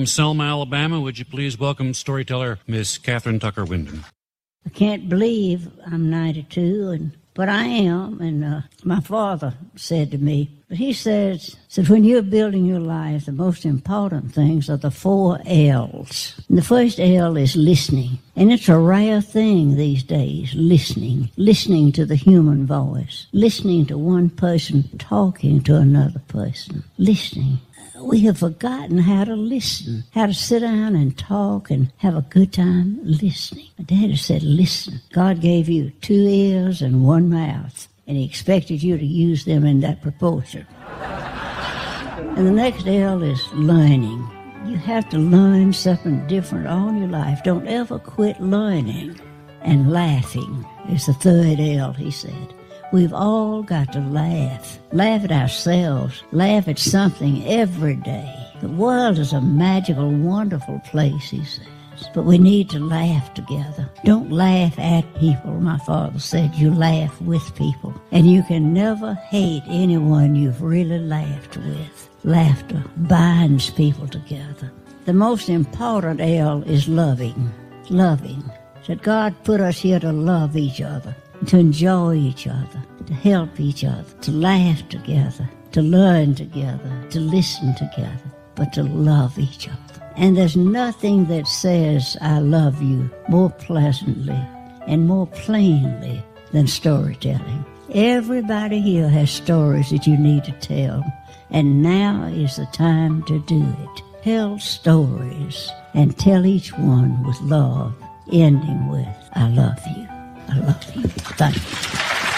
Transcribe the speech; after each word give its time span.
From 0.00 0.06
Selma, 0.06 0.44
Alabama, 0.44 0.98
would 0.98 1.18
you 1.18 1.26
please 1.26 1.58
welcome 1.58 1.92
storyteller 1.92 2.58
Miss 2.66 2.96
Kathryn 2.96 3.38
Tucker 3.38 3.66
Windham? 3.66 4.06
I 4.64 4.70
can't 4.70 5.10
believe 5.10 5.70
I'm 5.84 6.08
92 6.08 6.88
and 6.88 7.12
but 7.34 7.48
I 7.48 7.64
am, 7.64 8.20
and 8.20 8.44
uh, 8.44 8.60
my 8.82 9.00
father 9.00 9.54
said 9.76 10.10
to 10.10 10.18
me, 10.18 10.50
but 10.68 10.78
he 10.78 10.92
says, 10.92 11.56
said 11.68 11.88
when 11.88 12.04
you're 12.04 12.22
building 12.22 12.66
your 12.66 12.80
life, 12.80 13.26
the 13.26 13.32
most 13.32 13.64
important 13.64 14.34
things 14.34 14.68
are 14.68 14.76
the 14.76 14.90
four 14.90 15.38
L's. 15.46 16.40
And 16.48 16.58
the 16.58 16.62
first 16.62 16.98
L 16.98 17.36
is 17.36 17.54
listening. 17.54 18.18
And 18.36 18.52
it's 18.52 18.68
a 18.68 18.78
rare 18.78 19.20
thing 19.20 19.76
these 19.76 20.02
days, 20.02 20.54
listening. 20.54 21.30
Listening 21.36 21.92
to 21.92 22.04
the 22.04 22.16
human 22.16 22.66
voice. 22.66 23.26
Listening 23.32 23.86
to 23.86 23.98
one 23.98 24.30
person 24.30 24.88
talking 24.98 25.62
to 25.62 25.76
another 25.76 26.20
person. 26.28 26.84
Listening 26.98 27.58
we 28.02 28.20
have 28.20 28.38
forgotten 28.38 28.98
how 28.98 29.24
to 29.24 29.34
listen, 29.34 30.04
how 30.12 30.26
to 30.26 30.34
sit 30.34 30.60
down 30.60 30.94
and 30.96 31.16
talk 31.16 31.70
and 31.70 31.92
have 31.98 32.16
a 32.16 32.22
good 32.22 32.52
time 32.52 32.98
listening. 33.02 33.68
My 33.78 33.84
daddy 33.84 34.16
said, 34.16 34.42
listen. 34.42 35.00
God 35.12 35.40
gave 35.40 35.68
you 35.68 35.90
two 36.00 36.26
ears 36.28 36.82
and 36.82 37.04
one 37.04 37.28
mouth, 37.28 37.88
and 38.06 38.16
he 38.16 38.24
expected 38.24 38.82
you 38.82 38.96
to 38.96 39.04
use 39.04 39.44
them 39.44 39.64
in 39.64 39.80
that 39.80 40.02
proportion. 40.02 40.66
and 42.36 42.46
the 42.46 42.50
next 42.50 42.86
L 42.86 43.22
is 43.22 43.46
learning. 43.52 44.26
You 44.66 44.76
have 44.76 45.08
to 45.10 45.18
learn 45.18 45.72
something 45.72 46.26
different 46.26 46.68
all 46.68 46.92
your 46.94 47.08
life. 47.08 47.42
Don't 47.42 47.66
ever 47.66 47.98
quit 47.98 48.40
learning. 48.40 49.20
And 49.62 49.90
laughing 49.92 50.64
is 50.88 51.06
the 51.06 51.14
third 51.14 51.60
L, 51.60 51.92
he 51.92 52.10
said. 52.10 52.54
We've 52.92 53.12
all 53.12 53.62
got 53.62 53.92
to 53.92 54.00
laugh. 54.00 54.80
Laugh 54.90 55.22
at 55.22 55.30
ourselves. 55.30 56.24
Laugh 56.32 56.66
at 56.66 56.78
something 56.80 57.46
every 57.46 57.94
day. 57.94 58.34
The 58.60 58.68
world 58.68 59.16
is 59.16 59.32
a 59.32 59.40
magical, 59.40 60.10
wonderful 60.10 60.80
place, 60.80 61.30
he 61.30 61.44
says. 61.44 61.68
But 62.14 62.24
we 62.24 62.36
need 62.36 62.68
to 62.70 62.80
laugh 62.80 63.32
together. 63.34 63.88
Don't 64.04 64.32
laugh 64.32 64.76
at 64.76 65.02
people. 65.20 65.52
My 65.60 65.78
father 65.78 66.18
said 66.18 66.56
you 66.56 66.74
laugh 66.74 67.20
with 67.22 67.54
people. 67.54 67.94
And 68.10 68.28
you 68.28 68.42
can 68.42 68.72
never 68.72 69.14
hate 69.14 69.62
anyone 69.68 70.34
you've 70.34 70.60
really 70.60 70.98
laughed 70.98 71.58
with. 71.58 72.08
Laughter 72.24 72.82
binds 72.96 73.70
people 73.70 74.08
together. 74.08 74.72
The 75.04 75.12
most 75.12 75.48
important 75.48 76.20
L 76.20 76.64
is 76.64 76.88
loving. 76.88 77.52
Loving. 77.88 78.42
That 78.88 79.02
God 79.02 79.36
put 79.44 79.60
us 79.60 79.78
here 79.78 80.00
to 80.00 80.10
love 80.10 80.56
each 80.56 80.80
other 80.80 81.14
to 81.46 81.58
enjoy 81.58 82.14
each 82.14 82.46
other, 82.46 82.79
to 83.10 83.16
help 83.16 83.58
each 83.58 83.84
other, 83.84 84.04
to 84.20 84.30
laugh 84.30 84.88
together, 84.88 85.48
to 85.72 85.82
learn 85.82 86.34
together, 86.34 87.06
to 87.10 87.18
listen 87.18 87.74
together, 87.74 88.30
but 88.54 88.72
to 88.72 88.84
love 88.84 89.36
each 89.38 89.68
other. 89.68 90.12
And 90.16 90.36
there's 90.36 90.56
nothing 90.56 91.26
that 91.26 91.48
says, 91.48 92.16
I 92.20 92.38
love 92.38 92.80
you 92.80 93.10
more 93.28 93.50
pleasantly 93.50 94.40
and 94.86 95.08
more 95.08 95.26
plainly 95.26 96.22
than 96.52 96.68
storytelling. 96.68 97.64
Everybody 97.92 98.80
here 98.80 99.08
has 99.08 99.30
stories 99.30 99.90
that 99.90 100.06
you 100.06 100.16
need 100.16 100.44
to 100.44 100.52
tell, 100.52 101.04
and 101.50 101.82
now 101.82 102.24
is 102.26 102.56
the 102.56 102.66
time 102.66 103.24
to 103.24 103.40
do 103.40 103.60
it. 103.60 104.02
Tell 104.22 104.58
stories 104.60 105.68
and 105.94 106.16
tell 106.16 106.46
each 106.46 106.72
one 106.74 107.24
with 107.26 107.40
love, 107.40 107.92
ending 108.32 108.88
with, 108.88 109.08
I 109.32 109.48
love 109.48 109.80
you. 109.96 110.06
I 110.48 110.58
love 110.58 110.96
you. 110.96 111.08
Thank 111.08 111.56
you. 111.56 112.29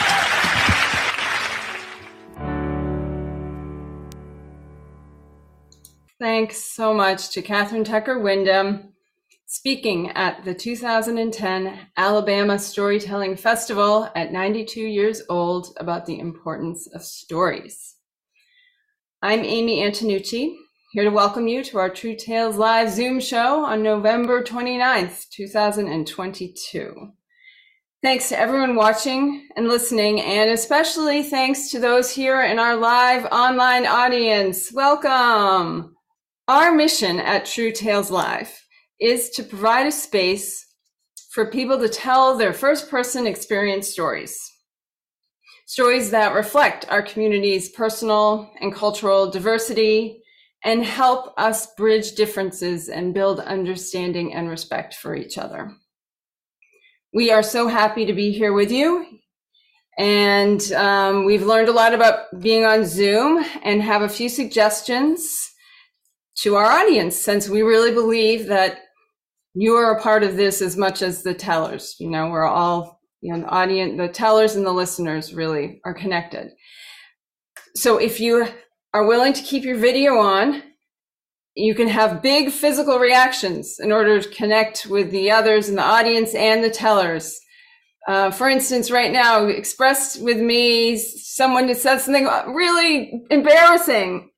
Thanks 6.22 6.62
so 6.62 6.94
much 6.94 7.30
to 7.30 7.42
Kathryn 7.42 7.84
Tucker 7.84 8.20
Windham 8.20 8.92
speaking 9.46 10.10
at 10.10 10.44
the 10.44 10.54
2010 10.54 11.76
Alabama 11.96 12.60
Storytelling 12.60 13.34
Festival 13.34 14.08
at 14.14 14.30
92 14.30 14.82
years 14.82 15.22
old 15.28 15.76
about 15.80 16.06
the 16.06 16.20
importance 16.20 16.86
of 16.94 17.02
stories. 17.02 17.96
I'm 19.20 19.40
Amy 19.40 19.80
Antonucci, 19.82 20.54
here 20.92 21.02
to 21.02 21.10
welcome 21.10 21.48
you 21.48 21.64
to 21.64 21.78
our 21.78 21.90
True 21.90 22.14
Tales 22.14 22.56
Live 22.56 22.90
Zoom 22.90 23.18
show 23.18 23.64
on 23.64 23.82
November 23.82 24.44
29th, 24.44 25.28
2022. 25.30 26.94
Thanks 28.00 28.28
to 28.28 28.38
everyone 28.38 28.76
watching 28.76 29.48
and 29.56 29.66
listening, 29.66 30.20
and 30.20 30.50
especially 30.50 31.24
thanks 31.24 31.70
to 31.70 31.80
those 31.80 32.12
here 32.12 32.42
in 32.42 32.60
our 32.60 32.76
live 32.76 33.24
online 33.32 33.86
audience. 33.86 34.72
Welcome. 34.72 35.91
Our 36.48 36.72
mission 36.72 37.20
at 37.20 37.46
True 37.46 37.70
Tales 37.70 38.10
Live 38.10 38.50
is 39.00 39.30
to 39.30 39.44
provide 39.44 39.86
a 39.86 39.92
space 39.92 40.66
for 41.30 41.46
people 41.46 41.78
to 41.78 41.88
tell 41.88 42.36
their 42.36 42.52
first 42.52 42.90
person 42.90 43.28
experience 43.28 43.88
stories. 43.88 44.36
Stories 45.66 46.10
that 46.10 46.34
reflect 46.34 46.84
our 46.88 47.00
community's 47.00 47.70
personal 47.70 48.50
and 48.60 48.74
cultural 48.74 49.30
diversity 49.30 50.20
and 50.64 50.84
help 50.84 51.32
us 51.38 51.72
bridge 51.76 52.16
differences 52.16 52.88
and 52.88 53.14
build 53.14 53.38
understanding 53.38 54.34
and 54.34 54.50
respect 54.50 54.94
for 54.94 55.14
each 55.14 55.38
other. 55.38 55.72
We 57.14 57.30
are 57.30 57.44
so 57.44 57.68
happy 57.68 58.04
to 58.04 58.12
be 58.12 58.32
here 58.32 58.52
with 58.52 58.72
you. 58.72 59.06
And 59.96 60.72
um, 60.72 61.24
we've 61.24 61.46
learned 61.46 61.68
a 61.68 61.72
lot 61.72 61.94
about 61.94 62.40
being 62.40 62.64
on 62.64 62.84
Zoom 62.84 63.44
and 63.62 63.80
have 63.80 64.02
a 64.02 64.08
few 64.08 64.28
suggestions 64.28 65.51
to 66.42 66.56
our 66.56 66.64
audience 66.64 67.16
since 67.16 67.48
we 67.48 67.62
really 67.62 67.92
believe 67.92 68.46
that 68.46 68.80
you 69.54 69.74
are 69.74 69.96
a 69.96 70.00
part 70.00 70.22
of 70.22 70.36
this 70.36 70.60
as 70.60 70.76
much 70.76 71.02
as 71.02 71.22
the 71.22 71.34
tellers. 71.34 71.94
You 72.00 72.10
know, 72.10 72.28
we're 72.28 72.46
all, 72.46 73.00
you 73.20 73.32
know, 73.32 73.40
the 73.40 73.48
audience, 73.48 73.96
the 73.98 74.08
tellers 74.08 74.56
and 74.56 74.66
the 74.66 74.72
listeners 74.72 75.34
really 75.34 75.80
are 75.84 75.94
connected. 75.94 76.50
So 77.76 77.98
if 77.98 78.18
you 78.18 78.48
are 78.92 79.06
willing 79.06 79.32
to 79.34 79.42
keep 79.42 79.62
your 79.62 79.76
video 79.76 80.18
on, 80.18 80.62
you 81.54 81.74
can 81.74 81.88
have 81.88 82.22
big 82.22 82.50
physical 82.50 82.98
reactions 82.98 83.76
in 83.78 83.92
order 83.92 84.20
to 84.20 84.28
connect 84.30 84.86
with 84.86 85.10
the 85.10 85.30
others 85.30 85.68
in 85.68 85.76
the 85.76 85.82
audience 85.82 86.34
and 86.34 86.64
the 86.64 86.70
tellers. 86.70 87.38
Uh, 88.08 88.30
for 88.30 88.48
instance, 88.48 88.90
right 88.90 89.12
now, 89.12 89.46
expressed 89.46 90.20
with 90.22 90.38
me 90.38 90.96
someone 90.96 91.68
who 91.68 91.74
said 91.74 91.98
something 91.98 92.24
really 92.52 93.22
embarrassing. 93.30 94.30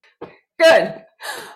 Good. 0.60 1.03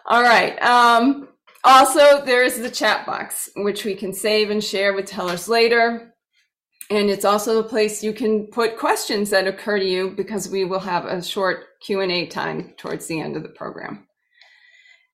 All 0.07 0.23
right. 0.23 0.61
Um, 0.63 1.29
also, 1.65 2.25
there 2.25 2.43
is 2.43 2.61
the 2.61 2.71
chat 2.71 3.05
box, 3.05 3.49
which 3.57 3.85
we 3.85 3.95
can 3.95 4.13
save 4.13 4.51
and 4.51 4.63
share 4.63 4.95
with 4.95 5.07
tellers 5.07 5.49
later. 5.49 6.15
And 6.91 7.11
it's 7.11 7.25
also 7.25 7.61
the 7.61 7.69
place 7.69 8.03
you 8.03 8.15
can 8.15 8.47
put 8.47 8.79
questions 8.79 9.29
that 9.31 9.47
occur 9.47 9.79
to 9.79 9.85
you 9.85 10.11
because 10.11 10.49
we 10.49 10.65
will 10.65 10.79
have 10.79 11.05
a 11.05 11.23
short 11.23 11.67
Q&A 11.83 12.27
time 12.27 12.73
towards 12.79 13.07
the 13.07 13.21
end 13.21 13.37
of 13.37 13.43
the 13.43 13.51
program. 13.51 14.07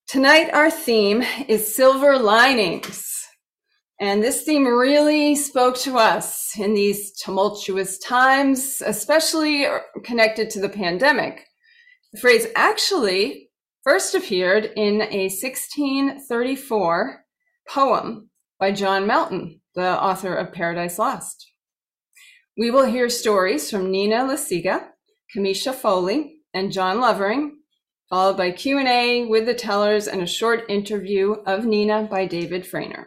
Tonight, 0.06 0.50
our 0.52 0.70
theme 0.70 1.25
is 1.49 1.75
silver 1.75 2.17
linings. 2.19 3.11
And 4.00 4.23
this 4.23 4.43
theme 4.43 4.67
really 4.67 5.34
spoke 5.34 5.76
to 5.79 5.99
us 5.99 6.52
in 6.58 6.75
these 6.75 7.12
tumultuous 7.12 7.99
times, 7.99 8.82
especially 8.84 9.67
connected 10.05 10.50
to 10.50 10.61
the 10.61 10.69
pandemic. 10.69 11.46
The 12.12 12.20
phrase 12.20 12.46
actually 12.55 13.44
first 13.84 14.14
appeared 14.14 14.72
in 14.76 15.02
a 15.02 15.28
1634 15.28 17.25
poem 17.69 18.31
by 18.58 18.72
John 18.72 19.06
Milton, 19.06 19.60
the 19.75 20.02
author 20.02 20.34
of 20.34 20.52
Paradise 20.52 20.98
Lost. 20.98 21.52
We 22.56 22.70
will 22.70 22.86
hear 22.86 23.08
stories 23.08 23.70
from 23.70 23.90
Nina 23.90 24.25
Lasiga, 24.25 24.88
Kamisha 25.36 25.75
Foley, 25.75 26.38
and 26.52 26.72
John 26.72 27.00
Lovering 27.00 27.58
followed 28.08 28.36
by 28.36 28.50
Q&A 28.50 29.25
with 29.26 29.46
the 29.46 29.54
tellers 29.54 30.06
and 30.06 30.22
a 30.22 30.26
short 30.26 30.64
interview 30.69 31.32
of 31.46 31.64
Nina 31.64 32.04
by 32.04 32.26
David 32.26 32.64
Frainer. 32.64 33.06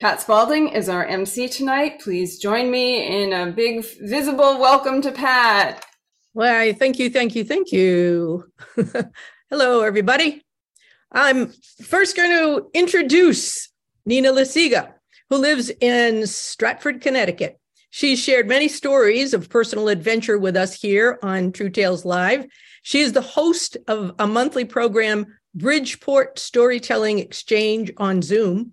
Pat 0.00 0.20
Spalding 0.20 0.68
is 0.68 0.88
our 0.88 1.04
MC 1.04 1.48
tonight. 1.48 2.00
Please 2.00 2.38
join 2.38 2.70
me 2.70 3.22
in 3.24 3.32
a 3.32 3.50
big 3.50 3.84
visible 4.00 4.60
welcome 4.60 5.02
to 5.02 5.12
Pat. 5.12 5.84
Why, 6.34 6.72
thank 6.72 6.98
you, 6.98 7.10
thank 7.10 7.34
you, 7.34 7.44
thank 7.44 7.72
you. 7.72 8.44
Hello, 9.52 9.82
everybody. 9.82 10.42
I'm 11.12 11.52
first 11.84 12.16
going 12.16 12.30
to 12.30 12.70
introduce 12.72 13.68
Nina 14.06 14.32
Lasiga, 14.32 14.94
who 15.28 15.36
lives 15.36 15.70
in 15.78 16.26
Stratford, 16.26 17.02
Connecticut. 17.02 17.60
She's 17.90 18.18
shared 18.18 18.48
many 18.48 18.66
stories 18.66 19.34
of 19.34 19.50
personal 19.50 19.88
adventure 19.88 20.38
with 20.38 20.56
us 20.56 20.72
here 20.72 21.18
on 21.22 21.52
True 21.52 21.68
Tales 21.68 22.06
Live, 22.06 22.46
she 22.80 23.02
is 23.02 23.12
the 23.12 23.20
host 23.20 23.76
of 23.88 24.14
a 24.18 24.26
monthly 24.26 24.64
program, 24.64 25.26
Bridgeport 25.54 26.38
Storytelling 26.38 27.18
Exchange 27.18 27.92
on 27.98 28.22
Zoom, 28.22 28.72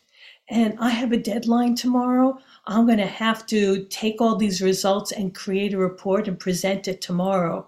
and 0.49 0.77
I 0.79 0.89
have 0.89 1.11
a 1.11 1.17
deadline 1.17 1.75
tomorrow. 1.75 2.37
I'm 2.67 2.85
going 2.85 2.99
to 2.99 3.07
have 3.07 3.45
to 3.47 3.85
take 3.85 4.21
all 4.21 4.35
these 4.35 4.61
results 4.61 5.11
and 5.11 5.33
create 5.33 5.73
a 5.73 5.77
report 5.77 6.27
and 6.27 6.39
present 6.39 6.87
it 6.87 7.01
tomorrow. 7.01 7.67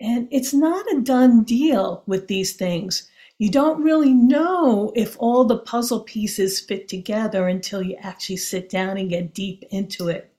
And 0.00 0.28
it's 0.30 0.54
not 0.54 0.86
a 0.92 1.00
done 1.00 1.44
deal 1.44 2.02
with 2.06 2.28
these 2.28 2.54
things. 2.54 3.10
You 3.38 3.50
don't 3.50 3.82
really 3.82 4.14
know 4.14 4.92
if 4.94 5.16
all 5.18 5.44
the 5.44 5.58
puzzle 5.58 6.00
pieces 6.00 6.60
fit 6.60 6.86
together 6.86 7.48
until 7.48 7.82
you 7.82 7.96
actually 8.00 8.36
sit 8.36 8.68
down 8.68 8.96
and 8.96 9.10
get 9.10 9.34
deep 9.34 9.64
into 9.70 10.08
it. 10.08 10.32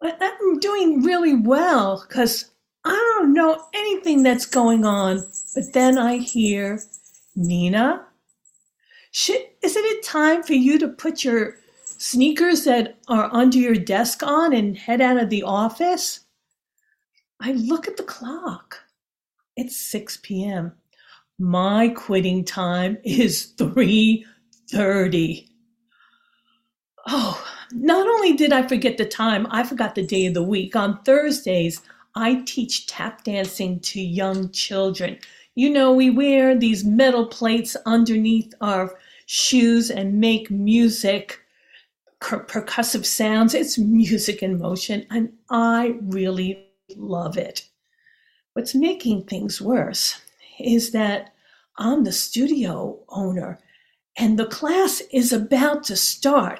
But 0.00 0.18
I'm 0.20 0.58
doing 0.58 1.02
really 1.02 1.34
well 1.34 2.04
because 2.06 2.50
I 2.84 2.90
don't 2.90 3.34
know 3.34 3.66
anything 3.72 4.22
that's 4.22 4.46
going 4.46 4.84
on. 4.84 5.24
But 5.54 5.72
then 5.72 5.96
I 5.96 6.16
hear, 6.16 6.82
Nina, 7.36 8.04
should, 9.12 9.42
isn't 9.62 9.84
it 9.84 10.02
time 10.02 10.42
for 10.42 10.54
you 10.54 10.78
to 10.80 10.88
put 10.88 11.24
your 11.24 11.56
sneakers 11.84 12.64
that 12.64 12.98
are 13.08 13.28
under 13.32 13.58
your 13.58 13.74
desk 13.74 14.22
on 14.22 14.52
and 14.52 14.76
head 14.76 15.00
out 15.00 15.18
of 15.18 15.30
the 15.30 15.42
office? 15.44 16.20
I 17.40 17.52
look 17.52 17.86
at 17.86 17.96
the 17.96 18.02
clock. 18.02 18.87
It's 19.58 19.76
6 19.76 20.18
p.m. 20.22 20.72
My 21.36 21.88
quitting 21.88 22.44
time 22.44 22.96
is 23.02 23.54
3:30. 23.58 25.48
Oh, 27.08 27.44
not 27.72 28.06
only 28.06 28.34
did 28.34 28.52
I 28.52 28.68
forget 28.68 28.98
the 28.98 29.04
time, 29.04 29.48
I 29.50 29.64
forgot 29.64 29.96
the 29.96 30.06
day 30.06 30.26
of 30.26 30.34
the 30.34 30.44
week. 30.44 30.76
On 30.76 31.02
Thursdays, 31.02 31.82
I 32.14 32.44
teach 32.46 32.86
tap 32.86 33.24
dancing 33.24 33.80
to 33.80 34.00
young 34.00 34.52
children. 34.52 35.18
You 35.56 35.70
know, 35.70 35.92
we 35.92 36.08
wear 36.08 36.56
these 36.56 36.84
metal 36.84 37.26
plates 37.26 37.76
underneath 37.84 38.54
our 38.60 38.96
shoes 39.26 39.90
and 39.90 40.20
make 40.20 40.52
music, 40.52 41.40
percussive 42.20 43.04
sounds. 43.04 43.54
It's 43.54 43.76
music 43.76 44.40
in 44.40 44.60
motion, 44.60 45.04
and 45.10 45.32
I 45.50 45.98
really 46.02 46.64
love 46.94 47.36
it. 47.36 47.68
What's 48.58 48.74
making 48.74 49.22
things 49.22 49.60
worse 49.60 50.20
is 50.58 50.90
that 50.90 51.32
I'm 51.76 52.02
the 52.02 52.10
studio 52.10 52.98
owner 53.08 53.60
and 54.16 54.36
the 54.36 54.46
class 54.46 55.00
is 55.12 55.32
about 55.32 55.84
to 55.84 55.94
start. 55.94 56.58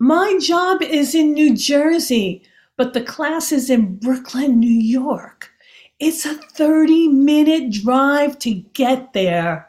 My 0.00 0.40
job 0.42 0.82
is 0.82 1.14
in 1.14 1.34
New 1.34 1.54
Jersey, 1.54 2.42
but 2.76 2.94
the 2.94 3.00
class 3.00 3.52
is 3.52 3.70
in 3.70 3.94
Brooklyn, 3.94 4.58
New 4.58 4.66
York. 4.68 5.52
It's 6.00 6.26
a 6.26 6.34
30 6.34 7.06
minute 7.06 7.70
drive 7.70 8.40
to 8.40 8.52
get 8.52 9.12
there. 9.12 9.68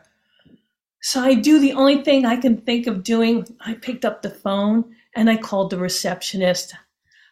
So 1.03 1.21
I 1.21 1.35
do 1.35 1.59
the 1.59 1.73
only 1.73 2.03
thing 2.03 2.25
I 2.25 2.37
can 2.37 2.57
think 2.57 2.87
of 2.87 3.03
doing. 3.03 3.45
I 3.59 3.75
picked 3.75 4.03
up 4.03 4.23
the 4.23 4.31
phone 4.31 4.95
and 5.15 5.29
I 5.29 5.37
called 5.37 5.69
the 5.69 5.77
receptionist. 5.77 6.73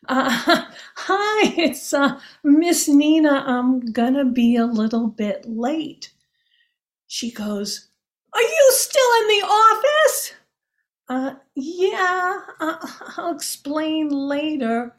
Uh, 0.07 0.65
hi, 0.95 1.53
it's 1.57 1.93
uh, 1.93 2.19
Miss 2.43 2.87
Nina. 2.87 3.43
I'm 3.45 3.79
gonna 3.79 4.25
be 4.25 4.55
a 4.55 4.65
little 4.65 5.07
bit 5.07 5.45
late. 5.45 6.11
She 7.07 7.31
goes, 7.31 7.89
Are 8.33 8.41
you 8.41 8.71
still 8.71 9.09
in 9.21 9.27
the 9.27 9.45
office? 9.45 10.33
Uh, 11.07 11.33
yeah, 11.55 12.39
uh, 12.59 12.87
I'll 13.17 13.35
explain 13.35 14.09
later. 14.09 14.95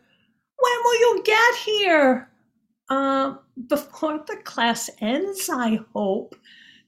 When 0.59 0.79
will 0.85 1.01
you 1.01 1.23
get 1.25 1.55
here? 1.57 2.31
Uh, 2.89 3.35
before 3.67 4.25
the 4.27 4.37
class 4.45 4.89
ends, 5.01 5.51
I 5.53 5.81
hope. 5.93 6.37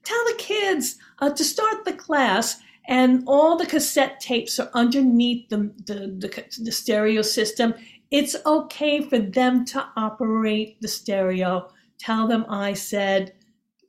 Tell 0.03 0.23
the 0.25 0.35
kids 0.37 0.95
uh, 1.19 1.29
to 1.29 1.43
start 1.43 1.83
the 1.83 1.93
class, 1.93 2.59
and 2.87 3.23
all 3.27 3.57
the 3.57 3.65
cassette 3.65 4.19
tapes 4.21 4.59
are 4.59 4.71
underneath 4.73 5.49
the, 5.49 5.71
the, 5.85 6.15
the, 6.17 6.63
the 6.63 6.71
stereo 6.71 7.21
system. 7.21 7.73
It's 8.11 8.35
okay 8.45 9.01
for 9.01 9.19
them 9.19 9.65
to 9.65 9.87
operate 9.95 10.81
the 10.81 10.87
stereo. 10.87 11.69
Tell 11.99 12.27
them 12.27 12.45
I 12.49 12.73
said, 12.73 13.33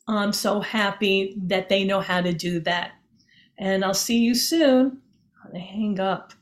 I'm 0.08 0.32
so 0.32 0.60
happy 0.60 1.34
that 1.46 1.68
they 1.68 1.84
know 1.84 2.00
how 2.00 2.20
to 2.20 2.32
do 2.32 2.60
that. 2.60 2.92
And 3.58 3.84
I'll 3.84 3.94
see 3.94 4.18
you 4.18 4.34
soon. 4.34 5.00
I 5.54 5.58
hang 5.58 6.00
up. 6.00 6.32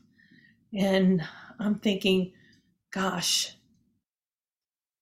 And 0.73 1.23
I'm 1.59 1.75
thinking, 1.75 2.33
gosh, 2.91 3.55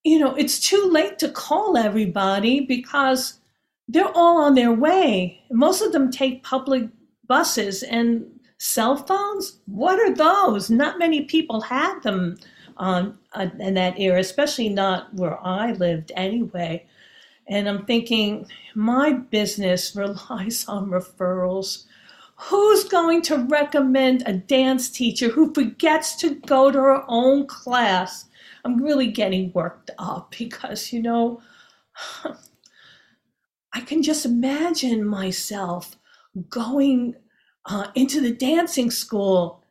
you 0.04 0.20
know, 0.20 0.36
it's 0.36 0.60
too 0.60 0.90
late 0.92 1.20
to 1.20 1.30
call 1.30 1.78
everybody 1.78 2.62
because 2.62 3.40
they're 3.88 4.16
all 4.16 4.42
on 4.42 4.56
their 4.56 4.72
way. 4.72 5.42
Most 5.52 5.82
of 5.82 5.92
them 5.92 6.12
take 6.12 6.44
public 6.44 6.90
buses 7.28 7.84
and 7.84 8.26
cell 8.58 8.96
phones. 8.96 9.60
What 9.66 10.00
are 10.00 10.14
those? 10.14 10.70
Not 10.70 11.00
many 11.00 11.24
people 11.24 11.62
had 11.62 12.02
them 12.04 12.38
um, 12.78 13.20
in 13.60 13.74
that 13.76 14.00
era, 14.00 14.20
especially 14.20 14.70
not 14.70 15.14
where 15.14 15.40
I 15.46 15.74
lived 15.74 16.12
anyway. 16.16 16.86
And 17.48 17.68
I'm 17.68 17.86
thinking, 17.86 18.48
my 18.76 19.14
business 19.14 19.96
relies 19.96 20.66
on 20.68 20.90
referrals. 20.90 21.86
Who's 22.40 22.84
going 22.84 23.24
to 23.24 23.38
recommend 23.38 24.24
a 24.26 24.34
dance 24.34 24.90
teacher 24.90 25.30
who 25.30 25.54
forgets 25.54 26.16
to 26.18 26.36
go 26.36 26.72
to 26.72 26.78
her 26.78 27.04
own 27.08 27.48
class 27.48 28.26
I'm 28.68 28.84
really 28.84 29.08
getting 29.08 29.54
worked 29.54 29.92
up 29.98 30.36
because, 30.38 30.92
you 30.92 31.02
know, 31.02 31.42
I 33.74 33.82
can 33.82 34.04
just 34.04 34.26
imagine 34.26 35.06
myself 35.06 35.98
going 36.50 37.16
uh, 37.66 37.88
into 37.96 38.22
the 38.22 38.34
dancing 38.34 38.92
school 38.92 39.64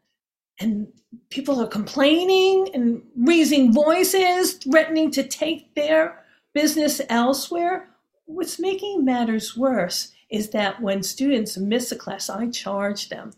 and 0.61 0.89
people 1.31 1.61
are 1.61 1.69
complaining 1.69 2.69
and 2.75 3.03
raising 3.17 3.73
voices, 3.73 4.55
threatening 4.55 5.11
to 5.13 5.23
take 5.23 5.75
their 5.75 6.25
business 6.55 7.01
elsewhere. 7.09 7.89
What's 8.27 8.59
making 8.59 9.05
matters 9.05 9.57
worse 9.57 10.13
is 10.31 10.51
that 10.51 10.81
when 10.81 11.03
students 11.03 11.57
miss 11.57 11.93
a 11.93 11.97
class, 11.97 12.29
I 12.29 12.49
charge 12.49 13.09
them. 13.09 13.33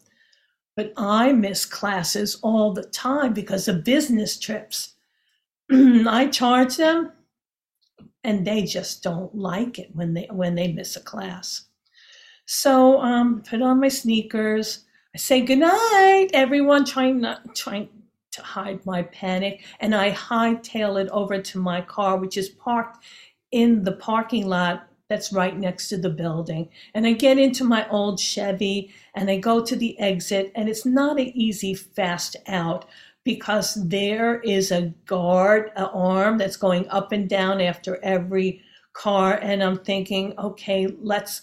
But 0.77 0.93
I 0.97 1.33
miss 1.33 1.67
classes 1.67 2.39
all 2.43 2.73
the 2.73 2.85
time 2.85 3.33
because 3.33 3.69
of 3.69 3.85
business 3.85 4.39
trips. 4.39 4.95
I 5.71 6.29
charge 6.33 6.77
them 6.77 7.13
and 8.25 8.47
they 8.47 8.63
just 8.63 9.03
don't 9.03 9.35
like 9.35 9.79
it 9.79 9.95
when 9.95 10.15
they 10.15 10.29
when 10.31 10.55
they 10.55 10.73
miss 10.73 10.97
a 10.97 11.01
class. 11.01 11.67
So 12.47 13.01
um 13.01 13.43
put 13.43 13.63
on 13.63 13.81
my 13.81 13.89
sneakers. 13.89 14.85
Say 15.19 15.41
goodnight, 15.41 16.31
everyone 16.33 16.85
trying 16.85 17.21
not 17.21 17.57
trying 17.57 17.89
to 18.31 18.41
hide 18.41 18.87
my 18.87 19.03
panic, 19.03 19.65
and 19.81 19.93
I 19.93 20.13
hightail 20.13 21.03
it 21.03 21.09
over 21.09 21.43
to 21.43 21.59
my 21.59 21.81
car, 21.81 22.19
which 22.19 22.37
is 22.37 22.49
parked 22.49 23.05
in 23.51 23.83
the 23.83 23.97
parking 23.97 24.47
lot 24.47 24.87
that's 25.09 25.33
right 25.33 25.59
next 25.59 25.89
to 25.89 25.97
the 25.99 26.09
building. 26.09 26.69
And 26.95 27.05
I 27.05 27.15
get 27.15 27.37
into 27.37 27.65
my 27.65 27.89
old 27.89 28.21
Chevy 28.21 28.95
and 29.17 29.29
I 29.29 29.39
go 29.39 29.65
to 29.65 29.75
the 29.75 29.99
exit, 29.99 30.53
and 30.55 30.69
it's 30.69 30.87
not 30.87 31.19
an 31.19 31.37
easy 31.37 31.75
fast 31.75 32.37
out 32.47 32.85
because 33.25 33.75
there 33.89 34.39
is 34.43 34.71
a 34.71 34.95
guard, 35.05 35.73
an 35.75 35.87
arm 35.87 36.39
that's 36.39 36.57
going 36.57 36.89
up 36.91 37.11
and 37.11 37.29
down 37.29 37.61
after 37.61 37.99
every 38.05 38.63
car. 38.93 39.41
And 39.43 39.65
I'm 39.65 39.79
thinking, 39.79 40.39
okay, 40.39 40.87
let's 41.01 41.43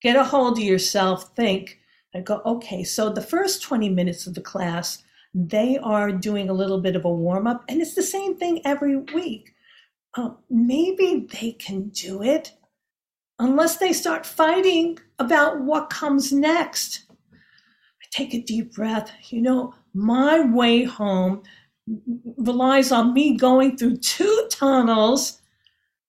get 0.00 0.14
a 0.14 0.22
hold 0.22 0.58
of 0.58 0.64
yourself, 0.64 1.34
think. 1.34 1.80
I 2.16 2.20
go, 2.20 2.40
okay, 2.44 2.82
so 2.82 3.10
the 3.10 3.20
first 3.20 3.62
20 3.62 3.88
minutes 3.90 4.26
of 4.26 4.34
the 4.34 4.40
class, 4.40 5.02
they 5.34 5.78
are 5.78 6.10
doing 6.10 6.48
a 6.48 6.54
little 6.54 6.80
bit 6.80 6.96
of 6.96 7.04
a 7.04 7.12
warm 7.12 7.46
up, 7.46 7.64
and 7.68 7.80
it's 7.80 7.94
the 7.94 8.02
same 8.02 8.36
thing 8.36 8.62
every 8.64 8.96
week. 8.96 9.54
Uh, 10.16 10.30
maybe 10.48 11.28
they 11.30 11.52
can 11.52 11.88
do 11.90 12.22
it 12.22 12.52
unless 13.38 13.76
they 13.76 13.92
start 13.92 14.24
fighting 14.24 14.98
about 15.18 15.60
what 15.60 15.90
comes 15.90 16.32
next. 16.32 17.04
I 17.32 18.06
take 18.10 18.32
a 18.32 18.40
deep 18.40 18.74
breath. 18.74 19.12
You 19.28 19.42
know, 19.42 19.74
my 19.92 20.40
way 20.40 20.84
home 20.84 21.42
relies 22.38 22.90
on 22.92 23.12
me 23.12 23.36
going 23.36 23.76
through 23.76 23.98
two 23.98 24.48
tunnels 24.50 25.40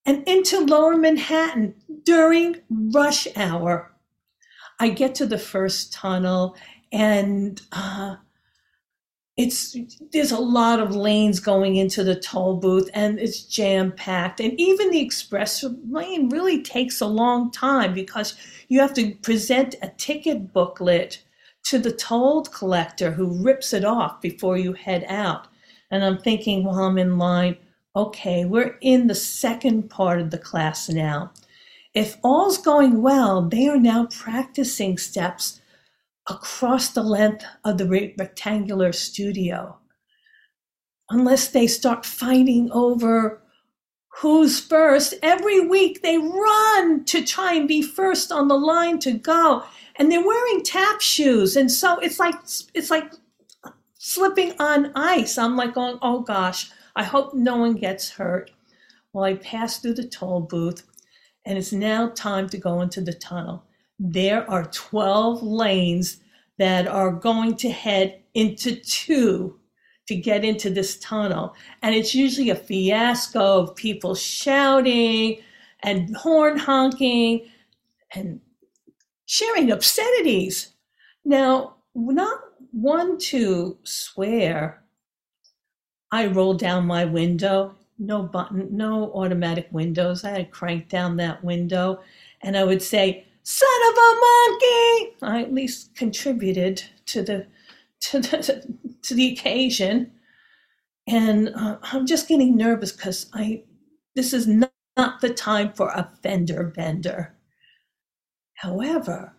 and 0.06 0.26
into 0.28 0.62
lower 0.62 0.96
Manhattan 0.96 1.76
during 2.04 2.62
rush 2.70 3.28
hour. 3.36 3.92
I 4.80 4.90
get 4.90 5.16
to 5.16 5.26
the 5.26 5.38
first 5.38 5.94
tunnel 5.94 6.56
and 6.92 7.62
uh, 7.72 8.16
it's 9.38 9.76
there's 10.12 10.32
a 10.32 10.40
lot 10.40 10.80
of 10.80 10.96
lanes 10.96 11.40
going 11.40 11.76
into 11.76 12.04
the 12.04 12.16
toll 12.16 12.58
booth 12.58 12.90
and 12.94 13.20
it's 13.20 13.44
jam 13.44 13.92
packed 13.92 14.40
and 14.40 14.60
even 14.60 14.90
the 14.90 15.00
express 15.00 15.64
lane 15.90 16.30
really 16.30 16.62
takes 16.62 17.02
a 17.02 17.06
long 17.06 17.52
time 17.52 17.94
because 17.94 18.36
you 18.68 18.80
have 18.80 18.94
to 18.96 19.14
present 19.16 19.76
a 19.82 19.90
ticket 19.98 20.54
booklet 20.54 21.24
to 21.64 21.78
the 21.78 21.92
toll 21.92 22.44
collector 22.44 23.12
who 23.12 23.44
rips 23.44 23.74
it 23.74 23.86
off 23.86 24.22
before 24.22 24.58
you 24.58 24.74
head 24.74 25.06
out. 25.08 25.48
And 25.92 26.04
i'm 26.04 26.18
thinking 26.18 26.64
while 26.64 26.80
i'm 26.80 26.98
in 26.98 27.18
line. 27.18 27.58
Okay 27.96 28.46
we're 28.46 28.78
in 28.82 29.08
the 29.08 29.16
second 29.16 29.90
part 29.90 30.20
of 30.20 30.32
the 30.32 30.38
class 30.38 30.90
now 30.90 31.32
if 31.98 32.18
all's 32.24 32.58
going 32.60 33.01
well 33.01 33.42
they 33.42 33.68
are 33.68 33.80
now 33.80 34.06
practicing 34.12 34.98
steps 34.98 35.60
across 36.27 36.89
the 36.89 37.04
length 37.04 37.44
of 37.66 37.77
the 37.77 38.13
rectangular 38.18 38.92
studio 38.94 39.77
unless 41.10 41.48
they 41.48 41.66
start 41.68 42.06
fighting 42.06 42.70
over 42.72 43.42
who's 44.20 44.60
first. 44.60 45.13
Every 45.22 45.60
week 45.68 46.01
they 46.01 46.18
run 46.18 47.06
to 47.06 47.24
try 47.24 47.54
and 47.54 47.68
be 47.68 47.82
first 47.82 48.32
on 48.32 48.48
the 48.48 48.58
line 48.58 49.00
to 49.00 49.12
go. 49.12 49.63
And 49.98 50.12
they're 50.12 50.25
wearing 50.25 50.63
tap 50.63 51.01
shoes. 51.01 51.56
And 51.56 51.72
so 51.72 52.00
it's 52.00 52.20
like 52.20 52.36
it's 52.74 52.89
like 52.89 53.12
slipping 53.94 54.54
on 54.60 54.92
ice. 54.96 55.38
I'm 55.38 55.56
like 55.56 55.74
going, 55.74 56.00
oh 56.01 56.22
gosh, 56.22 56.72
I 56.96 57.04
hope 57.04 57.34
no 57.34 57.58
one 57.58 57.75
gets 57.75 58.10
hurt. 58.10 58.51
Well, 59.13 59.24
I 59.24 59.36
pass 59.36 59.80
through 59.80 59.96
the 59.96 60.08
toll 60.08 60.42
booth 60.42 60.87
and 61.48 61.58
it's 61.58 61.72
now 61.72 62.10
time 62.10 62.48
to 62.50 62.58
go 62.58 62.82
into 62.82 63.01
the 63.01 63.13
tunnel 63.13 63.63
there 64.00 64.50
are 64.50 64.66
12 64.66 65.42
lanes 65.42 66.18
that 66.58 66.88
are 66.88 67.12
going 67.12 67.56
to 67.58 67.70
head 67.70 68.22
into 68.34 68.75
two 68.75 69.60
to 70.08 70.16
get 70.16 70.46
into 70.46 70.70
this 70.70 70.98
tunnel. 71.00 71.54
And 71.82 71.94
it's 71.94 72.16
usually 72.16 72.50
a 72.50 72.56
fiasco 72.56 73.62
of 73.62 73.75
people 73.75 74.16
shouting 74.16 75.42
and 75.82 76.16
horn 76.16 76.58
honking 76.58 77.48
and 78.13 78.39
sharing 79.25 79.72
obscenities. 79.72 80.74
Now, 81.25 81.75
not 81.94 82.39
one 82.72 83.18
to 83.18 83.77
swear, 83.84 84.84
I 86.12 86.27
rolled 86.27 86.60
down 86.60 86.86
my 86.86 87.04
window, 87.04 87.75
no 88.00 88.24
button, 88.24 88.68
no 88.72 89.12
automatic 89.13 89.68
windows. 89.72 90.24
I 90.24 90.32
had 90.32 90.51
cranked 90.51 90.89
down 90.89 91.18
that 91.18 91.44
window 91.44 92.00
and 92.42 92.58
I 92.58 92.63
would 92.63 92.82
say, 92.82 93.25
son 93.44 93.70
of 93.89 93.98
a 93.98 94.20
monkey. 94.20 95.16
I 95.22 95.42
at 95.44 95.54
least 95.54 95.96
contributed 95.96 96.84
to 97.08 97.24
the 97.24 97.48
to 98.01 98.20
the 98.20 98.75
to 99.01 99.13
the 99.16 99.32
occasion, 99.32 100.12
and 101.08 101.50
uh, 101.56 101.77
I'm 101.82 102.06
just 102.06 102.27
getting 102.27 102.58
nervous 102.58 102.92
because 102.92 103.27
I 103.34 103.63
this 104.16 104.34
is 104.34 104.48
not, 104.48 104.72
not 104.98 105.22
the 105.22 105.34
time 105.34 105.74
for 105.74 105.89
a 105.89 106.12
fender 106.22 106.63
bender. 106.75 107.34
However, 108.56 109.34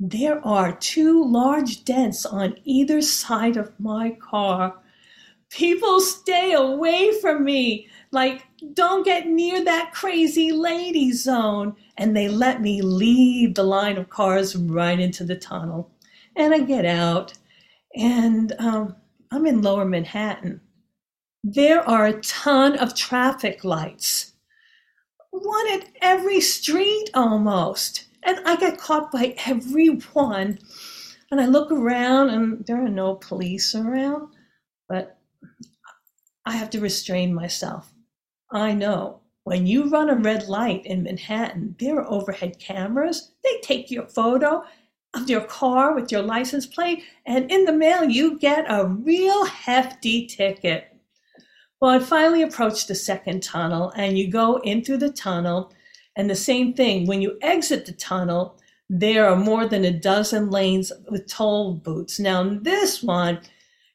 there 0.00 0.44
are 0.44 0.76
two 0.76 1.24
large 1.24 1.84
dents 1.84 2.26
on 2.26 2.58
either 2.64 3.00
side 3.00 3.56
of 3.56 3.78
my 3.78 4.10
car. 4.12 4.74
People 5.50 6.00
stay 6.00 6.52
away 6.52 7.12
from 7.20 7.44
me. 7.44 7.88
Like, 8.10 8.46
don't 8.72 9.04
get 9.04 9.26
near 9.26 9.64
that 9.64 9.92
crazy 9.92 10.52
lady 10.52 11.12
zone 11.12 11.76
and 11.96 12.16
they 12.16 12.28
let 12.28 12.60
me 12.60 12.82
leave 12.82 13.54
the 13.54 13.62
line 13.62 13.96
of 13.96 14.10
cars 14.10 14.56
right 14.56 14.98
into 14.98 15.24
the 15.24 15.36
tunnel. 15.36 15.90
And 16.36 16.52
I 16.52 16.60
get 16.60 16.84
out, 16.84 17.32
and 17.94 18.52
um, 18.58 18.96
I'm 19.30 19.46
in 19.46 19.62
lower 19.62 19.84
Manhattan. 19.84 20.60
There 21.44 21.88
are 21.88 22.06
a 22.06 22.20
ton 22.22 22.76
of 22.78 22.94
traffic 22.96 23.62
lights, 23.64 24.32
one 25.30 25.72
at 25.72 25.88
every 26.00 26.40
street 26.40 27.10
almost. 27.14 28.06
And 28.24 28.38
I 28.46 28.56
get 28.56 28.78
caught 28.78 29.12
by 29.12 29.36
every 29.46 29.88
one. 29.88 30.58
And 31.30 31.40
I 31.40 31.46
look 31.46 31.70
around, 31.70 32.30
and 32.30 32.66
there 32.66 32.84
are 32.84 32.88
no 32.88 33.16
police 33.16 33.74
around, 33.74 34.28
I 36.46 36.52
have 36.52 36.70
to 36.70 36.80
restrain 36.80 37.34
myself. 37.34 37.92
I 38.50 38.72
know 38.72 39.20
when 39.44 39.66
you 39.66 39.90
run 39.90 40.08
a 40.08 40.14
red 40.14 40.48
light 40.48 40.84
in 40.86 41.02
Manhattan, 41.02 41.76
there 41.78 42.00
are 42.00 42.10
overhead 42.10 42.58
cameras. 42.58 43.32
They 43.42 43.60
take 43.62 43.90
your 43.90 44.06
photo 44.06 44.64
of 45.14 45.30
your 45.30 45.42
car 45.42 45.94
with 45.94 46.10
your 46.10 46.22
license 46.22 46.66
plate, 46.66 47.02
and 47.26 47.50
in 47.50 47.64
the 47.64 47.72
mail, 47.72 48.04
you 48.04 48.38
get 48.38 48.64
a 48.68 48.86
real 48.86 49.44
hefty 49.44 50.26
ticket. 50.26 50.96
Well, 51.80 51.92
I 51.92 51.98
finally 51.98 52.42
approached 52.42 52.88
the 52.88 52.94
second 52.94 53.42
tunnel, 53.42 53.92
and 53.96 54.18
you 54.18 54.30
go 54.30 54.56
in 54.62 54.82
through 54.82 54.98
the 54.98 55.12
tunnel, 55.12 55.72
and 56.16 56.28
the 56.28 56.34
same 56.34 56.72
thing 56.72 57.06
when 57.06 57.20
you 57.20 57.38
exit 57.42 57.86
the 57.86 57.92
tunnel, 57.92 58.58
there 58.88 59.28
are 59.28 59.36
more 59.36 59.66
than 59.66 59.84
a 59.84 59.90
dozen 59.90 60.50
lanes 60.50 60.92
with 61.10 61.28
toll 61.28 61.74
booths. 61.74 62.18
Now, 62.18 62.40
in 62.42 62.62
this 62.62 63.02
one, 63.02 63.40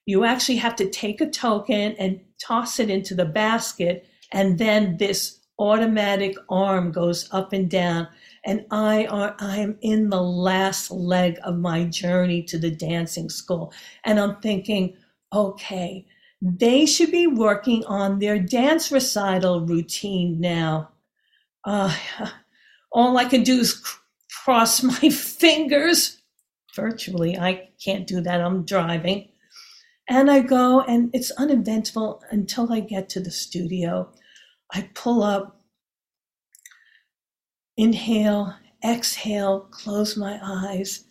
you 0.10 0.26
actually 0.26 0.58
have 0.58 0.76
to 0.78 0.90
take 0.90 1.22
a 1.22 1.30
token 1.30 1.94
and 2.00 2.20
toss 2.42 2.80
it 2.80 2.90
into 2.90 3.14
the 3.14 3.26
basket, 3.26 4.08
and 4.32 4.58
then 4.58 4.98
this 4.98 5.40
automatic 5.60 6.36
arm 6.50 6.92
goes 6.92 7.30
up 7.32 7.54
and 7.54 7.70
down. 7.70 8.08
And 8.44 8.66
I 8.72 9.06
are 9.06 9.36
I 9.40 9.58
am 9.58 9.78
in 9.82 10.10
the 10.10 10.22
last 10.22 10.90
leg 10.90 11.38
of 11.44 11.60
my 11.60 11.84
journey 11.84 12.42
to 12.44 12.58
the 12.58 12.72
dancing 12.72 13.30
school. 13.30 13.72
And 14.04 14.20
I'm 14.20 14.38
thinking 14.38 14.96
okay 15.32 16.06
they 16.42 16.86
should 16.86 17.12
be 17.12 17.28
working 17.28 17.86
on 17.86 18.20
their 18.20 18.40
dance 18.40 18.92
recital 18.92 19.66
routine 19.66 20.40
now. 20.40 20.90
Uh, 21.66 21.94
all 22.94 23.18
I 23.18 23.26
can 23.26 23.44
do 23.44 23.60
is 23.60 23.74
cross 24.44 24.82
my 24.94 25.10
fingers. 25.10 26.18
Virtually 26.76 27.38
I 27.38 27.70
can't 27.84 28.08
do 28.08 28.22
that. 28.22 28.42
I'm 28.42 28.64
driving 28.64 29.29
and 30.10 30.30
I 30.30 30.42
go 30.42 30.82
and 30.82 31.10
it's 31.14 31.32
uneventful 31.32 32.24
until 32.32 32.74
I 32.74 32.82
get 32.82 33.10
to 33.10 33.20
the 33.20 33.32
studio 33.32 34.10
I 34.72 34.90
pull 34.94 35.24
up, 35.24 35.62
inhale, 37.78 38.54
exhale, 38.86 39.62
close 39.72 40.16
my 40.16 40.40
eyes, 40.44 41.06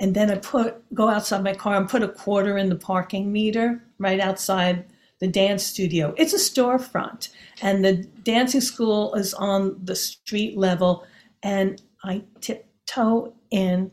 and 0.00 0.14
then 0.14 0.30
I 0.30 0.36
put 0.36 0.82
go 0.94 1.08
outside 1.08 1.42
my 1.42 1.54
car 1.54 1.76
and 1.76 1.88
put 1.88 2.02
a 2.02 2.08
quarter 2.08 2.58
in 2.58 2.68
the 2.68 2.76
parking 2.76 3.32
meter 3.32 3.82
right 3.98 4.20
outside 4.20 4.86
the 5.20 5.28
dance 5.28 5.62
studio. 5.62 6.14
It's 6.16 6.32
a 6.32 6.36
storefront, 6.36 7.30
and 7.62 7.84
the 7.84 8.04
dancing 8.22 8.60
school 8.60 9.14
is 9.14 9.34
on 9.34 9.78
the 9.84 9.96
street 9.96 10.56
level, 10.56 11.06
and 11.42 11.80
I 12.04 12.24
tiptoe 12.40 13.34
in 13.50 13.90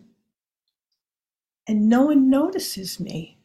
and 1.67 1.89
no 1.89 2.05
one 2.05 2.29
notices 2.29 2.99
me. 2.99 3.36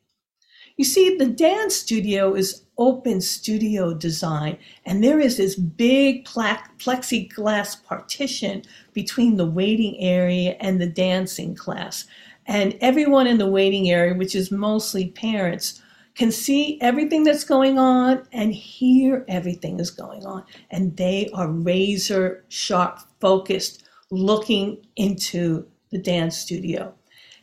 You 0.76 0.85
see, 0.85 1.17
the 1.17 1.26
dance 1.26 1.76
studio 1.76 2.35
is 2.35 2.64
open 2.79 3.21
studio 3.21 3.95
design, 3.95 4.59
and 4.87 5.05
there 5.05 5.21
is 5.21 5.37
this 5.37 5.55
big 5.55 6.25
plexiglass 6.25 7.85
partition 7.85 8.62
between 8.93 9.37
the 9.37 9.47
waiting 9.47 10.00
area 10.00 10.57
and 10.61 10.81
the 10.81 10.87
dancing 10.87 11.55
class. 11.55 12.07
And 12.47 12.76
everyone 12.81 13.26
in 13.26 13.38
the 13.38 13.50
waiting 13.50 13.91
area, 13.91 14.14
which 14.14 14.35
is 14.35 14.50
mostly 14.50 15.11
parents, 15.11 15.81
can 16.14 16.31
see 16.31 16.79
everything 16.81 17.25
that's 17.25 17.45
going 17.45 17.79
on 17.79 18.26
and 18.33 18.52
hear 18.52 19.25
everything 19.29 19.76
that's 19.76 19.91
going 19.91 20.26
on. 20.26 20.45
And 20.71 20.97
they 20.97 21.31
are 21.33 21.49
razor 21.49 22.45
sharp 22.49 23.00
focused 23.21 23.85
looking 24.11 24.85
into 24.97 25.67
the 25.91 25.99
dance 25.99 26.37
studio. 26.37 26.93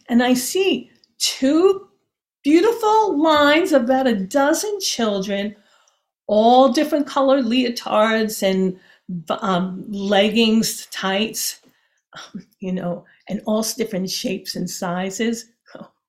And 0.08 0.22
I 0.22 0.34
see 0.34 0.92
two 1.18 1.89
beautiful 2.44 3.22
lines, 3.22 3.72
about 3.72 4.08
a 4.08 4.16
dozen 4.16 4.80
children, 4.80 5.56
all 6.28 6.70
different 6.70 7.08
colored 7.08 7.46
leotards 7.46 8.44
and 8.44 8.80
um, 9.42 9.86
leggings, 9.90 10.86
tights, 10.88 11.62
you 12.60 12.72
know, 12.72 13.06
and 13.28 13.42
all 13.46 13.64
different 13.78 14.10
shapes 14.10 14.56
and 14.56 14.70
sizes 14.70 15.46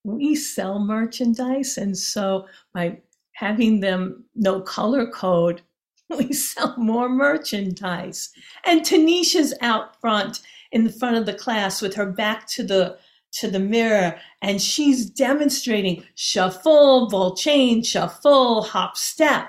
we 0.04 0.34
sell 0.34 0.78
merchandise. 0.78 1.76
And 1.76 1.96
so 1.96 2.46
by 2.72 2.98
having 3.32 3.80
them 3.80 4.24
no 4.34 4.60
color 4.60 5.06
code, 5.06 5.62
we 6.08 6.32
sell 6.32 6.74
more 6.76 7.08
merchandise. 7.08 8.30
And 8.64 8.82
Tanisha's 8.82 9.54
out 9.60 10.00
front 10.00 10.40
in 10.72 10.88
front 10.88 11.16
of 11.16 11.26
the 11.26 11.34
class 11.34 11.82
with 11.82 11.94
her 11.94 12.06
back 12.06 12.46
to 12.48 12.62
the 12.62 12.98
to 13.32 13.50
the 13.50 13.60
mirror 13.60 14.18
and 14.42 14.60
she's 14.60 15.08
demonstrating 15.08 16.04
shuffle, 16.14 17.08
ball 17.08 17.36
change, 17.36 17.86
shuffle, 17.86 18.62
hop, 18.62 18.96
step. 18.96 19.46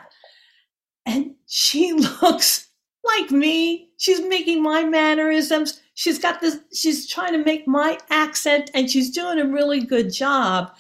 And 1.06 1.36
she 1.48 1.94
looks 2.22 2.70
like 3.04 3.32
me. 3.32 3.90
She's 3.98 4.22
making 4.22 4.62
my 4.62 4.84
mannerisms. 4.84 5.82
She's 5.94 6.20
got 6.20 6.42
this, 6.42 6.60
she's 6.74 7.08
trying 7.08 7.34
to 7.34 7.44
make 7.44 7.68
my 7.68 7.98
accent 8.10 8.72
and 8.74 8.90
she's 8.90 9.12
doing 9.12 9.40
a 9.40 9.46
really 9.46 9.82
good 9.82 10.14
job. 10.14 10.72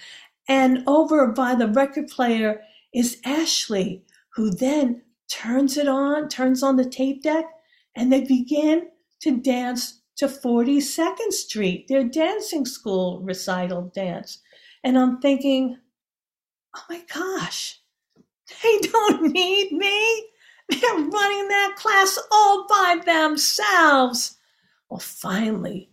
And 0.47 0.83
over 0.87 1.27
by 1.27 1.55
the 1.55 1.67
record 1.67 2.07
player 2.07 2.61
is 2.93 3.19
Ashley, 3.25 4.03
who 4.35 4.51
then 4.51 5.01
turns 5.29 5.77
it 5.77 5.87
on, 5.87 6.27
turns 6.27 6.63
on 6.63 6.75
the 6.75 6.85
tape 6.85 7.23
deck, 7.23 7.45
and 7.95 8.11
they 8.11 8.21
begin 8.21 8.87
to 9.21 9.37
dance 9.37 10.00
to 10.21 10.27
42nd 10.27 11.31
Street, 11.31 11.87
their 11.87 12.03
dancing 12.03 12.63
school 12.63 13.21
recital 13.21 13.91
dance. 13.95 14.37
And 14.83 14.95
I'm 14.95 15.19
thinking, 15.19 15.79
oh 16.75 16.83
my 16.87 17.01
gosh, 17.11 17.79
they 18.61 18.79
don't 18.91 19.31
need 19.31 19.71
me. 19.71 20.27
They're 20.69 20.93
running 20.93 21.47
that 21.47 21.73
class 21.75 22.19
all 22.31 22.67
by 22.69 23.01
themselves. 23.03 24.37
Well, 24.91 24.99
finally, 24.99 25.89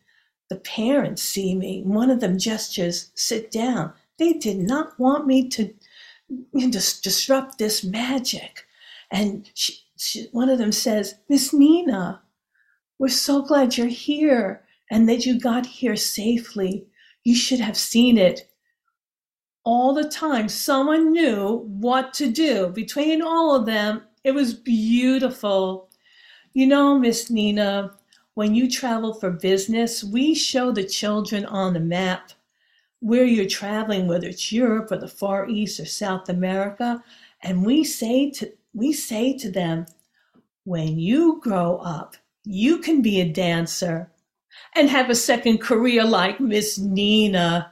the 0.50 0.56
parents 0.56 1.22
see 1.22 1.54
me. 1.54 1.82
One 1.86 2.10
of 2.10 2.20
them 2.20 2.38
gestures, 2.38 3.10
sit 3.14 3.50
down. 3.50 3.94
They 4.18 4.34
did 4.34 4.58
not 4.58 5.00
want 5.00 5.26
me 5.26 5.48
to 5.48 5.72
you 6.28 6.46
know, 6.52 6.70
dis- 6.70 7.00
disrupt 7.00 7.56
this 7.56 7.82
magic. 7.82 8.66
And 9.10 9.50
she, 9.54 9.78
she, 9.96 10.28
one 10.32 10.50
of 10.50 10.58
them 10.58 10.72
says, 10.72 11.14
Miss 11.30 11.54
Nina, 11.54 12.20
we're 12.98 13.08
so 13.08 13.42
glad 13.42 13.76
you're 13.76 13.86
here 13.86 14.64
and 14.90 15.08
that 15.08 15.24
you 15.26 15.38
got 15.38 15.66
here 15.66 15.96
safely. 15.96 16.86
You 17.24 17.34
should 17.34 17.60
have 17.60 17.76
seen 17.76 18.18
it. 18.18 18.50
All 19.64 19.92
the 19.92 20.08
time, 20.08 20.48
someone 20.48 21.12
knew 21.12 21.58
what 21.66 22.14
to 22.14 22.30
do. 22.30 22.68
Between 22.68 23.22
all 23.22 23.54
of 23.54 23.66
them, 23.66 24.02
it 24.24 24.32
was 24.32 24.54
beautiful. 24.54 25.90
You 26.54 26.66
know, 26.66 26.98
Miss 26.98 27.30
Nina, 27.30 27.92
when 28.34 28.54
you 28.54 28.70
travel 28.70 29.14
for 29.14 29.30
business, 29.30 30.02
we 30.02 30.34
show 30.34 30.72
the 30.72 30.84
children 30.84 31.44
on 31.46 31.74
the 31.74 31.80
map 31.80 32.32
where 33.00 33.24
you're 33.24 33.46
traveling, 33.46 34.06
whether 34.08 34.28
it's 34.28 34.50
Europe 34.50 34.90
or 34.90 34.96
the 34.96 35.08
Far 35.08 35.48
East 35.48 35.78
or 35.78 35.84
South 35.86 36.28
America, 36.28 37.02
and 37.42 37.64
we 37.64 37.84
say 37.84 38.30
to 38.30 38.52
we 38.74 38.92
say 38.92 39.36
to 39.38 39.50
them, 39.50 39.86
when 40.64 40.98
you 40.98 41.40
grow 41.42 41.76
up, 41.78 42.16
you 42.48 42.78
can 42.78 43.02
be 43.02 43.20
a 43.20 43.28
dancer 43.28 44.10
and 44.74 44.88
have 44.88 45.10
a 45.10 45.14
second 45.14 45.58
career 45.58 46.02
like 46.02 46.40
Miss 46.40 46.78
Nina. 46.78 47.70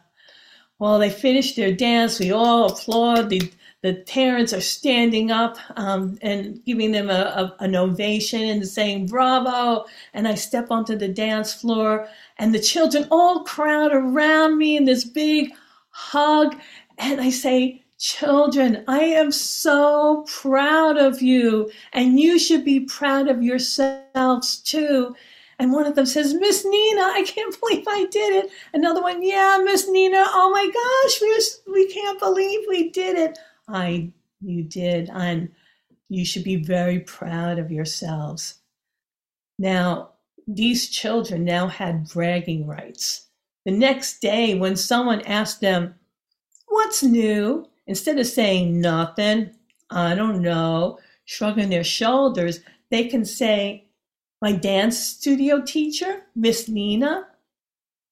While 0.77 0.99
they 0.99 1.09
finish 1.09 1.55
their 1.55 1.73
dance, 1.73 2.21
we 2.21 2.31
all 2.31 2.71
applaud. 2.71 3.31
The 3.31 3.51
the 3.83 3.95
parents 3.95 4.53
are 4.53 4.61
standing 4.61 5.31
up 5.31 5.59
um, 5.77 6.19
and 6.21 6.63
giving 6.65 6.91
them 6.91 7.09
a, 7.09 7.13
a, 7.13 7.57
an 7.61 7.77
ovation 7.77 8.43
and 8.43 8.67
saying 8.67 9.07
bravo. 9.07 9.85
And 10.13 10.27
i 10.27 10.35
step 10.35 10.71
onto 10.71 10.97
the 10.97 11.09
dance 11.09 11.55
floor 11.55 12.09
and 12.39 12.55
the 12.55 12.59
children 12.59 13.07
all 13.11 13.45
crowd 13.45 13.93
around 13.93 14.59
me 14.59 14.77
in 14.77 14.85
this 14.87 15.05
big 15.05 15.53
hug. 15.91 16.57
And 16.99 17.21
i 17.21 17.31
say 17.31 17.85
children 17.99 18.85
i 18.89 19.01
am 19.01 19.31
so 19.31 20.25
proud 20.29 20.99
of 20.99 21.23
you 21.23 21.71
and 21.93 22.21
you 22.21 22.39
should 22.39 22.65
be 22.65 22.81
proud 22.81 23.29
of 23.29 23.43
yourselves 23.43 24.59
too 24.59 25.15
and 25.59 25.73
one 25.73 25.87
of 25.87 25.95
them 25.95 26.07
says, 26.07 26.35
Miss 26.35 26.65
Nina, 26.65 27.01
I 27.01 27.25
can't 27.27 27.59
believe 27.61 27.85
I 27.89 28.07
did 28.11 28.45
it. 28.45 28.51
Another 28.75 29.03
one, 29.03 29.23
yeah, 29.23 29.59
Miss 29.65 29.89
Nina, 29.89 30.23
oh 30.29 30.51
my 30.51 30.67
gosh, 30.67 31.67
we, 31.67 31.73
we 31.73 31.93
can't 31.93 32.19
believe 32.19 32.61
we 32.69 32.91
did 32.91 33.17
it. 33.17 33.39
I 33.69 34.13
you 34.43 34.63
did, 34.63 35.11
and 35.13 35.51
you 36.09 36.25
should 36.25 36.45
be 36.45 36.57
very 36.57 37.01
proud 37.01 37.59
of 37.59 37.73
yourselves. 37.73 38.59
Now, 39.59 40.11
these 40.47 40.89
children 40.89 41.45
now 41.45 41.67
had 41.67 42.09
bragging 42.09 42.67
rights. 42.67 43.27
The 43.65 43.73
next 43.73 44.21
day, 44.21 44.55
when 44.55 44.77
someone 44.77 45.23
asked 45.23 45.61
them, 45.61 45.95
What's 46.69 47.03
new? 47.03 47.67
Instead 47.87 48.19
of 48.19 48.27
saying 48.27 48.81
nothing, 48.81 49.51
I 49.91 50.15
don't 50.15 50.43
know, 50.43 50.99
shrugging 51.25 51.71
their 51.71 51.85
shoulders, 51.85 52.61
they 52.91 53.09
can 53.09 53.25
say, 53.25 53.89
My 54.43 54.53
dance 54.53 54.99
studio 54.99 55.63
teacher, 55.63 56.23
Miss 56.35 56.69
Nina, 56.69 57.27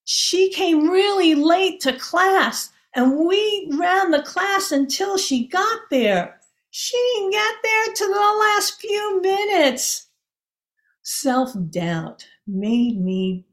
she 0.05 0.51
came 0.51 0.89
really 0.89 1.35
late 1.35 1.81
to 1.81 1.93
class 1.93 2.71
and 2.95 3.27
we 3.27 3.69
ran 3.73 4.11
the 4.11 4.21
class 4.23 4.71
until 4.71 5.17
she 5.17 5.47
got 5.47 5.79
there. 5.89 6.39
She 6.71 6.97
didn't 7.15 7.31
get 7.31 7.55
there 7.63 7.93
till 7.93 8.13
the 8.13 8.37
last 8.39 8.79
few 8.79 9.21
minutes. 9.21 10.07
Self 11.01 11.53
doubt 11.69 12.25
made 12.47 12.99
me 12.99 13.45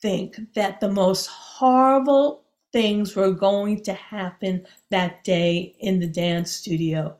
think 0.00 0.36
that 0.54 0.80
the 0.80 0.88
most 0.88 1.26
horrible 1.26 2.44
things 2.72 3.16
were 3.16 3.32
going 3.32 3.82
to 3.84 3.92
happen 3.92 4.66
that 4.90 5.24
day 5.24 5.74
in 5.80 6.00
the 6.00 6.06
dance 6.06 6.52
studio. 6.52 7.16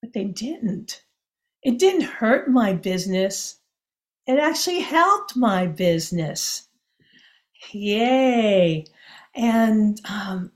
But 0.00 0.12
they 0.12 0.24
didn't. 0.24 1.02
It 1.62 1.78
didn't 1.78 2.02
hurt 2.02 2.48
my 2.48 2.74
business. 2.74 3.56
It 4.26 4.38
actually 4.38 4.80
helped 4.80 5.36
my 5.36 5.66
business. 5.66 6.68
Yay. 7.72 8.84
And 9.34 10.00
um, 10.08 10.52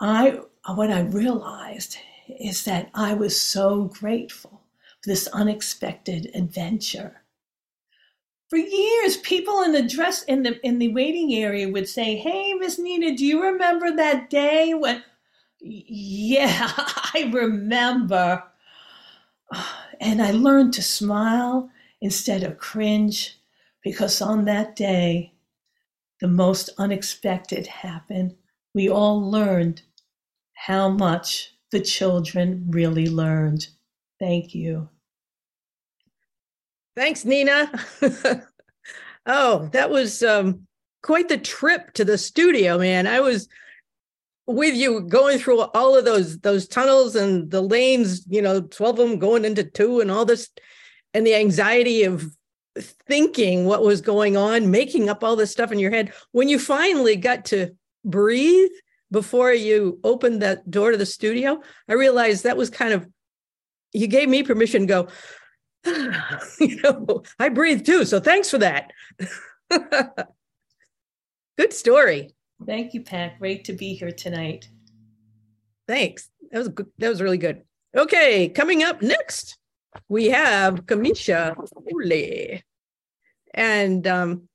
I, 0.00 0.40
what 0.74 0.90
I 0.90 1.00
realized 1.00 1.98
is 2.28 2.64
that 2.64 2.90
I 2.94 3.14
was 3.14 3.40
so 3.40 3.84
grateful 3.84 4.62
for 5.02 5.10
this 5.10 5.28
unexpected 5.28 6.30
adventure. 6.34 7.23
For 8.54 8.58
years, 8.58 9.16
people 9.16 9.62
in 9.62 9.72
the 9.72 9.82
dress 9.82 10.22
in 10.22 10.44
the 10.44 10.64
in 10.64 10.78
the 10.78 10.92
waiting 10.92 11.34
area 11.34 11.68
would 11.68 11.88
say, 11.88 12.14
"Hey, 12.14 12.54
Miss 12.54 12.78
Nina, 12.78 13.16
do 13.16 13.26
you 13.26 13.42
remember 13.42 13.90
that 13.96 14.30
day 14.30 14.74
when?" 14.74 15.02
Yeah, 15.60 16.70
I 16.76 17.32
remember. 17.34 18.44
And 20.00 20.22
I 20.22 20.30
learned 20.30 20.72
to 20.74 20.82
smile 20.84 21.68
instead 22.00 22.44
of 22.44 22.58
cringe 22.58 23.36
because 23.82 24.22
on 24.22 24.44
that 24.44 24.76
day, 24.76 25.32
the 26.20 26.28
most 26.28 26.70
unexpected 26.78 27.66
happened. 27.66 28.36
We 28.72 28.88
all 28.88 29.20
learned 29.20 29.82
how 30.52 30.90
much 30.90 31.56
the 31.72 31.80
children 31.80 32.66
really 32.70 33.08
learned. 33.08 33.66
Thank 34.20 34.54
you. 34.54 34.90
Thanks, 36.96 37.24
Nina. 37.24 37.70
oh, 39.26 39.68
that 39.72 39.90
was 39.90 40.22
um, 40.22 40.66
quite 41.02 41.28
the 41.28 41.38
trip 41.38 41.92
to 41.94 42.04
the 42.04 42.16
studio, 42.16 42.78
man. 42.78 43.06
I 43.06 43.20
was 43.20 43.48
with 44.46 44.74
you 44.74 45.00
going 45.00 45.38
through 45.38 45.62
all 45.62 45.96
of 45.96 46.04
those 46.04 46.38
those 46.40 46.68
tunnels 46.68 47.16
and 47.16 47.50
the 47.50 47.62
lanes, 47.62 48.24
you 48.28 48.42
know, 48.42 48.60
12 48.60 48.98
of 48.98 49.08
them 49.08 49.18
going 49.18 49.44
into 49.44 49.64
two 49.64 50.00
and 50.00 50.10
all 50.10 50.24
this 50.24 50.50
and 51.14 51.26
the 51.26 51.34
anxiety 51.34 52.04
of 52.04 52.30
thinking 53.06 53.64
what 53.64 53.82
was 53.82 54.00
going 54.00 54.36
on, 54.36 54.70
making 54.70 55.08
up 55.08 55.24
all 55.24 55.36
this 55.36 55.50
stuff 55.50 55.72
in 55.72 55.78
your 55.78 55.90
head. 55.90 56.12
When 56.32 56.48
you 56.48 56.58
finally 56.58 57.16
got 57.16 57.44
to 57.46 57.70
breathe 58.04 58.70
before 59.10 59.52
you 59.52 60.00
opened 60.04 60.42
that 60.42 60.70
door 60.70 60.90
to 60.90 60.96
the 60.96 61.06
studio, 61.06 61.60
I 61.88 61.94
realized 61.94 62.44
that 62.44 62.56
was 62.56 62.70
kind 62.70 62.92
of, 62.92 63.06
you 63.92 64.08
gave 64.08 64.28
me 64.28 64.42
permission 64.42 64.82
to 64.82 64.86
go, 64.86 65.08
you 66.60 66.80
know, 66.82 67.22
I 67.38 67.48
breathe 67.48 67.84
too. 67.84 68.04
So 68.04 68.20
thanks 68.20 68.50
for 68.50 68.58
that. 68.58 68.92
Good 71.58 71.72
story. 71.72 72.34
Thank 72.64 72.94
you, 72.94 73.02
Pat. 73.02 73.38
Great 73.38 73.64
to 73.64 73.72
be 73.72 73.94
here 73.94 74.12
tonight. 74.12 74.68
Thanks. 75.86 76.30
That 76.50 76.58
was 76.58 76.68
good. 76.68 76.86
That 76.98 77.08
was 77.08 77.20
really 77.20 77.38
good. 77.38 77.62
Okay, 77.96 78.48
coming 78.48 78.82
up 78.82 79.02
next, 79.02 79.58
we 80.08 80.30
have 80.30 80.86
Kamisha 80.86 81.54
Foley. 81.90 82.64
And 83.52 84.06
um, 84.06 84.48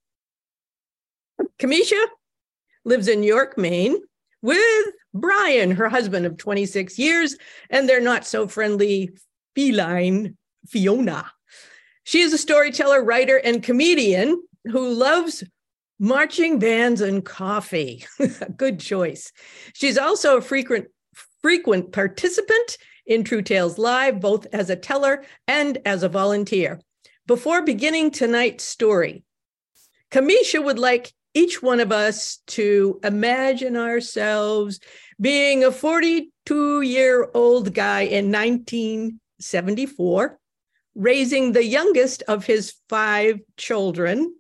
Kamisha 1.60 2.04
lives 2.84 3.08
in 3.08 3.24
York, 3.24 3.58
Maine, 3.58 3.98
with 4.42 4.88
Brian, 5.14 5.72
her 5.72 5.90
husband 5.90 6.26
of 6.26 6.38
26 6.38 6.98
years, 6.98 7.38
and 7.70 7.88
their 7.88 8.02
not 8.02 8.26
so 8.26 8.48
friendly 8.48 9.12
feline, 9.56 10.38
Fiona. 10.68 11.32
She 12.04 12.22
is 12.22 12.34
a 12.34 12.38
storyteller, 12.38 13.04
writer, 13.04 13.38
and 13.38 13.62
comedian 13.62 14.42
who 14.66 14.94
loves 14.94 15.44
marching 16.00 16.60
bands 16.60 17.02
and 17.02 17.24
coffee. 17.24 18.06
Good 18.58 18.80
choice. 18.80 19.32
She's 19.74 19.98
also 19.98 20.38
a 20.38 20.42
frequent 20.42 20.88
frequent 21.42 21.92
participant 21.92 22.78
in 23.06 23.24
True 23.24 23.42
Tales 23.42 23.78
Live, 23.78 24.20
both 24.20 24.48
as 24.54 24.70
a 24.70 24.76
teller 24.76 25.24
and 25.48 25.78
as 25.86 26.04
a 26.04 26.10
volunteer. 26.10 26.80
Before 27.28 27.62
beginning 27.62 28.12
tonight's 28.12 28.64
story, 28.64 29.24
Kamisha 30.12 30.64
would 30.64 30.80
like 30.80 31.14
each 31.34 31.62
one 31.62 31.80
of 31.80 31.92
us 31.92 32.40
to 32.48 33.00
imagine 33.04 33.78
ourselves 33.78 34.80
being 35.22 35.64
a 35.64 35.72
42 35.72 36.82
year 36.82 37.30
old 37.34 37.74
guy 37.74 38.02
in 38.02 38.32
1974, 38.32 40.39
raising 41.00 41.54
the 41.54 41.64
youngest 41.64 42.24
of 42.28 42.46
his 42.46 42.74
five 42.90 43.40
children, 43.56 44.36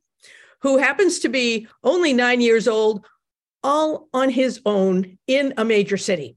who 0.61 0.77
happens 0.77 1.19
to 1.19 1.29
be 1.29 1.65
only 1.85 2.11
nine 2.11 2.41
years 2.41 2.67
old, 2.67 3.05
all 3.63 4.09
on 4.13 4.29
his 4.29 4.59
own 4.65 5.17
in 5.25 5.53
a 5.55 5.63
major 5.63 5.95
city. 5.95 6.35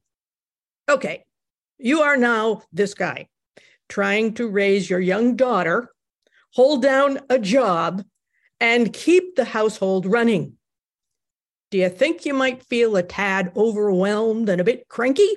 Okay, 0.89 1.25
you 1.79 2.03
are 2.03 2.17
now 2.17 2.63
this 2.73 2.95
guy 2.95 3.29
trying 3.89 4.33
to 4.35 4.49
raise 4.49 4.89
your 4.89 5.01
young 5.01 5.35
daughter, 5.35 5.91
hold 6.55 6.83
down 6.83 7.19
a 7.29 7.39
job, 7.39 8.05
and 8.61 8.93
keep 8.93 9.35
the 9.35 9.45
household 9.45 10.07
running. 10.07 10.55
Do 11.73 11.79
you 11.79 11.89
think 11.89 12.25
you 12.25 12.33
might 12.33 12.63
feel 12.63 12.95
a 12.95 13.03
tad 13.03 13.51
overwhelmed 13.57 14.49
and 14.49 14.61
a 14.61 14.65
bit 14.65 14.87
cranky? 14.89 15.37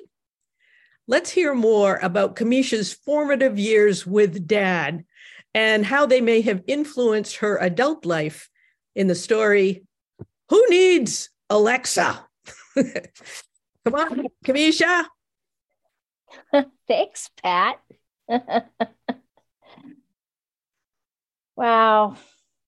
Let's 1.08 1.30
hear 1.30 1.54
more 1.54 2.00
about 2.02 2.34
Kamisha's 2.34 2.92
formative 2.92 3.58
years 3.58 4.04
with 4.04 4.46
dad 4.46 5.04
and 5.54 5.86
how 5.86 6.06
they 6.06 6.20
may 6.20 6.40
have 6.40 6.64
influenced 6.66 7.36
her 7.36 7.56
adult 7.58 8.04
life 8.04 8.50
in 8.96 9.06
the 9.06 9.14
story 9.14 9.84
Who 10.48 10.66
Needs 10.68 11.30
Alexa? 11.48 12.26
Come 12.74 13.94
on, 13.94 14.26
Kamisha. 14.44 15.06
Thanks, 16.88 17.30
Pat. 17.40 17.80
wow. 21.56 22.16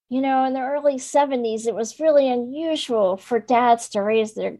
You 0.09 0.21
know, 0.21 0.45
in 0.45 0.53
the 0.53 0.61
early 0.61 0.95
70s, 0.95 1.67
it 1.67 1.75
was 1.75 1.99
really 1.99 2.29
unusual 2.29 3.17
for 3.17 3.37
dads 3.39 3.89
to 3.89 4.01
raise 4.01 4.33
their 4.33 4.59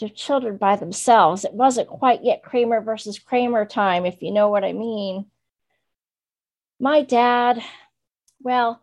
their 0.00 0.08
children 0.08 0.56
by 0.56 0.76
themselves. 0.76 1.44
It 1.44 1.52
wasn't 1.52 1.88
quite 1.88 2.24
yet 2.24 2.42
Kramer 2.42 2.80
versus 2.80 3.18
Kramer 3.18 3.64
time, 3.64 4.06
if 4.06 4.22
you 4.22 4.32
know 4.32 4.48
what 4.48 4.64
I 4.64 4.72
mean. 4.72 5.26
My 6.80 7.02
dad, 7.02 7.62
well, 8.40 8.80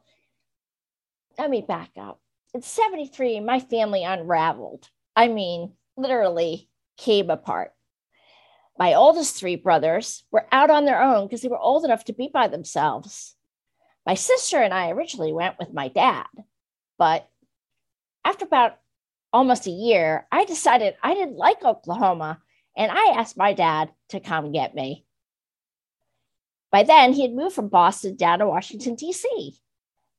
let 1.37 1.49
me 1.49 1.61
back 1.61 1.91
up. 1.97 2.19
In 2.53 2.61
73, 2.61 3.39
my 3.39 3.59
family 3.59 4.03
unraveled. 4.03 4.89
I 5.15 5.27
mean, 5.27 5.73
literally 5.97 6.69
came 6.97 7.29
apart 7.29 7.75
my 8.77 8.93
oldest 8.93 9.35
three 9.35 9.55
brothers 9.55 10.23
were 10.31 10.47
out 10.51 10.69
on 10.69 10.85
their 10.85 11.01
own 11.01 11.25
because 11.25 11.41
they 11.41 11.47
were 11.47 11.57
old 11.57 11.85
enough 11.85 12.05
to 12.05 12.13
be 12.13 12.29
by 12.31 12.47
themselves. 12.47 13.35
My 14.05 14.15
sister 14.15 14.61
and 14.61 14.73
I 14.73 14.91
originally 14.91 15.33
went 15.33 15.57
with 15.59 15.73
my 15.73 15.87
dad, 15.87 16.27
but 16.97 17.27
after 18.23 18.45
about 18.45 18.77
almost 19.35 19.67
a 19.67 19.71
year, 19.71 20.25
I 20.31 20.45
decided 20.45 20.95
I 21.03 21.13
didn't 21.13 21.35
like 21.35 21.63
Oklahoma 21.63 22.39
and 22.75 22.91
I 22.91 23.15
asked 23.17 23.37
my 23.37 23.53
dad 23.53 23.91
to 24.09 24.19
come 24.19 24.53
get 24.53 24.73
me. 24.73 25.05
By 26.71 26.83
then, 26.83 27.13
he 27.13 27.21
had 27.21 27.33
moved 27.33 27.55
from 27.55 27.67
Boston 27.67 28.15
down 28.15 28.39
to 28.39 28.47
Washington, 28.47 28.95
D.C. 28.95 29.55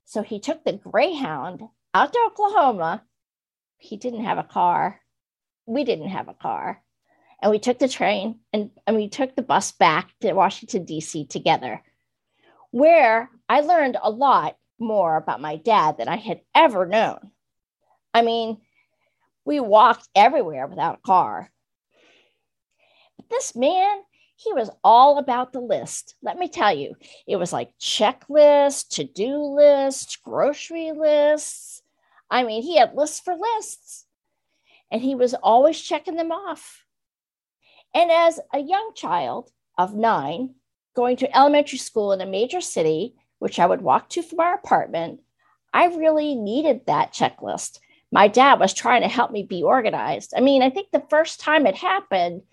So 0.05 0.21
he 0.21 0.39
took 0.39 0.63
the 0.63 0.73
Greyhound 0.73 1.63
out 1.93 2.13
to 2.13 2.19
Oklahoma. 2.27 3.03
He 3.77 3.97
didn't 3.97 4.23
have 4.23 4.37
a 4.37 4.43
car. 4.43 5.01
We 5.65 5.83
didn't 5.83 6.09
have 6.09 6.29
a 6.29 6.33
car 6.33 6.81
and 7.41 7.51
we 7.51 7.59
took 7.59 7.79
the 7.79 7.87
train 7.87 8.39
and, 8.53 8.71
and 8.85 8.95
we 8.95 9.09
took 9.09 9.35
the 9.35 9.41
bus 9.41 9.71
back 9.71 10.09
to 10.21 10.33
Washington, 10.33 10.85
D.C. 10.85 11.25
together, 11.25 11.81
where 12.71 13.29
I 13.47 13.61
learned 13.61 13.97
a 14.01 14.09
lot 14.09 14.57
more 14.79 15.17
about 15.17 15.41
my 15.41 15.57
dad 15.57 15.97
than 15.97 16.07
I 16.07 16.17
had 16.17 16.41
ever 16.55 16.85
known. 16.85 17.31
I 18.13 18.21
mean, 18.21 18.61
we 19.47 19.61
walked 19.61 20.09
everywhere 20.13 20.67
without 20.67 20.99
a 20.99 21.07
car. 21.07 21.49
But 23.15 23.29
this 23.29 23.55
man, 23.55 24.01
he 24.35 24.51
was 24.51 24.69
all 24.83 25.17
about 25.17 25.53
the 25.53 25.61
list. 25.61 26.15
Let 26.21 26.37
me 26.37 26.49
tell 26.49 26.75
you, 26.75 26.95
it 27.25 27.37
was 27.37 27.53
like 27.53 27.71
checklists, 27.79 28.89
to 28.95 29.05
do 29.05 29.37
lists, 29.37 30.17
grocery 30.17 30.91
lists. 30.91 31.81
I 32.29 32.43
mean, 32.43 32.61
he 32.61 32.77
had 32.77 32.93
lists 32.93 33.21
for 33.21 33.35
lists, 33.35 34.05
and 34.91 35.01
he 35.01 35.15
was 35.15 35.33
always 35.33 35.79
checking 35.79 36.17
them 36.17 36.33
off. 36.33 36.83
And 37.95 38.11
as 38.11 38.41
a 38.53 38.59
young 38.59 38.91
child 38.95 39.49
of 39.77 39.95
nine, 39.95 40.55
going 40.93 41.15
to 41.17 41.37
elementary 41.37 41.79
school 41.79 42.11
in 42.11 42.19
a 42.19 42.25
major 42.25 42.59
city, 42.59 43.15
which 43.39 43.59
I 43.59 43.65
would 43.65 43.81
walk 43.81 44.09
to 44.09 44.21
from 44.21 44.41
our 44.41 44.55
apartment, 44.55 45.21
I 45.73 45.85
really 45.85 46.35
needed 46.35 46.81
that 46.87 47.13
checklist. 47.13 47.79
My 48.11 48.27
dad 48.27 48.59
was 48.59 48.73
trying 48.73 49.01
to 49.01 49.07
help 49.07 49.31
me 49.31 49.43
be 49.43 49.63
organized. 49.63 50.33
I 50.35 50.39
mean, 50.39 50.61
I 50.61 50.69
think 50.69 50.91
the 50.91 51.05
first 51.09 51.39
time 51.39 51.65
it 51.65 51.75
happened, 51.75 52.43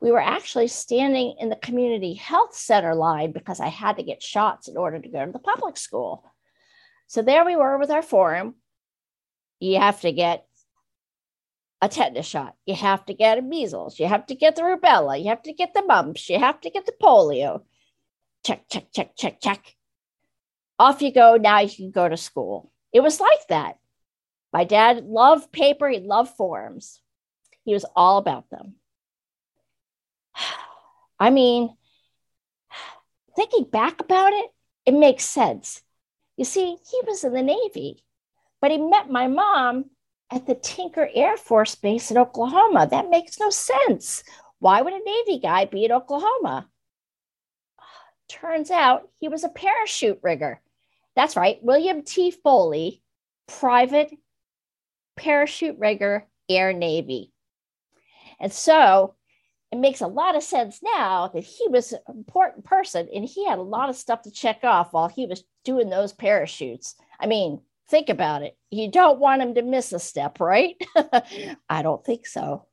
we 0.00 0.10
were 0.10 0.20
actually 0.20 0.68
standing 0.68 1.36
in 1.38 1.48
the 1.48 1.56
community 1.56 2.14
health 2.14 2.54
center 2.54 2.94
line 2.94 3.32
because 3.32 3.58
I 3.58 3.68
had 3.68 3.96
to 3.96 4.02
get 4.02 4.22
shots 4.22 4.68
in 4.68 4.76
order 4.76 5.00
to 5.00 5.08
go 5.08 5.24
to 5.24 5.32
the 5.32 5.38
public 5.38 5.76
school. 5.76 6.30
So 7.06 7.22
there 7.22 7.44
we 7.44 7.56
were 7.56 7.78
with 7.78 7.90
our 7.90 8.02
form. 8.02 8.56
You 9.60 9.78
have 9.78 10.00
to 10.02 10.12
get 10.12 10.46
a 11.80 11.88
tetanus 11.88 12.26
shot. 12.26 12.54
You 12.66 12.74
have 12.74 13.06
to 13.06 13.14
get 13.14 13.38
a 13.38 13.42
measles. 13.42 13.98
You 13.98 14.06
have 14.06 14.26
to 14.26 14.34
get 14.34 14.56
the 14.56 14.62
rubella. 14.62 15.20
You 15.20 15.30
have 15.30 15.42
to 15.42 15.52
get 15.52 15.74
the 15.74 15.82
mumps. 15.82 16.28
You 16.28 16.38
have 16.38 16.60
to 16.60 16.70
get 16.70 16.86
the 16.86 16.94
polio. 17.00 17.62
Check, 18.44 18.68
check, 18.68 18.92
check, 18.92 19.16
check, 19.16 19.40
check. 19.40 19.74
Off 20.78 21.02
you 21.02 21.12
go. 21.12 21.36
Now 21.36 21.60
you 21.60 21.74
can 21.74 21.90
go 21.90 22.08
to 22.08 22.16
school. 22.16 22.70
It 22.92 23.00
was 23.00 23.20
like 23.20 23.46
that. 23.48 23.78
My 24.52 24.64
dad 24.64 25.04
loved 25.04 25.52
paper. 25.52 25.88
He 25.88 26.00
loved 26.00 26.36
forms. 26.36 27.00
He 27.64 27.74
was 27.74 27.84
all 27.94 28.18
about 28.18 28.48
them. 28.50 28.76
I 31.20 31.30
mean, 31.30 31.76
thinking 33.36 33.64
back 33.64 34.00
about 34.00 34.32
it, 34.32 34.50
it 34.86 34.94
makes 34.94 35.24
sense. 35.24 35.82
You 36.36 36.44
see, 36.44 36.76
he 36.90 37.00
was 37.06 37.24
in 37.24 37.32
the 37.32 37.42
Navy, 37.42 38.04
but 38.60 38.70
he 38.70 38.78
met 38.78 39.10
my 39.10 39.26
mom 39.26 39.86
at 40.30 40.46
the 40.46 40.54
Tinker 40.54 41.08
Air 41.12 41.36
Force 41.36 41.74
Base 41.74 42.10
in 42.10 42.18
Oklahoma. 42.18 42.86
That 42.86 43.10
makes 43.10 43.40
no 43.40 43.50
sense. 43.50 44.22
Why 44.60 44.80
would 44.82 44.92
a 44.92 45.04
Navy 45.04 45.40
guy 45.40 45.64
be 45.64 45.84
in 45.84 45.92
Oklahoma? 45.92 46.68
Turns 48.28 48.70
out 48.70 49.08
he 49.18 49.28
was 49.28 49.44
a 49.44 49.48
parachute 49.48 50.20
rigger. 50.22 50.60
That's 51.16 51.36
right, 51.36 51.58
William 51.62 52.02
T. 52.02 52.30
Foley, 52.30 53.02
private 53.48 54.12
parachute 55.18 55.78
rigger, 55.78 56.26
Air 56.48 56.72
Navy. 56.72 57.32
And 58.40 58.52
so 58.52 59.14
it 59.72 59.78
makes 59.78 60.00
a 60.00 60.06
lot 60.06 60.36
of 60.36 60.42
sense 60.42 60.80
now 60.82 61.28
that 61.28 61.44
he 61.44 61.68
was 61.68 61.92
an 61.92 62.00
important 62.08 62.64
person 62.64 63.08
and 63.14 63.24
he 63.24 63.46
had 63.46 63.58
a 63.58 63.62
lot 63.62 63.90
of 63.90 63.96
stuff 63.96 64.22
to 64.22 64.30
check 64.30 64.64
off 64.64 64.92
while 64.92 65.08
he 65.08 65.26
was 65.26 65.44
doing 65.64 65.90
those 65.90 66.12
parachutes. 66.12 66.94
I 67.20 67.26
mean, 67.26 67.60
Think 67.88 68.10
about 68.10 68.42
it. 68.42 68.56
You 68.70 68.90
don't 68.90 69.18
want 69.18 69.40
him 69.40 69.54
to 69.54 69.62
miss 69.62 69.92
a 69.92 69.98
step, 69.98 70.40
right? 70.40 70.76
I 71.70 71.80
don't 71.82 72.04
think 72.04 72.26
so. 72.26 72.66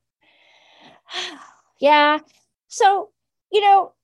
yeah. 1.80 2.18
So, 2.68 3.10
you 3.50 3.62
know, 3.62 3.94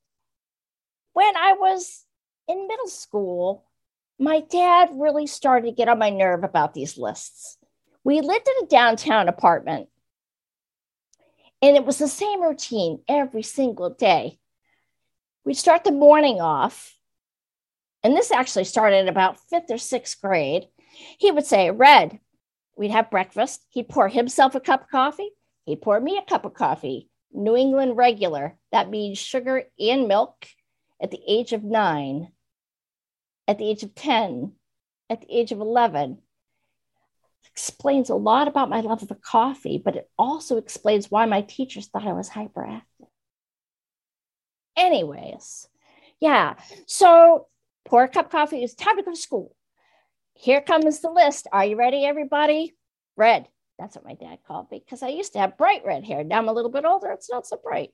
when 1.13 1.37
I 1.37 1.53
was 1.53 2.05
in 2.49 2.67
middle 2.67 2.89
school, 2.89 3.65
my 4.19 4.41
dad 4.41 4.91
really 4.95 5.27
started 5.27 5.67
to 5.67 5.73
get 5.73 5.89
on 5.89 5.99
my 5.99 6.09
nerve 6.09 6.45
about 6.45 6.73
these 6.73 6.97
lists. 6.97 7.59
We 8.05 8.21
lived 8.21 8.49
in 8.49 8.65
a 8.65 8.69
downtown 8.69 9.29
apartment, 9.29 9.89
and 11.61 11.77
it 11.77 11.85
was 11.85 11.99
the 11.99 12.09
same 12.09 12.43
routine 12.43 13.01
every 13.09 13.43
single 13.43 13.91
day. 13.91 14.39
We'd 15.45 15.55
start 15.55 15.85
the 15.85 15.93
morning 15.93 16.41
off, 16.41 16.97
and 18.03 18.17
this 18.17 18.33
actually 18.33 18.65
started 18.65 19.09
about 19.09 19.39
fifth 19.49 19.71
or 19.71 19.79
sixth 19.79 20.21
grade. 20.21 20.67
He 21.19 21.31
would 21.31 21.47
say, 21.47 21.71
Red, 21.71 22.19
we'd 22.77 22.91
have 22.91 23.11
breakfast. 23.11 23.65
He'd 23.71 23.89
pour 23.89 24.09
himself 24.09 24.55
a 24.55 24.61
cup 24.61 24.83
of 24.83 24.91
coffee. 24.91 25.31
He'd 25.65 25.83
pour 25.83 26.01
me 26.01 26.19
a 26.19 26.29
cup 26.29 26.45
of 26.45 26.55
coffee. 26.55 27.09
New 27.33 27.57
England 27.57 27.97
regular. 27.97 28.59
That 28.73 28.91
means 28.91 29.19
sugar 29.19 29.65
and 29.79 30.09
milk 30.09 30.47
at 31.01 31.11
the 31.11 31.21
age 31.27 31.53
of 31.53 31.65
nine, 31.65 32.33
at 33.49 33.59
the 33.59 33.69
age 33.69 33.83
of 33.83 33.95
10, 33.95 34.53
at 35.09 35.21
the 35.21 35.33
age 35.33 35.53
of 35.53 35.61
11. 35.61 36.19
Explains 37.51 38.09
a 38.09 38.15
lot 38.15 38.49
about 38.49 38.71
my 38.71 38.81
love 38.81 39.03
of 39.03 39.21
coffee, 39.21 39.81
but 39.83 39.97
it 39.97 40.11
also 40.19 40.57
explains 40.57 41.11
why 41.11 41.27
my 41.27 41.43
teachers 41.43 41.89
thought 41.89 42.07
I 42.07 42.13
was 42.13 42.31
hyperactive. 42.31 42.83
Anyways, 44.77 45.69
yeah. 46.21 46.55
So 46.87 47.49
pour 47.85 48.05
a 48.05 48.09
cup 48.09 48.27
of 48.27 48.33
coffee. 48.33 48.63
It's 48.63 48.75
time 48.75 48.97
to 48.97 49.03
go 49.03 49.11
to 49.11 49.17
school. 49.17 49.55
Here 50.35 50.61
comes 50.61 51.01
the 51.01 51.11
list. 51.11 51.47
Are 51.53 51.65
you 51.65 51.77
ready, 51.77 52.05
everybody? 52.05 52.75
Red. 53.17 53.49
That's 53.79 53.97
what 53.97 54.05
my 54.05 54.15
dad 54.15 54.39
called 54.47 54.71
me 54.71 54.83
because 54.85 55.03
I 55.03 55.09
used 55.09 55.33
to 55.33 55.41
have 55.41 55.59
bright 55.59 55.83
red 55.85 56.05
hair. 56.05 56.25
Now 56.25 56.39
I'm 56.39 56.49
a 56.49 56.53
little 56.53 56.71
bit 56.71 56.85
older. 56.85 57.11
It's 57.11 57.31
not 57.31 57.47
so 57.47 57.59
bright. 57.63 57.91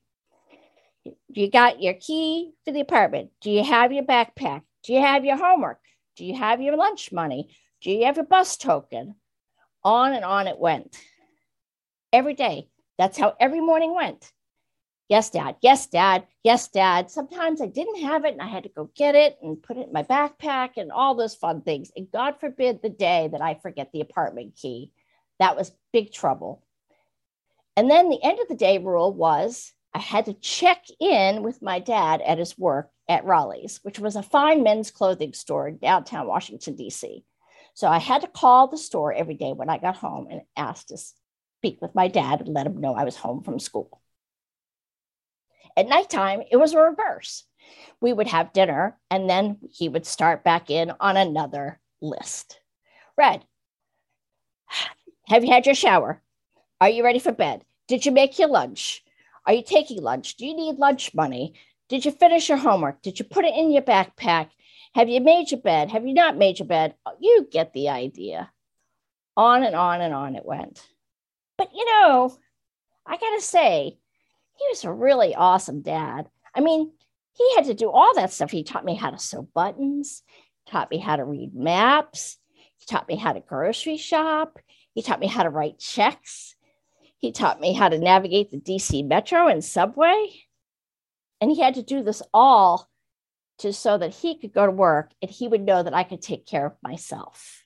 You 1.28 1.50
got 1.50 1.82
your 1.82 1.94
key 1.94 2.52
for 2.64 2.72
the 2.72 2.80
apartment. 2.80 3.30
Do 3.40 3.50
you 3.50 3.64
have 3.64 3.92
your 3.92 4.04
backpack? 4.04 4.62
Do 4.84 4.92
you 4.92 5.00
have 5.00 5.24
your 5.24 5.36
homework? 5.36 5.80
Do 6.16 6.24
you 6.24 6.36
have 6.36 6.60
your 6.60 6.76
lunch 6.76 7.12
money? 7.12 7.56
Do 7.80 7.90
you 7.90 8.04
have 8.06 8.16
your 8.16 8.26
bus 8.26 8.56
token? 8.56 9.14
On 9.84 10.12
and 10.12 10.24
on 10.24 10.46
it 10.46 10.58
went. 10.58 10.98
Every 12.12 12.34
day. 12.34 12.68
That's 12.98 13.18
how 13.18 13.34
every 13.38 13.60
morning 13.60 13.94
went. 13.94 14.32
Yes, 15.08 15.30
dad. 15.30 15.56
Yes, 15.62 15.86
dad. 15.86 16.26
Yes, 16.44 16.68
dad. 16.68 17.10
Sometimes 17.10 17.62
I 17.62 17.66
didn't 17.66 18.02
have 18.02 18.24
it 18.26 18.32
and 18.32 18.42
I 18.42 18.46
had 18.46 18.64
to 18.64 18.68
go 18.68 18.90
get 18.94 19.14
it 19.14 19.38
and 19.42 19.62
put 19.62 19.78
it 19.78 19.86
in 19.86 19.92
my 19.92 20.02
backpack 20.02 20.72
and 20.76 20.92
all 20.92 21.14
those 21.14 21.34
fun 21.34 21.62
things. 21.62 21.90
And 21.96 22.10
God 22.10 22.40
forbid 22.40 22.82
the 22.82 22.90
day 22.90 23.28
that 23.32 23.40
I 23.40 23.54
forget 23.54 23.90
the 23.92 24.02
apartment 24.02 24.56
key. 24.56 24.92
That 25.38 25.56
was 25.56 25.72
big 25.92 26.12
trouble. 26.12 26.62
And 27.76 27.90
then 27.90 28.10
the 28.10 28.22
end 28.22 28.38
of 28.40 28.48
the 28.48 28.54
day 28.54 28.78
rule 28.78 29.12
was 29.14 29.72
I 29.94 30.00
had 30.00 30.26
to 30.26 30.34
check 30.34 30.84
in 31.00 31.42
with 31.42 31.62
my 31.62 31.78
dad 31.78 32.20
at 32.20 32.38
his 32.38 32.58
work 32.58 32.90
at 33.08 33.24
Raleigh's, 33.24 33.80
which 33.84 33.98
was 33.98 34.16
a 34.16 34.22
fine 34.22 34.62
men's 34.62 34.90
clothing 34.90 35.32
store 35.32 35.68
in 35.68 35.78
downtown 35.78 36.26
Washington, 36.26 36.76
D.C. 36.76 37.24
So 37.78 37.86
I 37.86 37.98
had 37.98 38.22
to 38.22 38.26
call 38.26 38.66
the 38.66 38.76
store 38.76 39.12
every 39.12 39.34
day 39.34 39.52
when 39.52 39.70
I 39.70 39.78
got 39.78 39.94
home 39.94 40.26
and 40.28 40.40
ask 40.56 40.88
to 40.88 40.96
speak 40.96 41.80
with 41.80 41.94
my 41.94 42.08
dad 42.08 42.40
and 42.40 42.52
let 42.52 42.66
him 42.66 42.80
know 42.80 42.92
I 42.92 43.04
was 43.04 43.14
home 43.14 43.44
from 43.44 43.60
school. 43.60 44.02
At 45.76 45.86
nighttime, 45.86 46.42
it 46.50 46.56
was 46.56 46.74
a 46.74 46.80
reverse. 46.80 47.44
We 48.00 48.12
would 48.12 48.26
have 48.26 48.52
dinner 48.52 48.98
and 49.12 49.30
then 49.30 49.58
he 49.70 49.88
would 49.88 50.06
start 50.06 50.42
back 50.42 50.70
in 50.70 50.90
on 50.98 51.16
another 51.16 51.78
list. 52.02 52.58
Red, 53.16 53.44
have 55.28 55.44
you 55.44 55.52
had 55.52 55.64
your 55.64 55.76
shower? 55.76 56.20
Are 56.80 56.88
you 56.88 57.04
ready 57.04 57.20
for 57.20 57.30
bed? 57.30 57.64
Did 57.86 58.04
you 58.04 58.10
make 58.10 58.40
your 58.40 58.48
lunch? 58.48 59.04
Are 59.46 59.52
you 59.52 59.62
taking 59.62 60.02
lunch? 60.02 60.36
Do 60.36 60.46
you 60.46 60.56
need 60.56 60.80
lunch 60.80 61.14
money? 61.14 61.54
Did 61.88 62.04
you 62.04 62.10
finish 62.10 62.48
your 62.48 62.58
homework? 62.58 63.02
Did 63.02 63.20
you 63.20 63.24
put 63.24 63.44
it 63.44 63.54
in 63.54 63.70
your 63.70 63.82
backpack? 63.82 64.48
Have 64.94 65.08
you 65.08 65.20
made 65.20 65.50
your 65.50 65.60
bed? 65.60 65.90
Have 65.90 66.06
you 66.06 66.14
not 66.14 66.36
made 66.36 66.58
your 66.58 66.68
bed? 66.68 66.94
You 67.20 67.46
get 67.50 67.72
the 67.72 67.88
idea. 67.90 68.50
On 69.36 69.62
and 69.62 69.74
on 69.74 70.00
and 70.00 70.14
on 70.14 70.34
it 70.34 70.44
went. 70.44 70.84
But 71.56 71.70
you 71.74 71.84
know, 71.84 72.36
I 73.06 73.16
gotta 73.16 73.40
say, 73.40 73.98
he 74.56 74.64
was 74.70 74.84
a 74.84 74.92
really 74.92 75.34
awesome 75.34 75.82
dad. 75.82 76.28
I 76.54 76.60
mean, 76.60 76.92
he 77.34 77.54
had 77.54 77.66
to 77.66 77.74
do 77.74 77.90
all 77.90 78.14
that 78.14 78.32
stuff. 78.32 78.50
He 78.50 78.64
taught 78.64 78.84
me 78.84 78.96
how 78.96 79.10
to 79.10 79.18
sew 79.18 79.42
buttons, 79.54 80.22
taught 80.66 80.90
me 80.90 80.98
how 80.98 81.16
to 81.16 81.24
read 81.24 81.54
maps, 81.54 82.38
he 82.76 82.86
taught 82.86 83.08
me 83.08 83.16
how 83.16 83.32
to 83.32 83.40
grocery 83.40 83.96
shop, 83.96 84.58
he 84.94 85.02
taught 85.02 85.20
me 85.20 85.28
how 85.28 85.44
to 85.44 85.50
write 85.50 85.78
checks, 85.78 86.56
he 87.18 87.32
taught 87.32 87.60
me 87.60 87.72
how 87.72 87.88
to 87.88 87.98
navigate 87.98 88.50
the 88.50 88.58
DC 88.58 89.06
Metro 89.06 89.46
and 89.48 89.64
subway. 89.64 90.28
And 91.40 91.50
he 91.50 91.60
had 91.60 91.74
to 91.74 91.82
do 91.82 92.02
this 92.02 92.22
all 92.34 92.87
to 93.58 93.72
so 93.72 93.98
that 93.98 94.14
he 94.14 94.38
could 94.38 94.52
go 94.52 94.66
to 94.66 94.72
work 94.72 95.10
and 95.20 95.30
he 95.30 95.48
would 95.48 95.62
know 95.62 95.82
that 95.82 95.94
I 95.94 96.04
could 96.04 96.22
take 96.22 96.46
care 96.46 96.66
of 96.66 96.76
myself. 96.82 97.64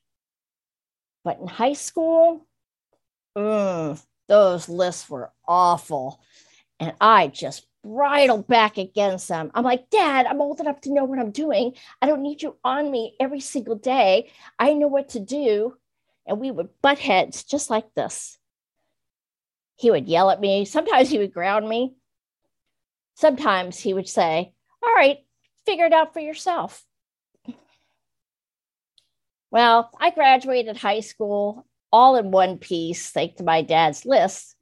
But 1.25 1.39
in 1.39 1.47
high 1.47 1.75
school, 1.75 2.47
mm, 3.37 4.03
those 4.29 4.69
lists 4.69 5.09
were 5.09 5.31
awful. 5.47 6.21
And 6.81 6.95
I 7.01 7.29
just 7.29 7.67
bridled 7.85 8.47
back 8.47 8.79
against 8.79 9.29
them. 9.29 9.51
I'm 9.55 9.65
like, 9.65 9.91
Dad, 9.91 10.27
I'm 10.27 10.41
old 10.41 10.61
enough 10.61 10.81
to 10.83 10.93
know 10.93 11.05
what 11.05 11.19
I'm 11.19 11.31
doing. 11.31 11.75
I 12.01 12.07
don't 12.07 12.23
need 12.23 12.43
you 12.43 12.57
on 12.65 12.91
me 12.91 13.15
every 13.21 13.41
single 13.41 13.77
day. 13.77 14.31
I 14.59 14.73
know 14.73 14.89
what 14.89 15.11
to 15.11 15.21
do. 15.21 15.77
And 16.27 16.41
we 16.41 16.51
would 16.51 16.69
butt 16.81 16.99
heads 16.99 17.45
just 17.45 17.71
like 17.71 17.93
this. 17.95 18.39
He 19.77 19.91
would 19.91 20.09
yell 20.09 20.31
at 20.31 20.41
me. 20.41 20.65
Sometimes 20.65 21.11
he 21.11 21.19
would 21.19 21.33
ground 21.33 21.69
me. 21.69 21.95
Sometimes 23.17 23.79
he 23.79 23.93
would 23.93 24.09
say, 24.09 24.55
All 24.83 24.95
right, 24.95 25.19
figure 25.73 25.87
it 25.87 25.93
out 25.95 26.13
for 26.13 26.21
yourself. 26.21 26.85
Well, 29.51 29.91
I 29.99 30.11
graduated 30.11 30.77
high 30.77 31.01
school 31.01 31.67
all 31.91 32.17
in 32.17 32.31
one 32.31 32.59
piece, 32.59 33.09
thanks 33.09 33.37
to 33.37 33.45
my 33.45 33.63
dad's 33.63 34.05
list 34.05 34.55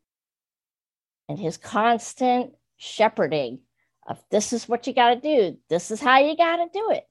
and 1.28 1.38
his 1.38 1.56
constant 1.56 2.54
shepherding 2.76 3.60
of 4.08 4.22
this 4.30 4.52
is 4.52 4.68
what 4.68 4.86
you 4.86 4.92
got 4.92 5.14
to 5.14 5.20
do, 5.20 5.58
this 5.68 5.90
is 5.90 6.00
how 6.00 6.18
you 6.18 6.36
got 6.36 6.56
to 6.56 6.68
do 6.72 6.90
it. 6.90 7.04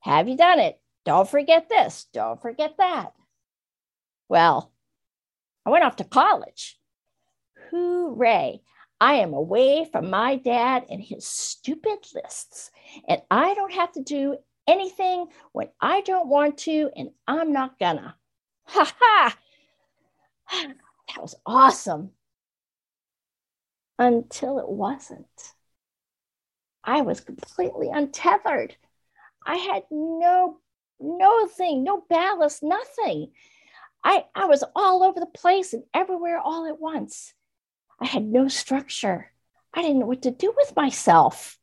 Have 0.00 0.28
you 0.28 0.36
done 0.36 0.60
it? 0.60 0.80
Don't 1.04 1.28
forget 1.28 1.68
this, 1.68 2.06
don't 2.12 2.40
forget 2.40 2.74
that. 2.78 3.14
Well, 4.28 4.72
I 5.66 5.70
went 5.70 5.84
off 5.84 5.96
to 5.96 6.04
college 6.04 6.78
Hooray! 7.70 8.60
I 9.00 9.14
am 9.14 9.32
away 9.32 9.84
from 9.84 10.10
my 10.10 10.36
dad 10.36 10.86
and 10.90 11.02
his 11.02 11.26
stupid 11.26 11.98
lists, 12.14 12.70
and 13.08 13.22
I 13.30 13.54
don't 13.54 13.72
have 13.72 13.92
to 13.92 14.02
do 14.02 14.38
anything 14.66 15.26
when 15.52 15.68
I 15.80 16.00
don't 16.02 16.28
want 16.28 16.58
to, 16.58 16.90
and 16.96 17.10
I'm 17.26 17.52
not 17.52 17.78
gonna. 17.78 18.16
Ha 18.66 18.94
ha! 18.98 19.38
That 21.08 21.22
was 21.22 21.34
awesome. 21.46 22.10
Until 23.98 24.58
it 24.58 24.68
wasn't. 24.68 25.54
I 26.84 27.00
was 27.00 27.20
completely 27.20 27.88
untethered. 27.88 28.76
I 29.46 29.56
had 29.56 29.84
no, 29.90 30.58
no 31.00 31.46
thing, 31.46 31.82
no 31.82 32.04
ballast, 32.10 32.62
nothing. 32.62 33.32
I, 34.04 34.26
I 34.34 34.44
was 34.44 34.62
all 34.76 35.02
over 35.02 35.18
the 35.18 35.26
place 35.26 35.72
and 35.72 35.84
everywhere 35.94 36.38
all 36.38 36.66
at 36.66 36.78
once. 36.78 37.32
I 38.00 38.06
had 38.06 38.24
no 38.24 38.48
structure. 38.48 39.32
I 39.74 39.82
didn't 39.82 40.00
know 40.00 40.06
what 40.06 40.22
to 40.22 40.30
do 40.30 40.52
with 40.56 40.76
myself. 40.76 41.58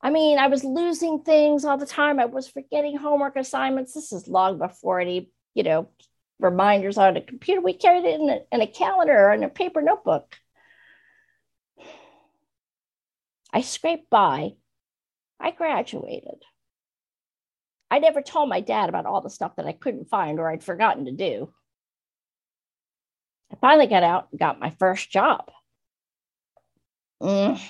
I 0.00 0.10
mean, 0.10 0.38
I 0.38 0.46
was 0.46 0.62
losing 0.62 1.22
things 1.22 1.64
all 1.64 1.76
the 1.76 1.86
time. 1.86 2.20
I 2.20 2.26
was 2.26 2.46
forgetting 2.46 2.96
homework 2.96 3.36
assignments. 3.36 3.94
This 3.94 4.12
is 4.12 4.28
long 4.28 4.58
before 4.58 5.00
any, 5.00 5.30
you 5.54 5.64
know, 5.64 5.88
reminders 6.38 6.98
on 6.98 7.16
a 7.16 7.20
computer. 7.20 7.60
We 7.60 7.72
carried 7.72 8.04
it 8.04 8.20
in 8.20 8.30
a, 8.30 8.38
in 8.52 8.60
a 8.60 8.66
calendar 8.66 9.12
or 9.12 9.32
in 9.32 9.42
a 9.42 9.48
paper 9.48 9.82
notebook. 9.82 10.36
I 13.52 13.62
scraped 13.62 14.08
by. 14.08 14.52
I 15.40 15.50
graduated. 15.50 16.44
I 17.90 17.98
never 17.98 18.22
told 18.22 18.48
my 18.48 18.60
dad 18.60 18.88
about 18.88 19.06
all 19.06 19.20
the 19.20 19.30
stuff 19.30 19.56
that 19.56 19.66
I 19.66 19.72
couldn't 19.72 20.10
find 20.10 20.38
or 20.38 20.48
I'd 20.48 20.62
forgotten 20.62 21.06
to 21.06 21.12
do. 21.12 21.52
I 23.52 23.56
finally 23.60 23.86
got 23.86 24.02
out 24.02 24.28
and 24.30 24.38
got 24.38 24.60
my 24.60 24.70
first 24.70 25.10
job. 25.10 25.50
Mm. 27.22 27.60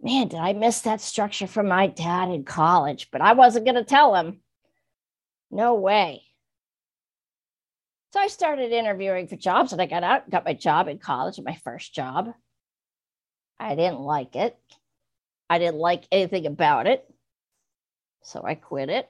Man, 0.00 0.28
did 0.28 0.38
I 0.38 0.52
miss 0.52 0.80
that 0.82 1.00
structure 1.00 1.46
from 1.46 1.68
my 1.68 1.88
dad 1.88 2.30
in 2.30 2.44
college, 2.44 3.08
but 3.10 3.20
I 3.20 3.32
wasn't 3.32 3.64
going 3.64 3.74
to 3.74 3.84
tell 3.84 4.14
him. 4.14 4.40
No 5.50 5.74
way. 5.74 6.22
So 8.12 8.20
I 8.20 8.28
started 8.28 8.72
interviewing 8.72 9.28
for 9.28 9.36
jobs 9.36 9.72
and 9.72 9.82
I 9.82 9.86
got 9.86 10.02
out, 10.02 10.30
got 10.30 10.44
my 10.44 10.54
job 10.54 10.88
in 10.88 10.98
college, 10.98 11.38
my 11.40 11.56
first 11.56 11.94
job. 11.94 12.32
I 13.60 13.74
didn't 13.74 14.00
like 14.00 14.34
it. 14.36 14.56
I 15.50 15.58
didn't 15.58 15.80
like 15.80 16.04
anything 16.10 16.46
about 16.46 16.86
it. 16.86 17.04
So 18.22 18.42
I 18.44 18.54
quit 18.54 18.88
it. 18.88 19.08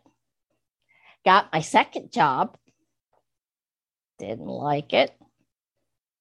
Got 1.24 1.52
my 1.52 1.60
second 1.60 2.12
job 2.12 2.56
didn't 4.18 4.46
like 4.46 4.92
it. 4.92 5.12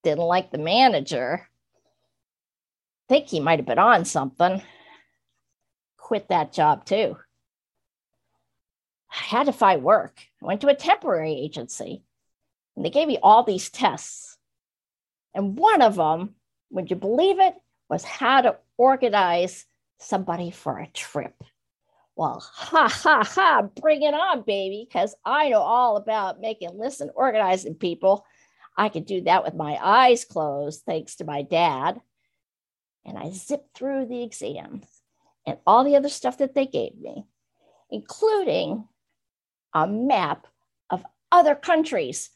Didn't 0.04 0.24
like 0.24 0.52
the 0.52 0.58
manager. 0.58 1.48
Think 3.10 3.28
he 3.28 3.40
might 3.40 3.60
have 3.60 3.66
been 3.66 3.80
on 3.80 4.06
something. 4.06 4.62
quit 5.98 6.30
that 6.30 6.54
job 6.54 6.86
too. 6.86 7.18
I 9.12 9.16
had 9.16 9.46
to 9.46 9.54
find 9.54 9.84
work. 9.84 10.20
I 10.42 10.46
went 10.46 10.62
to 10.62 10.68
a 10.68 10.76
temporary 10.76 11.34
agency 11.34 12.04
and 12.76 12.86
they 12.86 12.90
gave 12.90 13.08
me 13.08 13.18
all 13.22 13.44
these 13.44 13.70
tests. 13.70 14.38
And 15.34 15.58
one 15.58 15.82
of 15.82 15.96
them, 15.96 16.36
would 16.72 16.90
you 16.90 16.96
believe 16.96 17.40
it, 17.40 17.56
was 17.90 18.04
how 18.04 18.42
to 18.42 18.58
organize 18.78 19.66
somebody 20.00 20.52
for 20.52 20.78
a 20.78 20.88
trip. 20.88 21.34
Well, 22.18 22.44
ha 22.52 22.90
ha 22.90 23.24
ha, 23.24 23.62
bring 23.80 24.02
it 24.02 24.16
on, 24.16 24.42
baby, 24.42 24.88
because 24.90 25.16
I 25.24 25.50
know 25.50 25.60
all 25.60 25.98
about 25.98 26.42
making 26.42 26.76
lists 26.76 27.00
and 27.00 27.12
organizing 27.14 27.76
people. 27.76 28.26
I 28.76 28.90
could 28.90 29.06
do 29.06 29.22
that 29.22 29.44
with 29.44 29.54
my 29.54 29.78
eyes 29.80 30.26
closed, 30.26 30.82
thanks 30.84 31.18
to 31.18 31.26
my 31.26 31.44
dad. 31.44 32.02
And 33.06 33.20
I 33.20 33.30
zipped 33.30 33.78
through 33.78 34.08
the 34.08 34.24
exams 34.24 34.88
and 35.46 35.60
all 35.68 35.84
the 35.84 35.96
other 35.96 36.10
stuff 36.10 36.40
that 36.40 36.56
they 36.56 36.66
gave 36.66 36.98
me, 37.00 37.26
including 37.92 38.88
a 39.76 39.88
map 39.88 40.48
of 40.90 41.06
other 41.32 41.54
countries. 41.54 42.32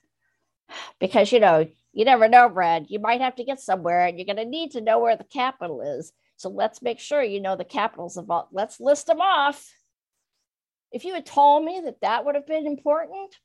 Because, 0.99 1.31
you 1.31 1.39
know, 1.39 1.67
you 1.91 2.05
never 2.05 2.27
know, 2.27 2.49
Brad. 2.49 2.85
You 2.89 2.99
might 2.99 3.21
have 3.21 3.35
to 3.37 3.43
get 3.43 3.59
somewhere 3.59 4.05
and 4.05 4.19
you're 4.19 4.27
going 4.27 4.35
to 4.35 4.45
need 4.45 4.73
to 4.73 4.81
know 4.81 4.99
where 4.99 5.17
the 5.17 5.23
capital 5.23 5.81
is. 5.81 6.13
So 6.41 6.49
let's 6.49 6.81
make 6.81 6.99
sure 6.99 7.21
you 7.21 7.39
know 7.39 7.55
the 7.55 7.63
capitals 7.63 8.17
of 8.17 8.31
all. 8.31 8.49
Let's 8.51 8.79
list 8.79 9.05
them 9.05 9.21
off. 9.21 9.63
If 10.91 11.05
you 11.05 11.13
had 11.13 11.27
told 11.27 11.63
me 11.63 11.79
that 11.85 12.01
that 12.01 12.25
would 12.25 12.33
have 12.33 12.47
been 12.47 12.65
important, 12.65 13.35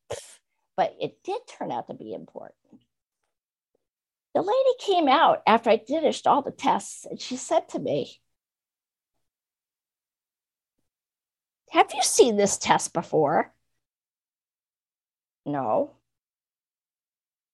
but 0.79 0.97
it 0.99 1.23
did 1.23 1.43
turn 1.47 1.71
out 1.71 1.89
to 1.89 1.95
be 1.95 2.15
important. 2.15 2.55
The 4.35 4.41
lady 4.41 4.71
came 4.81 5.09
out 5.09 5.43
after 5.47 5.69
I 5.69 5.77
finished 5.77 6.27
all 6.27 6.41
the 6.41 6.51
tests 6.51 7.05
and 7.05 7.21
she 7.21 7.37
said 7.37 7.69
to 7.71 7.79
me, 7.79 8.19
Have 11.73 11.93
you 11.93 12.03
seen 12.03 12.39
this 12.39 12.57
test 12.57 12.95
before? 12.95 13.53
No. 15.45 15.91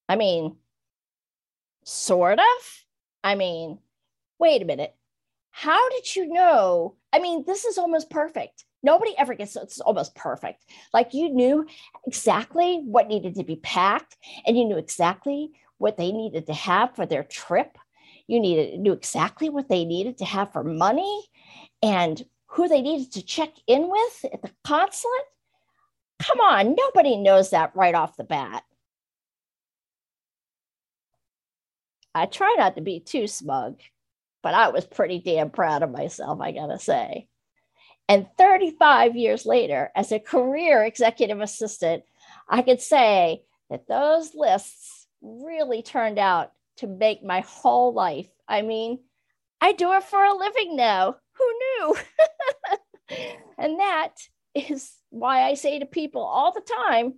I 0.08 0.14
mean, 0.14 0.56
sort 1.82 2.38
of. 2.38 2.84
I 3.24 3.34
mean, 3.34 3.80
wait 4.38 4.62
a 4.62 4.64
minute. 4.64 4.94
How 5.52 5.90
did 5.90 6.16
you 6.16 6.26
know? 6.32 6.96
I 7.12 7.20
mean, 7.20 7.44
this 7.46 7.64
is 7.64 7.78
almost 7.78 8.10
perfect. 8.10 8.64
Nobody 8.82 9.14
ever 9.16 9.34
gets 9.34 9.54
it's 9.54 9.80
almost 9.80 10.14
perfect. 10.16 10.64
Like 10.92 11.14
you 11.14 11.28
knew 11.28 11.66
exactly 12.06 12.80
what 12.84 13.06
needed 13.06 13.36
to 13.36 13.44
be 13.44 13.56
packed, 13.56 14.16
and 14.44 14.58
you 14.58 14.64
knew 14.64 14.78
exactly 14.78 15.52
what 15.78 15.96
they 15.96 16.10
needed 16.10 16.46
to 16.46 16.54
have 16.54 16.96
for 16.96 17.06
their 17.06 17.22
trip. 17.22 17.78
You 18.26 18.40
needed 18.40 18.80
knew 18.80 18.92
exactly 18.92 19.50
what 19.50 19.68
they 19.68 19.84
needed 19.84 20.18
to 20.18 20.24
have 20.24 20.52
for 20.52 20.64
money 20.64 21.24
and 21.82 22.24
who 22.46 22.66
they 22.66 22.80
needed 22.82 23.12
to 23.12 23.22
check 23.24 23.50
in 23.66 23.88
with 23.88 24.24
at 24.32 24.42
the 24.42 24.50
consulate. 24.64 25.28
Come 26.18 26.40
on, 26.40 26.74
nobody 26.74 27.16
knows 27.16 27.50
that 27.50 27.76
right 27.76 27.94
off 27.94 28.16
the 28.16 28.24
bat. 28.24 28.64
I 32.14 32.26
try 32.26 32.54
not 32.58 32.76
to 32.76 32.82
be 32.82 33.00
too 33.00 33.26
smug, 33.26 33.80
but 34.42 34.54
I 34.54 34.68
was 34.68 34.84
pretty 34.84 35.20
damn 35.20 35.50
proud 35.50 35.82
of 35.82 35.90
myself, 35.90 36.40
I 36.40 36.52
gotta 36.52 36.78
say. 36.78 37.28
And 38.08 38.26
35 38.36 39.16
years 39.16 39.46
later, 39.46 39.90
as 39.94 40.12
a 40.12 40.18
career 40.18 40.84
executive 40.84 41.40
assistant, 41.40 42.04
I 42.48 42.62
could 42.62 42.80
say 42.80 43.44
that 43.70 43.88
those 43.88 44.34
lists 44.34 45.06
really 45.22 45.82
turned 45.82 46.18
out 46.18 46.52
to 46.78 46.86
make 46.86 47.22
my 47.22 47.40
whole 47.40 47.92
life. 47.92 48.28
I 48.48 48.62
mean, 48.62 48.98
I 49.60 49.72
do 49.72 49.92
it 49.92 50.04
for 50.04 50.22
a 50.22 50.34
living 50.36 50.76
now. 50.76 51.16
Who 51.34 51.54
knew? 51.58 51.96
and 53.58 53.78
that 53.78 54.14
is 54.54 54.92
why 55.10 55.44
I 55.44 55.54
say 55.54 55.78
to 55.78 55.86
people 55.86 56.22
all 56.22 56.52
the 56.52 56.60
time 56.60 57.14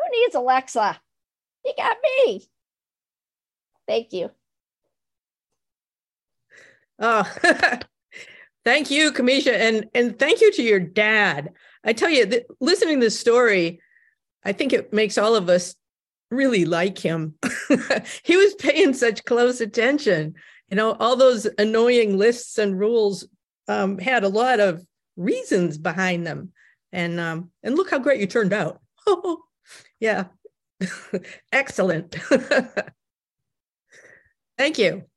who 0.00 0.20
needs 0.20 0.34
Alexa? 0.34 1.00
You 1.64 1.72
got 1.76 1.96
me. 2.02 2.48
Thank 3.86 4.12
you. 4.12 4.30
Oh, 7.00 7.24
thank 8.64 8.90
you, 8.90 9.12
Kamisha, 9.12 9.52
and 9.52 9.86
and 9.94 10.18
thank 10.18 10.40
you 10.40 10.52
to 10.52 10.62
your 10.62 10.80
dad. 10.80 11.50
I 11.82 11.94
tell 11.94 12.10
you, 12.10 12.26
th- 12.26 12.46
listening 12.60 13.00
to 13.00 13.06
this 13.06 13.18
story, 13.18 13.80
I 14.44 14.52
think 14.52 14.72
it 14.72 14.92
makes 14.92 15.16
all 15.16 15.34
of 15.34 15.48
us 15.48 15.74
really 16.30 16.66
like 16.66 16.98
him. 16.98 17.34
he 18.22 18.36
was 18.36 18.54
paying 18.54 18.92
such 18.92 19.24
close 19.24 19.60
attention. 19.62 20.34
You 20.68 20.76
know, 20.76 20.92
all 20.92 21.16
those 21.16 21.48
annoying 21.58 22.18
lists 22.18 22.58
and 22.58 22.78
rules 22.78 23.26
um, 23.66 23.98
had 23.98 24.22
a 24.22 24.28
lot 24.28 24.60
of 24.60 24.84
reasons 25.16 25.78
behind 25.78 26.26
them, 26.26 26.52
and 26.92 27.18
um, 27.18 27.50
and 27.62 27.76
look 27.76 27.90
how 27.90 27.98
great 27.98 28.20
you 28.20 28.26
turned 28.26 28.52
out. 28.52 28.80
yeah, 30.00 30.24
excellent. 31.50 32.16
Thank 34.58 34.78
you. 34.78 35.09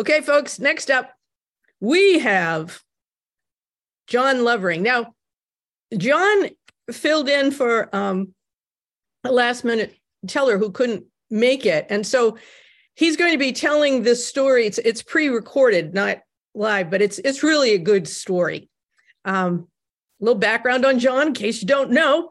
Okay, 0.00 0.22
folks, 0.22 0.58
next 0.58 0.90
up, 0.90 1.12
we 1.78 2.20
have 2.20 2.80
John 4.06 4.44
Lovering. 4.44 4.82
Now, 4.82 5.12
John 5.94 6.48
filled 6.90 7.28
in 7.28 7.50
for 7.50 7.94
um, 7.94 8.32
a 9.24 9.30
last 9.30 9.62
minute 9.62 9.94
teller 10.26 10.56
who 10.56 10.70
couldn't 10.70 11.04
make 11.28 11.66
it. 11.66 11.86
And 11.90 12.06
so 12.06 12.38
he's 12.94 13.18
going 13.18 13.32
to 13.32 13.38
be 13.38 13.52
telling 13.52 14.02
this 14.02 14.26
story. 14.26 14.64
It's, 14.64 14.78
it's 14.78 15.02
pre 15.02 15.28
recorded, 15.28 15.92
not 15.92 16.20
live, 16.54 16.88
but 16.88 17.02
it's, 17.02 17.18
it's 17.18 17.42
really 17.42 17.74
a 17.74 17.78
good 17.78 18.08
story. 18.08 18.70
Um, 19.26 19.68
a 20.18 20.24
little 20.24 20.40
background 20.40 20.86
on 20.86 20.98
John, 20.98 21.26
in 21.26 21.32
case 21.34 21.60
you 21.60 21.68
don't 21.68 21.90
know. 21.90 22.30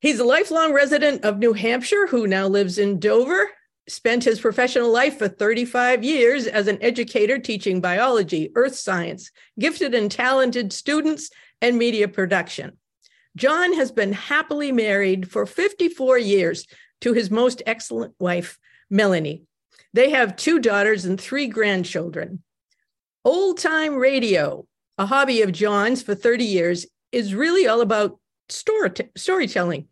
He's 0.00 0.20
a 0.20 0.24
lifelong 0.24 0.72
resident 0.72 1.26
of 1.26 1.36
New 1.36 1.52
Hampshire 1.52 2.06
who 2.06 2.26
now 2.26 2.46
lives 2.46 2.78
in 2.78 2.98
Dover 2.98 3.50
spent 3.88 4.24
his 4.24 4.40
professional 4.40 4.90
life 4.90 5.18
for 5.18 5.28
35 5.28 6.04
years 6.04 6.46
as 6.46 6.68
an 6.68 6.78
educator 6.82 7.38
teaching 7.38 7.80
biology, 7.80 8.50
earth 8.54 8.76
science, 8.76 9.30
gifted 9.58 9.94
and 9.94 10.10
talented 10.10 10.72
students, 10.72 11.30
and 11.60 11.78
media 11.78 12.08
production. 12.08 12.76
John 13.36 13.72
has 13.74 13.90
been 13.90 14.12
happily 14.12 14.72
married 14.72 15.30
for 15.30 15.46
54 15.46 16.18
years 16.18 16.66
to 17.00 17.12
his 17.12 17.30
most 17.30 17.62
excellent 17.66 18.14
wife, 18.18 18.58
Melanie. 18.90 19.42
They 19.94 20.10
have 20.10 20.36
two 20.36 20.58
daughters 20.58 21.04
and 21.04 21.20
three 21.20 21.46
grandchildren. 21.46 22.42
Old 23.24 23.58
time 23.58 23.94
radio, 23.96 24.66
a 24.98 25.06
hobby 25.06 25.42
of 25.42 25.52
John's 25.52 26.02
for 26.02 26.14
30 26.14 26.44
years, 26.44 26.86
is 27.10 27.34
really 27.34 27.66
all 27.66 27.80
about 27.80 28.18
story- 28.48 29.10
storytelling. 29.16 29.88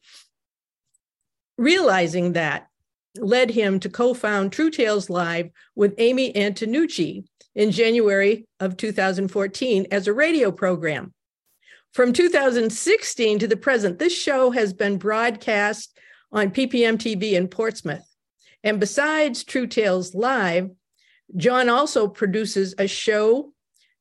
Realizing 1.57 2.33
that 2.33 2.70
led 3.17 3.51
him 3.51 3.81
to 3.81 3.89
co-found 3.89 4.53
True 4.53 4.71
Tales 4.71 5.11
Live 5.11 5.51
with 5.75 5.95
Amy 5.99 6.33
Antonucci 6.33 7.25
in 7.55 7.71
January 7.71 8.47
of 8.61 8.77
2014 8.77 9.87
as 9.91 10.07
a 10.07 10.13
radio 10.13 10.53
program. 10.53 11.13
From 11.93 12.13
2016 12.13 13.41
to 13.41 13.49
the 13.49 13.57
present, 13.57 13.99
this 13.99 14.17
show 14.17 14.53
has 14.53 14.73
been 14.73 14.97
broadcast 14.97 15.99
on 16.31 16.51
PPM 16.51 16.97
TV 16.97 17.33
in 17.33 17.49
Portsmouth. 17.49 18.07
And 18.63 18.79
besides 18.79 19.43
True 19.43 19.67
Tales 19.67 20.15
Live, 20.15 20.71
John 21.37 21.69
also 21.69 22.07
produces 22.07 22.75
a 22.79 22.87
show 22.87 23.53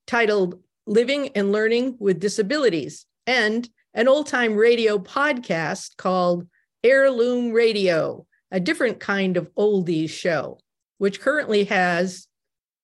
titled 0.06 0.62
Living 0.86 1.30
and 1.30 1.52
Learning 1.52 1.96
with 2.00 2.20
Disabilities 2.20 3.06
and 3.26 3.68
an 3.94 4.08
old 4.08 4.28
time 4.28 4.56
radio 4.56 4.98
podcast 5.00 5.98
called 5.98 6.48
Heirloom 6.84 7.52
Radio 7.52 8.26
a 8.52 8.60
different 8.60 9.00
kind 9.00 9.38
of 9.38 9.54
oldies 9.56 10.10
show, 10.10 10.60
which 10.98 11.22
currently 11.22 11.66
has, 11.66 12.28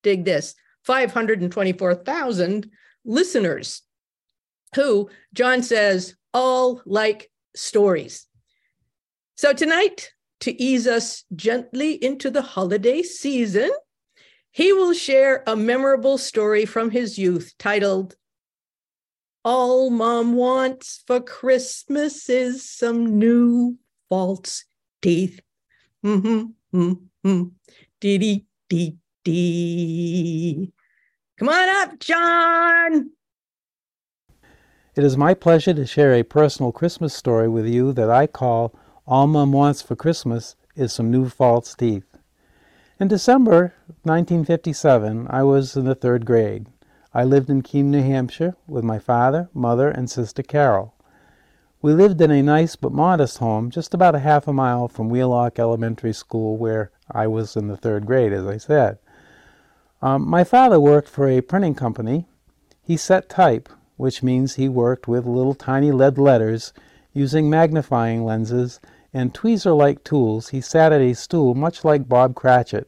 dig 0.03 0.25
this, 0.25 0.55
524,000 0.83 2.69
listeners 3.03 3.81
who, 4.75 5.09
John 5.33 5.63
says, 5.63 6.15
all 6.33 6.81
like 6.85 7.31
stories. 7.55 8.27
So 9.35 9.53
tonight, 9.53 10.11
to 10.41 10.61
ease 10.61 10.85
us 10.85 11.23
gently 11.35 11.93
into 11.93 12.29
the 12.29 12.41
holiday 12.41 13.01
season, 13.01 13.71
he 14.51 14.71
will 14.73 14.93
share 14.93 15.43
a 15.47 15.55
memorable 15.55 16.17
story 16.17 16.65
from 16.65 16.91
his 16.91 17.17
youth 17.17 17.53
titled 17.57 18.15
All 19.43 19.89
Mom 19.89 20.33
Wants 20.33 21.03
for 21.07 21.19
Christmas 21.19 22.29
is 22.29 22.69
Some 22.69 23.17
New 23.17 23.77
False 24.09 24.65
Teeth. 25.01 25.41
Mm-hmm. 26.05 26.79
Mm-hmm. 26.79 27.43
Dee 27.99 28.17
dee 28.19 28.45
dee 28.69 28.97
dee. 29.23 30.71
Come 31.39 31.49
on 31.49 31.69
up, 31.77 31.99
John. 31.99 33.09
It 34.95 35.03
is 35.03 35.17
my 35.17 35.33
pleasure 35.33 35.73
to 35.73 35.85
share 35.87 36.13
a 36.13 36.21
personal 36.21 36.71
Christmas 36.71 37.15
story 37.15 37.49
with 37.49 37.65
you 37.65 37.91
that 37.93 38.11
I 38.11 38.27
call 38.27 38.73
All 39.07 39.25
Mom 39.25 39.51
Wants 39.51 39.81
for 39.81 39.95
Christmas 39.95 40.55
is 40.75 40.93
Some 40.93 41.09
New 41.09 41.27
False 41.27 41.73
Teeth. 41.73 42.15
In 42.99 43.07
December 43.07 43.73
1957, 44.03 45.27
I 45.29 45.43
was 45.43 45.75
in 45.75 45.85
the 45.85 45.95
third 45.95 46.25
grade. 46.25 46.67
I 47.15 47.23
lived 47.23 47.49
in 47.49 47.63
Keene, 47.63 47.89
New 47.89 48.03
Hampshire 48.03 48.55
with 48.67 48.83
my 48.83 48.99
father, 48.99 49.49
mother, 49.53 49.89
and 49.89 50.09
sister 50.09 50.43
Carol. 50.43 50.94
We 51.81 51.93
lived 51.93 52.21
in 52.21 52.31
a 52.31 52.41
nice 52.41 52.75
but 52.75 52.93
modest 52.93 53.37
home 53.37 53.69
just 53.69 53.93
about 53.93 54.15
a 54.15 54.19
half 54.19 54.47
a 54.47 54.53
mile 54.53 54.87
from 54.87 55.09
Wheelock 55.09 55.59
Elementary 55.59 56.13
School, 56.13 56.57
where 56.57 56.89
I 57.11 57.27
was 57.27 57.55
in 57.55 57.67
the 57.67 57.77
third 57.77 58.05
grade, 58.05 58.33
as 58.33 58.47
I 58.47 58.57
said. 58.57 58.97
Um, 60.01 60.27
my 60.27 60.43
father 60.43 60.79
worked 60.79 61.09
for 61.09 61.27
a 61.27 61.41
printing 61.41 61.75
company. 61.75 62.27
He 62.81 62.97
set 62.97 63.29
type, 63.29 63.69
which 63.97 64.23
means 64.23 64.55
he 64.55 64.69
worked 64.69 65.07
with 65.07 65.25
little 65.25 65.53
tiny 65.53 65.91
lead 65.91 66.17
letters 66.17 66.73
using 67.13 67.49
magnifying 67.49 68.23
lenses 68.23 68.79
and 69.13 69.33
tweezer 69.33 69.75
like 69.75 70.03
tools. 70.03 70.49
He 70.49 70.61
sat 70.61 70.91
at 70.91 71.01
a 71.01 71.13
stool 71.13 71.55
much 71.55 71.83
like 71.83 72.09
Bob 72.09 72.35
Cratchit 72.35 72.87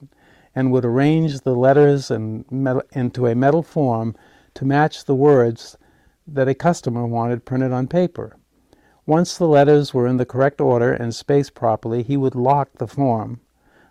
and 0.56 0.72
would 0.72 0.86
arrange 0.86 1.42
the 1.42 1.56
letters 1.56 2.10
into 2.10 3.28
a 3.28 3.36
metal 3.36 3.64
form 3.64 4.16
to 4.56 4.66
match 4.66 5.06
the 5.06 5.16
words 5.16 5.78
that 6.26 6.48
a 6.48 6.56
customer 6.56 7.06
wanted 7.06 7.46
printed 7.46 7.72
on 7.72 7.88
paper. 7.88 8.37
Once 9.08 9.38
the 9.38 9.48
letters 9.48 9.94
were 9.94 10.06
in 10.06 10.18
the 10.18 10.26
correct 10.26 10.60
order 10.60 10.92
and 10.92 11.16
spaced 11.16 11.54
properly, 11.54 12.04
he 12.04 12.18
would 12.18 12.36
lock 12.36 12.70
the 12.74 12.88
form. 12.88 13.40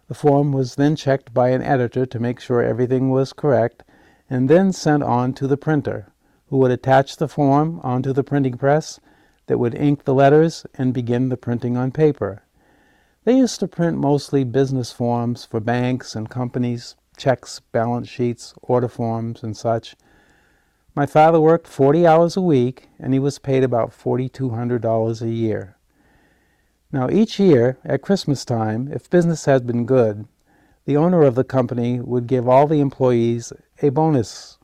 The 0.09 0.15
form 0.15 0.53
was 0.53 0.75
then 0.75 0.95
checked 0.95 1.33
by 1.33 1.49
an 1.49 1.63
editor 1.63 2.05
to 2.05 2.21
make 2.21 2.39
sure 2.39 2.63
everything 2.63 3.09
was 3.09 3.33
correct, 3.33 3.83
and 4.29 4.51
then 4.51 4.75
sent 4.75 5.03
on 5.03 5.33
to 5.33 5.47
the 5.47 5.57
printer, 5.57 6.13
who 6.49 6.59
would 6.59 6.71
attach 6.71 7.17
the 7.17 7.29
form 7.29 7.81
onto 7.83 8.13
the 8.13 8.23
printing 8.23 8.59
press 8.59 9.01
that 9.47 9.57
would 9.59 9.75
ink 9.75 10.05
the 10.05 10.13
letters 10.13 10.67
and 10.75 10.93
begin 10.93 11.31
the 11.31 11.39
printing 11.39 11.79
on 11.79 11.93
paper. 11.93 12.43
They 13.25 13.39
used 13.39 13.59
to 13.61 13.69
print 13.69 13.97
mostly 13.97 14.45
business 14.45 14.93
forms 14.93 15.47
for 15.47 15.61
banks 15.61 16.15
and 16.15 16.29
companies, 16.29 16.95
checks, 17.17 17.61
balance 17.73 18.09
sheets, 18.11 18.53
order 18.61 18.89
forms, 18.89 19.43
and 19.43 19.57
such. 19.57 19.97
My 20.97 21.05
father 21.05 21.39
worked 21.39 21.69
40 21.69 22.07
hours 22.07 22.39
a 22.39 22.41
week 22.41 22.89
and 22.99 23.13
he 23.13 23.19
was 23.19 23.39
paid 23.39 23.63
about 23.63 23.91
$4,200 23.91 25.21
a 25.21 25.29
year. 25.29 25.77
Now, 26.91 27.11
each 27.11 27.39
year 27.39 27.77
at 27.85 28.01
Christmas 28.01 28.47
time, 28.47 28.91
if 28.91 29.11
business 29.11 29.45
had 29.45 29.67
been 29.67 29.85
good, 29.85 30.27
the 30.87 30.97
owner 30.97 31.21
of 31.21 31.35
the 31.35 31.45
company 31.45 32.01
would 32.01 32.27
give 32.27 32.49
all 32.49 32.67
the 32.67 32.81
employees 32.81 33.53
a 33.83 33.91
bonus. 33.91 34.57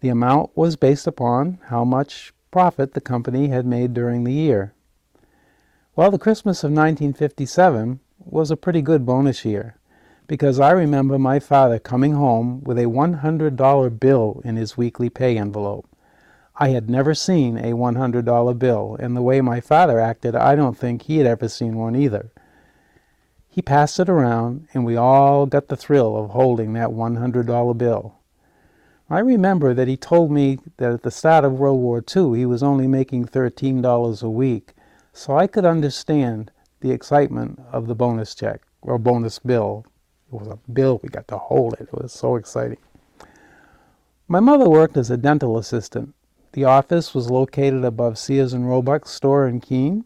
The 0.00 0.10
amount 0.10 0.54
was 0.54 0.76
based 0.76 1.06
upon 1.06 1.58
how 1.68 1.86
much 1.86 2.34
profit 2.50 2.92
the 2.92 3.00
company 3.00 3.48
had 3.48 3.64
made 3.64 3.94
during 3.94 4.24
the 4.24 4.34
year. 4.34 4.74
Well, 5.94 6.10
the 6.10 6.18
Christmas 6.18 6.64
of 6.64 6.70
1957 6.70 8.00
was 8.18 8.50
a 8.50 8.58
pretty 8.58 8.82
good 8.82 9.06
bonus 9.06 9.42
year 9.46 9.78
because 10.26 10.58
I 10.58 10.72
remember 10.72 11.18
my 11.18 11.38
father 11.38 11.78
coming 11.78 12.12
home 12.12 12.62
with 12.64 12.78
a 12.78 12.86
$100 12.86 14.00
bill 14.00 14.40
in 14.44 14.56
his 14.56 14.76
weekly 14.76 15.08
pay 15.08 15.38
envelope. 15.38 15.88
I 16.56 16.70
had 16.70 16.90
never 16.90 17.14
seen 17.14 17.58
a 17.58 17.74
$100 17.74 18.58
bill, 18.58 18.96
and 18.98 19.16
the 19.16 19.22
way 19.22 19.40
my 19.40 19.60
father 19.60 20.00
acted, 20.00 20.34
I 20.34 20.56
don't 20.56 20.76
think 20.76 21.02
he 21.02 21.18
had 21.18 21.26
ever 21.26 21.48
seen 21.48 21.76
one 21.76 21.94
either. 21.94 22.32
He 23.48 23.62
passed 23.62 24.00
it 24.00 24.08
around, 24.08 24.68
and 24.74 24.84
we 24.84 24.96
all 24.96 25.46
got 25.46 25.68
the 25.68 25.76
thrill 25.76 26.16
of 26.16 26.30
holding 26.30 26.72
that 26.72 26.90
$100 26.90 27.78
bill. 27.78 28.14
I 29.08 29.20
remember 29.20 29.72
that 29.74 29.86
he 29.86 29.96
told 29.96 30.32
me 30.32 30.58
that 30.78 30.92
at 30.92 31.02
the 31.02 31.10
start 31.10 31.44
of 31.44 31.52
World 31.52 31.80
War 31.80 32.02
II 32.14 32.38
he 32.38 32.46
was 32.46 32.62
only 32.62 32.88
making 32.88 33.26
$13 33.26 34.22
a 34.22 34.30
week, 34.30 34.74
so 35.12 35.36
I 35.36 35.46
could 35.46 35.64
understand 35.64 36.50
the 36.80 36.90
excitement 36.90 37.60
of 37.70 37.86
the 37.86 37.94
bonus 37.94 38.34
check 38.34 38.62
or 38.82 38.98
bonus 38.98 39.38
bill 39.38 39.86
it 40.32 40.34
was 40.34 40.48
a 40.48 40.58
bill. 40.70 41.00
We 41.02 41.08
got 41.08 41.28
to 41.28 41.38
hold 41.38 41.74
it. 41.74 41.88
It 41.92 41.92
was 41.92 42.12
so 42.12 42.36
exciting. 42.36 42.78
My 44.28 44.40
mother 44.40 44.68
worked 44.68 44.96
as 44.96 45.10
a 45.10 45.16
dental 45.16 45.56
assistant. 45.56 46.14
The 46.52 46.64
office 46.64 47.14
was 47.14 47.30
located 47.30 47.84
above 47.84 48.18
Sears 48.18 48.52
and 48.52 48.68
Roebuck's 48.68 49.10
store 49.10 49.46
in 49.46 49.60
Keene. 49.60 50.04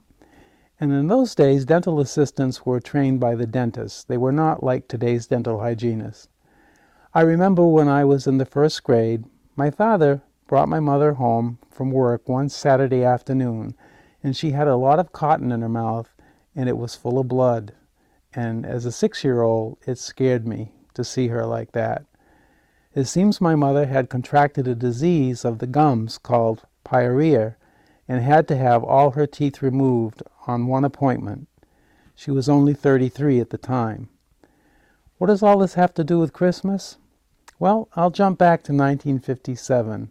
And 0.78 0.92
in 0.92 1.08
those 1.08 1.34
days, 1.34 1.64
dental 1.64 2.00
assistants 2.00 2.66
were 2.66 2.80
trained 2.80 3.20
by 3.20 3.34
the 3.34 3.46
dentist. 3.46 4.08
They 4.08 4.16
were 4.18 4.32
not 4.32 4.62
like 4.62 4.88
today's 4.88 5.26
dental 5.26 5.60
hygienists. 5.60 6.28
I 7.14 7.22
remember 7.22 7.66
when 7.66 7.88
I 7.88 8.04
was 8.04 8.26
in 8.26 8.38
the 8.38 8.44
first 8.44 8.82
grade, 8.84 9.24
my 9.56 9.70
father 9.70 10.22
brought 10.46 10.68
my 10.68 10.80
mother 10.80 11.14
home 11.14 11.58
from 11.70 11.90
work 11.90 12.28
one 12.28 12.48
Saturday 12.48 13.04
afternoon, 13.04 13.74
and 14.22 14.36
she 14.36 14.50
had 14.50 14.68
a 14.68 14.76
lot 14.76 14.98
of 14.98 15.12
cotton 15.12 15.52
in 15.52 15.60
her 15.60 15.68
mouth, 15.68 16.14
and 16.54 16.68
it 16.68 16.76
was 16.76 16.94
full 16.94 17.18
of 17.18 17.28
blood. 17.28 17.72
And 18.34 18.64
as 18.64 18.84
a 18.84 18.92
six 18.92 19.24
year 19.24 19.42
old, 19.42 19.78
it 19.86 19.98
scared 19.98 20.46
me 20.46 20.72
to 20.94 21.04
see 21.04 21.28
her 21.28 21.44
like 21.44 21.72
that. 21.72 22.04
It 22.94 23.04
seems 23.04 23.40
my 23.40 23.54
mother 23.54 23.86
had 23.86 24.10
contracted 24.10 24.66
a 24.66 24.74
disease 24.74 25.44
of 25.44 25.58
the 25.58 25.66
gums 25.66 26.18
called 26.18 26.64
pyorrhea 26.84 27.56
and 28.08 28.22
had 28.22 28.48
to 28.48 28.56
have 28.56 28.82
all 28.82 29.12
her 29.12 29.26
teeth 29.26 29.62
removed 29.62 30.22
on 30.46 30.66
one 30.66 30.84
appointment. 30.84 31.46
She 32.14 32.30
was 32.30 32.48
only 32.48 32.74
33 32.74 33.40
at 33.40 33.50
the 33.50 33.58
time. 33.58 34.08
What 35.18 35.28
does 35.28 35.42
all 35.42 35.58
this 35.58 35.74
have 35.74 35.94
to 35.94 36.04
do 36.04 36.18
with 36.18 36.32
Christmas? 36.32 36.98
Well, 37.58 37.88
I'll 37.94 38.10
jump 38.10 38.38
back 38.38 38.62
to 38.64 38.72
1957, 38.72 40.10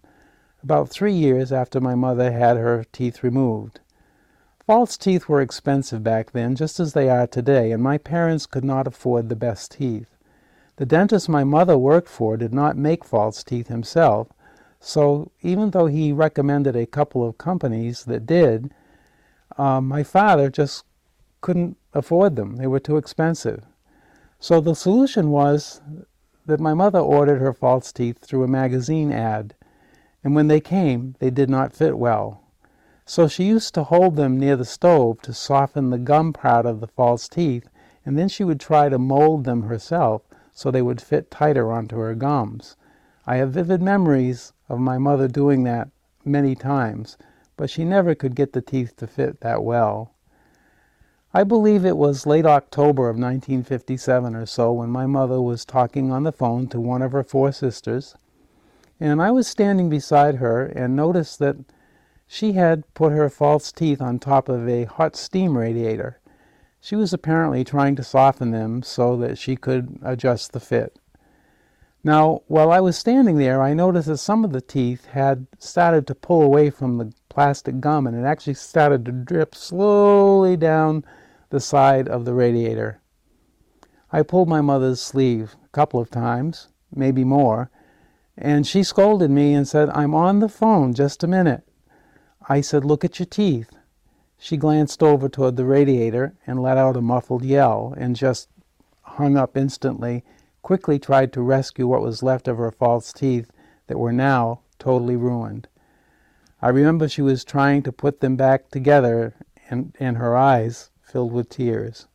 about 0.63 0.89
three 0.89 1.13
years 1.13 1.51
after 1.51 1.82
my 1.82 1.95
mother 1.95 2.32
had 2.32 2.57
her 2.57 2.86
teeth 2.91 3.24
removed. 3.24 3.80
False 4.70 4.97
teeth 4.97 5.28
were 5.28 5.41
expensive 5.41 6.03
back 6.03 6.30
then, 6.30 6.55
just 6.55 6.80
as 6.80 6.93
they 6.93 7.09
are 7.09 7.26
today, 7.26 7.72
and 7.72 7.82
my 7.82 7.97
parents 7.97 8.45
could 8.45 8.63
not 8.63 8.86
afford 8.86 9.28
the 9.28 9.36
best 9.36 9.72
teeth. 9.72 10.15
The 10.76 10.86
dentist 10.86 11.28
my 11.28 11.43
mother 11.43 11.76
worked 11.76 12.07
for 12.07 12.38
did 12.38 12.53
not 12.53 12.78
make 12.78 13.03
false 13.03 13.43
teeth 13.43 13.67
himself, 13.67 14.28
so 14.80 15.32
even 15.41 15.72
though 15.72 15.88
he 15.88 16.11
recommended 16.11 16.76
a 16.76 16.86
couple 16.86 17.28
of 17.28 17.39
companies 17.39 18.03
that 18.05 18.28
did, 18.28 18.72
uh, 19.57 19.82
my 19.82 20.03
father 20.03 20.51
just 20.51 20.86
couldn't 21.41 21.76
afford 21.95 22.36
them. 22.36 22.57
They 22.57 22.67
were 22.67 22.80
too 22.80 22.97
expensive. 22.97 23.63
So 24.39 24.61
the 24.61 24.76
solution 24.76 25.32
was 25.32 25.82
that 26.45 26.59
my 26.59 26.76
mother 26.76 26.99
ordered 26.99 27.39
her 27.39 27.53
false 27.53 27.91
teeth 27.91 28.20
through 28.20 28.43
a 28.43 28.47
magazine 28.47 29.11
ad, 29.11 29.55
and 30.24 30.36
when 30.36 30.47
they 30.47 30.59
came, 30.59 31.15
they 31.17 31.32
did 31.32 31.49
not 31.49 31.74
fit 31.74 31.97
well. 31.97 32.43
So 33.10 33.28
she 33.28 33.45
used 33.45 33.74
to 33.74 33.86
hold 33.86 34.18
them 34.18 34.39
near 34.39 34.55
the 34.55 34.64
stove 34.64 35.24
to 35.24 35.34
soften 35.34 35.89
the 35.89 35.97
gum 35.97 36.32
part 36.32 36.68
of 36.68 36.80
the 36.80 36.86
false 36.86 37.28
teeth, 37.28 37.68
and 38.05 38.16
then 38.16 38.28
she 38.28 38.43
would 38.43 38.60
try 38.60 38.88
to 38.88 38.99
mold 38.99 39.45
them 39.45 39.64
herself 39.64 40.22
so 40.51 40.70
they 40.70 40.84
would 40.84 41.01
fit 41.01 41.32
tighter 41.32 41.72
onto 41.72 41.97
her 41.97 42.14
gums. 42.14 42.78
I 43.26 43.38
have 43.38 43.53
vivid 43.53 43.82
memories 43.82 44.53
of 44.70 44.80
my 44.80 44.99
mother 44.99 45.28
doing 45.28 45.64
that 45.64 45.89
many 46.24 46.53
times, 46.53 47.18
but 47.57 47.72
she 47.72 47.84
never 47.84 48.14
could 48.14 48.36
get 48.36 48.53
the 48.53 48.62
teeth 48.62 48.95
to 48.97 49.07
fit 49.07 49.41
that 49.41 49.64
well. 49.64 50.14
I 51.34 51.43
believe 51.43 51.86
it 51.86 51.97
was 51.97 52.28
late 52.28 52.45
October 52.45 53.10
of 53.10 53.16
1957 53.16 54.36
or 54.36 54.45
so 54.45 54.72
when 54.72 54.91
my 54.91 55.07
mother 55.07 55.41
was 55.41 55.66
talking 55.66 56.12
on 56.12 56.22
the 56.22 56.32
phone 56.32 56.68
to 56.68 56.80
one 56.80 57.01
of 57.01 57.14
her 57.14 57.24
four 57.24 57.51
sisters, 57.53 58.14
and 58.99 59.20
I 59.20 59.32
was 59.32 59.47
standing 59.47 59.89
beside 59.89 60.36
her 60.36 60.64
and 60.64 60.95
noticed 60.95 61.39
that 61.39 61.55
she 62.32 62.51
had 62.51 62.84
put 62.93 63.11
her 63.11 63.27
false 63.27 63.71
teeth 63.71 63.99
on 63.99 64.19
top 64.19 64.47
of 64.49 64.69
a 64.69 64.84
hot 64.84 65.15
steam 65.15 65.57
radiator. 65.57 66.19
She 66.80 66.95
was 66.95 67.11
apparently 67.11 67.63
trying 67.63 67.95
to 67.95 68.03
soften 68.03 68.51
them 68.51 68.84
so 68.84 69.17
that 69.17 69.39
she 69.39 69.55
could 69.55 69.97
adjust 70.03 70.53
the 70.53 70.59
fit. 70.59 70.99
Now, 72.03 72.43
while 72.45 72.71
I 72.71 72.82
was 72.82 72.95
standing 72.95 73.39
there, 73.39 73.63
I 73.63 73.73
noticed 73.73 74.07
that 74.09 74.19
some 74.19 74.45
of 74.45 74.51
the 74.51 74.61
teeth 74.61 75.05
had 75.07 75.47
started 75.57 76.05
to 76.05 76.13
pull 76.13 76.43
away 76.43 76.69
from 76.69 76.99
the 76.99 77.11
plastic 77.30 77.80
gum 77.80 78.05
and 78.05 78.15
it 78.15 78.27
actually 78.27 78.53
started 78.53 79.05
to 79.05 79.11
drip 79.11 79.55
slowly 79.55 80.55
down 80.55 81.03
the 81.49 81.59
side 81.59 82.07
of 82.07 82.25
the 82.25 82.36
radiator. 82.36 83.01
I 84.11 84.21
pulled 84.21 84.47
my 84.47 84.61
mother's 84.61 85.01
sleeve 85.01 85.55
a 85.65 85.69
couple 85.69 85.99
of 85.99 86.11
times, 86.11 86.67
maybe 86.93 87.23
more, 87.23 87.71
and 88.38 88.67
she 88.67 88.84
scolded 88.84 89.32
me 89.32 89.55
and 89.55 89.67
said, 89.67 89.89
I'm 89.89 90.13
on 90.13 90.39
the 90.41 90.47
phone, 90.47 90.93
just 90.93 91.23
a 91.23 91.27
minute. 91.27 91.63
I 92.52 92.62
said, 92.62 92.84
Look 92.84 93.06
at 93.06 93.20
your 93.20 93.28
teeth. 93.28 93.70
She 94.39 94.58
glanced 94.58 95.04
over 95.04 95.30
toward 95.30 95.56
the 95.56 95.66
radiator 95.66 96.34
and 96.47 96.62
let 96.62 96.78
out 96.78 96.97
a 96.97 97.02
muffled 97.02 97.45
yell 97.45 97.93
and 97.95 98.16
just 98.16 98.50
hung 99.04 99.38
up 99.38 99.56
instantly, 99.56 100.24
quickly 100.64 100.97
tried 100.97 101.32
to 101.34 101.41
rescue 101.43 101.86
what 101.86 102.02
was 102.02 102.24
left 102.24 102.47
of 102.47 102.58
her 102.58 102.72
false 102.72 103.14
teeth 103.14 103.52
that 103.86 104.00
were 104.00 104.12
now 104.12 104.62
totally 104.80 105.16
ruined. 105.16 105.68
I 106.62 106.70
remember 106.70 107.08
she 107.08 107.22
was 107.22 107.43
trying 107.43 107.84
to 107.84 107.91
put 107.91 108.20
them 108.20 108.36
back 108.36 108.70
together 108.70 109.36
and, 109.70 109.95
and 110.00 110.18
her 110.18 110.36
eyes 110.36 110.89
filled 111.02 111.32
with 111.32 111.50
tears. 111.50 112.08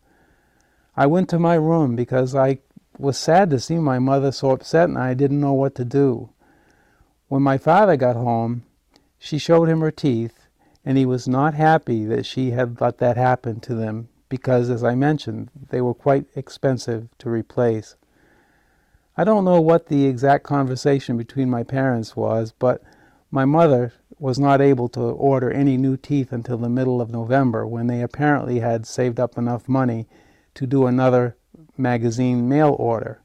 I 0.96 1.06
went 1.06 1.28
to 1.28 1.38
my 1.38 1.54
room 1.54 1.94
because 1.94 2.34
I 2.34 2.58
was 2.98 3.16
sad 3.16 3.50
to 3.50 3.60
see 3.60 3.78
my 3.78 3.98
mother 3.98 4.32
so 4.32 4.50
upset 4.50 4.88
and 4.88 4.98
I 4.98 5.14
didn't 5.14 5.40
know 5.40 5.52
what 5.52 5.74
to 5.76 5.84
do. 5.84 6.30
When 7.28 7.42
my 7.42 7.58
father 7.58 7.96
got 7.96 8.16
home, 8.16 8.64
she 9.24 9.38
showed 9.38 9.70
him 9.70 9.80
her 9.80 9.90
teeth, 9.90 10.48
and 10.84 10.98
he 10.98 11.06
was 11.06 11.26
not 11.26 11.54
happy 11.54 12.04
that 12.04 12.26
she 12.26 12.50
had 12.50 12.78
let 12.78 12.98
that 12.98 13.16
happen 13.16 13.58
to 13.58 13.74
them 13.74 14.06
because, 14.28 14.68
as 14.68 14.84
I 14.84 14.94
mentioned, 14.94 15.50
they 15.70 15.80
were 15.80 15.94
quite 15.94 16.26
expensive 16.36 17.08
to 17.20 17.30
replace. 17.30 17.96
I 19.16 19.24
don't 19.24 19.46
know 19.46 19.62
what 19.62 19.86
the 19.86 20.04
exact 20.04 20.44
conversation 20.44 21.16
between 21.16 21.48
my 21.48 21.62
parents 21.62 22.14
was, 22.14 22.52
but 22.52 22.82
my 23.30 23.46
mother 23.46 23.94
was 24.18 24.38
not 24.38 24.60
able 24.60 24.90
to 24.90 25.00
order 25.00 25.50
any 25.50 25.78
new 25.78 25.96
teeth 25.96 26.30
until 26.30 26.58
the 26.58 26.68
middle 26.68 27.00
of 27.00 27.08
November 27.08 27.66
when 27.66 27.86
they 27.86 28.02
apparently 28.02 28.60
had 28.60 28.86
saved 28.86 29.18
up 29.18 29.38
enough 29.38 29.66
money 29.70 30.06
to 30.52 30.66
do 30.66 30.84
another 30.84 31.34
magazine 31.78 32.46
mail 32.46 32.76
order. 32.78 33.22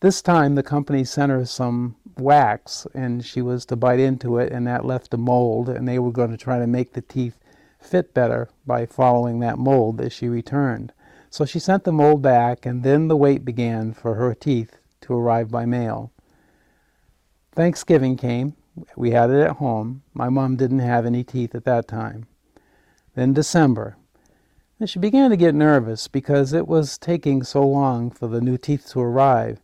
This 0.00 0.22
time 0.22 0.54
the 0.54 0.62
company 0.62 1.04
sent 1.04 1.30
her 1.30 1.44
some 1.44 1.96
wax 2.18 2.86
and 2.94 3.24
she 3.24 3.42
was 3.42 3.64
to 3.66 3.76
bite 3.76 4.00
into 4.00 4.38
it 4.38 4.52
and 4.52 4.66
that 4.66 4.84
left 4.84 5.14
a 5.14 5.16
mold 5.16 5.68
and 5.68 5.86
they 5.86 5.98
were 5.98 6.12
going 6.12 6.30
to 6.30 6.36
try 6.36 6.58
to 6.58 6.66
make 6.66 6.92
the 6.92 7.02
teeth 7.02 7.38
fit 7.80 8.14
better 8.14 8.48
by 8.66 8.86
following 8.86 9.40
that 9.40 9.58
mold 9.58 9.98
that 9.98 10.12
she 10.12 10.28
returned. 10.28 10.92
So 11.30 11.44
she 11.44 11.58
sent 11.58 11.84
the 11.84 11.92
mold 11.92 12.22
back 12.22 12.64
and 12.64 12.82
then 12.82 13.08
the 13.08 13.16
wait 13.16 13.44
began 13.44 13.92
for 13.92 14.14
her 14.14 14.34
teeth 14.34 14.78
to 15.02 15.14
arrive 15.14 15.50
by 15.50 15.66
mail. 15.66 16.12
Thanksgiving 17.52 18.16
came. 18.16 18.54
We 18.96 19.10
had 19.10 19.30
it 19.30 19.40
at 19.40 19.56
home. 19.56 20.02
My 20.12 20.28
mom 20.28 20.56
didn't 20.56 20.80
have 20.80 21.06
any 21.06 21.22
teeth 21.22 21.54
at 21.54 21.64
that 21.64 21.86
time. 21.86 22.26
Then 23.14 23.32
December. 23.32 23.96
And 24.80 24.90
she 24.90 24.98
began 24.98 25.30
to 25.30 25.36
get 25.36 25.54
nervous 25.54 26.08
because 26.08 26.52
it 26.52 26.66
was 26.66 26.98
taking 26.98 27.44
so 27.44 27.64
long 27.64 28.10
for 28.10 28.26
the 28.26 28.40
new 28.40 28.58
teeth 28.58 28.88
to 28.90 29.00
arrive. 29.00 29.60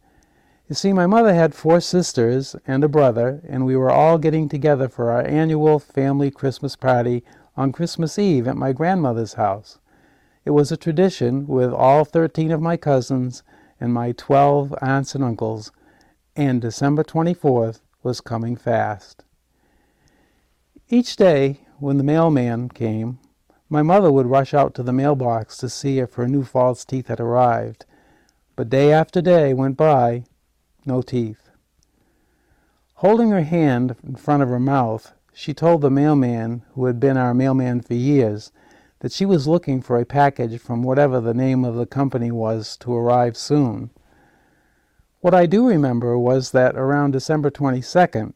You 0.71 0.77
see, 0.77 0.93
my 0.93 1.09
mother 1.09 1.35
had 1.35 1.53
four 1.53 1.81
sisters 1.81 2.55
and 2.65 2.85
a 2.85 2.89
brother, 2.89 3.43
and 3.49 3.67
we 3.67 3.75
were 3.75 3.91
all 3.91 4.19
getting 4.19 4.49
together 4.49 4.89
for 4.89 5.11
our 5.11 5.27
annual 5.27 5.81
family 5.81 6.31
Christmas 6.31 6.77
party 6.77 7.25
on 7.57 7.73
Christmas 7.73 8.21
Eve 8.21 8.47
at 8.47 8.57
my 8.57 8.73
grandmother's 8.73 9.33
house. 9.33 9.81
It 10.45 10.51
was 10.51 10.71
a 10.71 10.77
tradition 10.77 11.49
with 11.49 11.73
all 11.73 12.05
13 12.05 12.53
of 12.53 12.63
my 12.63 12.77
cousins 12.77 13.43
and 13.81 13.93
my 13.93 14.13
12 14.13 14.73
aunts 14.81 15.17
and 15.17 15.25
uncles, 15.25 15.73
and 16.37 16.63
December 16.63 17.03
24th 17.03 17.81
was 18.05 18.21
coming 18.21 18.55
fast. 18.55 19.25
Each 20.89 21.17
day, 21.17 21.63
when 21.81 21.97
the 21.97 22.05
mailman 22.05 22.69
came, 22.69 23.19
my 23.69 23.83
mother 23.83 24.13
would 24.13 24.27
rush 24.27 24.55
out 24.55 24.75
to 24.75 24.85
the 24.85 24.93
mailbox 24.93 25.57
to 25.57 25.69
see 25.69 25.99
if 25.99 26.15
her 26.15 26.29
new 26.29 26.45
false 26.45 26.85
teeth 26.85 27.09
had 27.09 27.19
arrived. 27.19 27.87
But 28.55 28.71
day 28.71 28.93
after 28.93 29.21
day 29.21 29.53
went 29.53 29.77
by, 29.77 30.27
no 30.85 31.03
teeth. 31.03 31.51
Holding 32.95 33.31
her 33.31 33.43
hand 33.43 33.97
in 34.07 34.17
front 34.17 34.43
of 34.43 34.49
her 34.49 34.61
mouth, 34.61 35.13
she 35.33 35.55
told 35.55 35.81
the 35.81 35.91
mailman, 35.91 36.63
who 36.75 36.85
had 36.85 37.01
been 37.01 37.17
our 37.17 37.33
mailman 37.33 37.81
for 37.81 37.95
years, 37.95 38.53
that 39.01 39.13
she 39.13 39.25
was 39.25 39.49
looking 39.49 39.81
for 39.81 39.99
a 39.99 40.05
package 40.05 40.61
from 40.61 40.83
whatever 40.83 41.21
the 41.21 41.35
name 41.35 41.65
of 41.65 41.75
the 41.75 41.87
company 41.87 42.31
was 42.31 42.77
to 42.79 42.95
arrive 42.95 43.37
soon. 43.37 43.91
What 45.21 45.35
I 45.35 45.47
do 45.47 45.67
remember 45.67 46.19
was 46.19 46.51
that 46.53 46.77
around 46.77 47.13
December 47.13 47.51
22nd, 47.51 48.35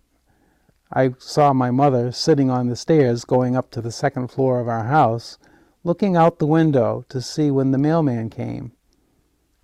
I 0.93 1.15
saw 1.19 1.53
my 1.53 1.71
mother 1.71 2.13
sitting 2.13 2.51
on 2.51 2.69
the 2.69 2.77
stairs 2.77 3.25
going 3.25 3.57
up 3.57 3.71
to 3.73 3.81
the 3.81 3.93
second 3.93 4.29
floor 4.29 4.61
of 4.61 4.69
our 4.69 4.85
house, 4.85 5.39
looking 5.83 6.17
out 6.17 6.39
the 6.39 6.47
window 6.47 7.05
to 7.09 7.21
see 7.21 7.51
when 7.51 7.71
the 7.71 7.79
mailman 7.79 8.31
came. 8.31 8.73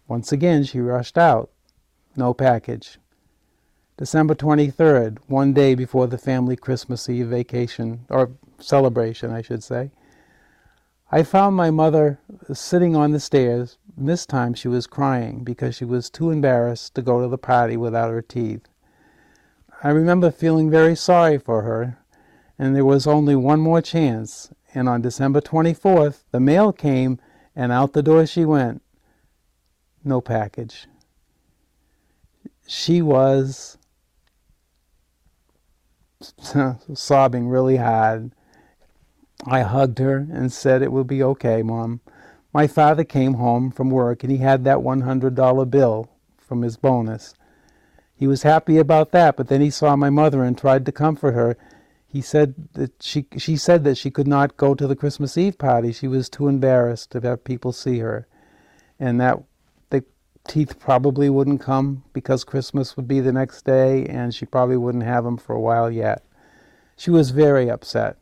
Once 0.09 0.33
again 0.33 0.65
she 0.65 0.81
rushed 0.81 1.17
out. 1.17 1.51
No 2.17 2.35
package. 2.35 2.99
December 3.97 4.35
23rd, 4.35 5.19
one 5.29 5.53
day 5.53 5.77
before 5.77 6.09
the 6.09 6.19
family 6.19 6.57
Christmas 6.57 7.09
Eve 7.09 7.29
vacation, 7.29 8.05
or 8.09 8.33
celebration, 8.59 9.31
I 9.31 9.43
should 9.43 9.63
say. 9.63 9.93
I 11.13 11.23
found 11.23 11.55
my 11.55 11.71
mother 11.71 12.19
sitting 12.53 12.97
on 12.97 13.13
the 13.13 13.21
stairs. 13.21 13.79
This 13.97 14.27
time 14.27 14.55
she 14.55 14.67
was 14.67 14.89
crying 14.89 15.45
because 15.45 15.77
she 15.77 15.85
was 15.85 16.11
too 16.11 16.31
embarrassed 16.31 16.97
to 16.97 17.03
go 17.03 17.21
to 17.21 17.29
the 17.29 17.39
party 17.39 17.77
without 17.77 18.11
her 18.11 18.23
teeth. 18.23 18.67
I 19.83 19.91
remember 19.91 20.33
feeling 20.33 20.69
very 20.69 20.97
sorry 20.97 21.39
for 21.39 21.63
her, 21.63 21.97
and 22.59 22.75
there 22.75 22.85
was 22.85 23.07
only 23.07 23.37
one 23.37 23.61
more 23.61 23.81
chance. 23.81 24.53
And 24.75 24.89
on 24.89 25.03
December 25.03 25.41
24th, 25.41 26.25
the 26.33 26.41
mail 26.41 26.73
came, 26.73 27.21
and 27.55 27.71
out 27.71 27.93
the 27.93 28.03
door 28.03 28.27
she 28.27 28.45
went. 28.45 28.83
No 30.03 30.21
package 30.21 30.89
she 32.71 33.03
was 33.03 33.77
sobbing 36.95 37.49
really 37.49 37.79
hard. 37.79 38.31
I 39.45 39.63
hugged 39.63 39.99
her 39.99 40.19
and 40.31 40.53
said 40.53 40.81
it 40.81 40.93
would 40.93 41.09
be 41.09 41.21
okay, 41.21 41.65
Mom. 41.65 42.01
My 42.55 42.69
father 42.69 43.03
came 43.03 43.35
home 43.35 43.73
from 43.73 43.91
work 43.91 44.23
and 44.23 44.31
he 44.31 44.39
had 44.39 44.63
that 44.65 44.79
$100 44.79 45.69
bill 45.71 46.11
from 46.39 46.63
his 46.63 46.77
bonus. 46.77 47.35
He 48.15 48.29
was 48.29 48.45
happy 48.45 48.79
about 48.79 49.11
that, 49.11 49.37
but 49.37 49.49
then 49.49 49.61
he 49.61 49.71
saw 49.71 49.97
my 49.97 50.11
mother 50.11 50.45
and 50.45 50.57
tried 50.57 50.87
to 50.87 50.93
comfort 50.93 51.33
her. 51.33 51.57
He 52.07 52.21
said 52.21 52.55
that 52.75 53.03
she 53.03 53.27
she 53.37 53.57
said 53.57 53.83
that 53.83 53.99
she 53.99 54.13
could 54.13 54.29
not 54.29 54.57
go 54.57 54.77
to 54.77 54.87
the 54.87 54.97
Christmas 54.97 55.37
Eve 55.37 55.59
party. 55.59 55.91
She 55.91 56.07
was 56.07 56.29
too 56.29 56.47
embarrassed 56.47 57.11
to 57.13 57.21
have 57.21 57.43
people 57.43 57.73
see 57.73 57.99
her. 57.99 58.29
And 58.99 59.21
that 59.21 59.43
teeth 60.47 60.79
probably 60.79 61.31
wouldn't 61.31 61.61
come 61.61 62.05
because 62.13 62.45
Christmas 62.45 62.97
would 62.97 63.07
be 63.07 63.21
the 63.21 63.33
next 63.33 63.65
day 63.65 64.07
and 64.07 64.35
she 64.35 64.47
probably 64.47 64.77
wouldn't 64.77 65.05
have 65.05 65.25
them 65.25 65.37
for 65.37 65.55
a 65.55 65.61
while 65.61 65.91
yet. 65.91 66.25
She 66.97 67.11
was 67.11 67.31
very 67.31 67.71
upset. 67.71 68.17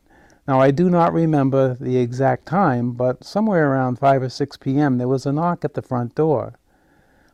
Now, 0.47 0.59
I 0.59 0.71
do 0.71 0.89
not 0.89 1.13
remember 1.13 1.75
the 1.75 1.97
exact 1.97 2.45
time, 2.45 2.93
but 2.93 3.23
somewhere 3.23 3.71
around 3.71 3.99
5 3.99 4.23
or 4.23 4.29
6 4.29 4.57
p.m., 4.57 4.97
there 4.97 5.07
was 5.07 5.25
a 5.25 5.31
knock 5.31 5.63
at 5.63 5.75
the 5.75 5.81
front 5.81 6.15
door. 6.15 6.53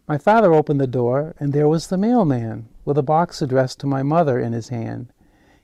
My 0.08 0.18
father 0.18 0.54
opened 0.54 0.82
the 0.82 0.88
door, 0.88 1.34
and 1.40 1.54
there 1.54 1.70
was 1.70 1.88
the 1.88 1.98
mailman 1.98 2.68
with 2.84 2.98
a 2.98 3.04
box 3.04 3.42
addressed 3.42 3.80
to 3.80 3.88
my 3.88 4.04
mother 4.04 4.38
in 4.40 4.54
his 4.54 4.70
hand. 4.70 5.14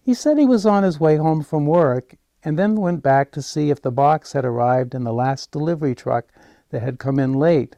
He 0.01 0.13
said 0.13 0.37
he 0.37 0.45
was 0.45 0.65
on 0.65 0.83
his 0.83 0.99
way 0.99 1.17
home 1.17 1.43
from 1.43 1.65
work 1.65 2.15
and 2.43 2.57
then 2.57 2.75
went 2.75 3.03
back 3.03 3.31
to 3.31 3.41
see 3.41 3.69
if 3.69 3.81
the 3.81 3.91
box 3.91 4.33
had 4.33 4.45
arrived 4.45 4.95
in 4.95 5.03
the 5.03 5.13
last 5.13 5.51
delivery 5.51 5.93
truck 5.93 6.25
that 6.69 6.81
had 6.81 6.99
come 6.99 7.19
in 7.19 7.33
late. 7.33 7.75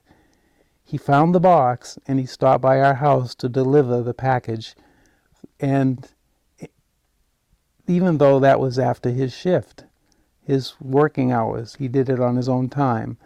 He 0.93 0.99
found 0.99 1.33
the 1.33 1.39
box 1.39 1.97
and 2.07 2.19
he 2.19 2.27
stopped 2.27 2.61
by 2.61 2.79
our 2.79 2.93
house 2.93 3.33
to 3.35 3.49
deliver 3.49 4.03
the 4.03 4.13
package. 4.13 4.75
And 5.59 6.07
even 7.87 8.19
though 8.19 8.39
that 8.39 8.59
was 8.59 8.77
after 8.77 9.09
his 9.09 9.33
shift, 9.33 9.85
his 10.43 10.75
working 10.79 11.31
hours, 11.31 11.77
he 11.79 11.87
did 11.87 12.09
it 12.09 12.19
on 12.19 12.35
his 12.35 12.47
own 12.47 12.69
time. 12.69 13.17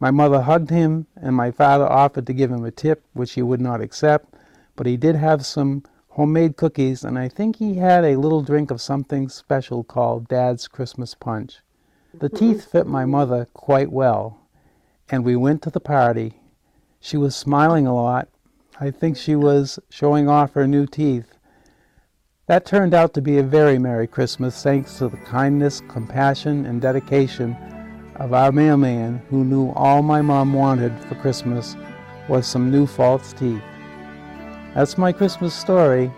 My 0.00 0.10
mother 0.10 0.40
hugged 0.40 0.70
him, 0.70 1.06
and 1.14 1.36
my 1.36 1.52
father 1.52 1.86
offered 1.86 2.26
to 2.26 2.32
give 2.32 2.50
him 2.50 2.64
a 2.64 2.72
tip, 2.72 3.04
which 3.12 3.34
he 3.34 3.42
would 3.42 3.60
not 3.60 3.80
accept, 3.80 4.34
but 4.74 4.88
he 4.88 4.96
did 4.96 5.14
have 5.14 5.46
some 5.46 5.84
homemade 6.08 6.56
cookies, 6.56 7.04
and 7.04 7.16
I 7.16 7.28
think 7.28 7.54
he 7.54 7.76
had 7.76 8.04
a 8.04 8.18
little 8.18 8.42
drink 8.42 8.72
of 8.72 8.80
something 8.80 9.28
special 9.28 9.84
called 9.84 10.26
Dad's 10.26 10.66
Christmas 10.66 11.14
Punch. 11.14 11.60
The 12.12 12.28
teeth 12.28 12.64
fit 12.72 12.88
my 12.88 13.04
mother 13.04 13.46
quite 13.54 13.92
well, 13.92 14.40
and 15.08 15.24
we 15.24 15.36
went 15.36 15.62
to 15.62 15.70
the 15.70 15.78
party 15.78 16.40
she 17.02 17.16
was 17.16 17.34
smiling 17.34 17.84
a 17.84 17.94
lot. 17.94 18.28
I 18.80 18.92
think 18.92 19.16
she 19.16 19.34
was 19.34 19.80
showing 19.90 20.28
off 20.28 20.52
her 20.52 20.68
new 20.68 20.86
teeth. 20.86 21.34
That 22.46 22.64
turned 22.64 22.94
out 22.94 23.12
to 23.14 23.20
be 23.20 23.38
a 23.38 23.42
very 23.42 23.76
Merry 23.76 24.06
Christmas 24.06 24.62
thanks 24.62 24.98
to 24.98 25.08
the 25.08 25.16
kindness, 25.16 25.82
compassion, 25.88 26.64
and 26.64 26.80
dedication 26.80 27.56
of 28.16 28.32
our 28.32 28.52
mailman 28.52 29.20
who 29.30 29.44
knew 29.44 29.70
all 29.72 30.02
my 30.02 30.22
mom 30.22 30.52
wanted 30.52 30.96
for 31.04 31.16
Christmas 31.16 31.76
was 32.28 32.46
some 32.46 32.70
new 32.70 32.86
false 32.86 33.32
teeth. 33.32 33.62
That's 34.74 34.96
my 34.96 35.10
Christmas 35.12 35.54
story. 35.54 36.10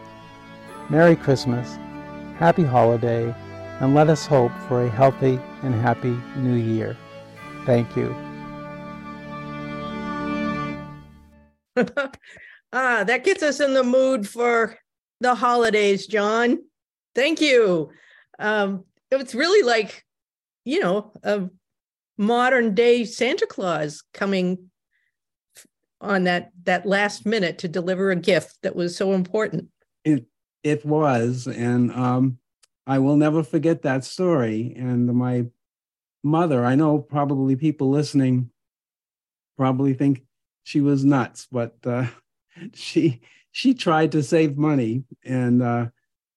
Merry 0.90 1.16
Christmas, 1.16 1.76
Happy 2.36 2.62
Holiday, 2.62 3.34
and 3.80 3.94
let 3.94 4.10
us 4.10 4.26
hope 4.26 4.52
for 4.68 4.84
a 4.84 4.90
healthy 4.90 5.40
and 5.62 5.74
happy 5.74 6.14
New 6.36 6.56
Year. 6.56 6.94
Thank 7.64 7.96
you. 7.96 8.14
ah, 12.72 13.04
that 13.04 13.24
gets 13.24 13.42
us 13.42 13.60
in 13.60 13.74
the 13.74 13.84
mood 13.84 14.28
for 14.28 14.76
the 15.20 15.34
holidays, 15.34 16.06
John. 16.06 16.58
Thank 17.14 17.40
you. 17.40 17.90
Um, 18.38 18.84
it's 19.10 19.34
really 19.34 19.66
like, 19.66 20.04
you 20.64 20.80
know, 20.80 21.12
a 21.22 21.48
modern 22.18 22.74
day 22.74 23.04
Santa 23.04 23.46
Claus 23.46 24.02
coming 24.12 24.70
on 26.00 26.24
that 26.24 26.50
that 26.64 26.84
last 26.84 27.24
minute 27.24 27.58
to 27.58 27.68
deliver 27.68 28.10
a 28.10 28.16
gift 28.16 28.58
that 28.62 28.76
was 28.76 28.96
so 28.96 29.12
important. 29.12 29.68
It 30.04 30.26
it 30.62 30.84
was, 30.84 31.46
and 31.46 31.90
um, 31.92 32.38
I 32.86 32.98
will 32.98 33.16
never 33.16 33.42
forget 33.42 33.82
that 33.82 34.04
story. 34.04 34.74
And 34.76 35.06
my 35.14 35.46
mother, 36.22 36.64
I 36.64 36.74
know 36.74 36.98
probably 36.98 37.56
people 37.56 37.90
listening 37.90 38.50
probably 39.56 39.94
think 39.94 40.22
she 40.64 40.80
was 40.80 41.04
nuts, 41.04 41.46
but 41.50 41.76
uh, 41.84 42.06
she 42.74 43.20
she 43.52 43.74
tried 43.74 44.12
to 44.12 44.22
save 44.22 44.56
money. 44.56 45.04
And 45.24 45.62
uh, 45.62 45.86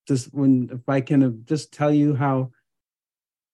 just 0.08 0.34
when 0.34 0.70
if 0.72 0.88
I 0.88 1.02
can 1.02 1.44
just 1.46 1.74
tell 1.74 1.92
you 1.92 2.14
how 2.14 2.52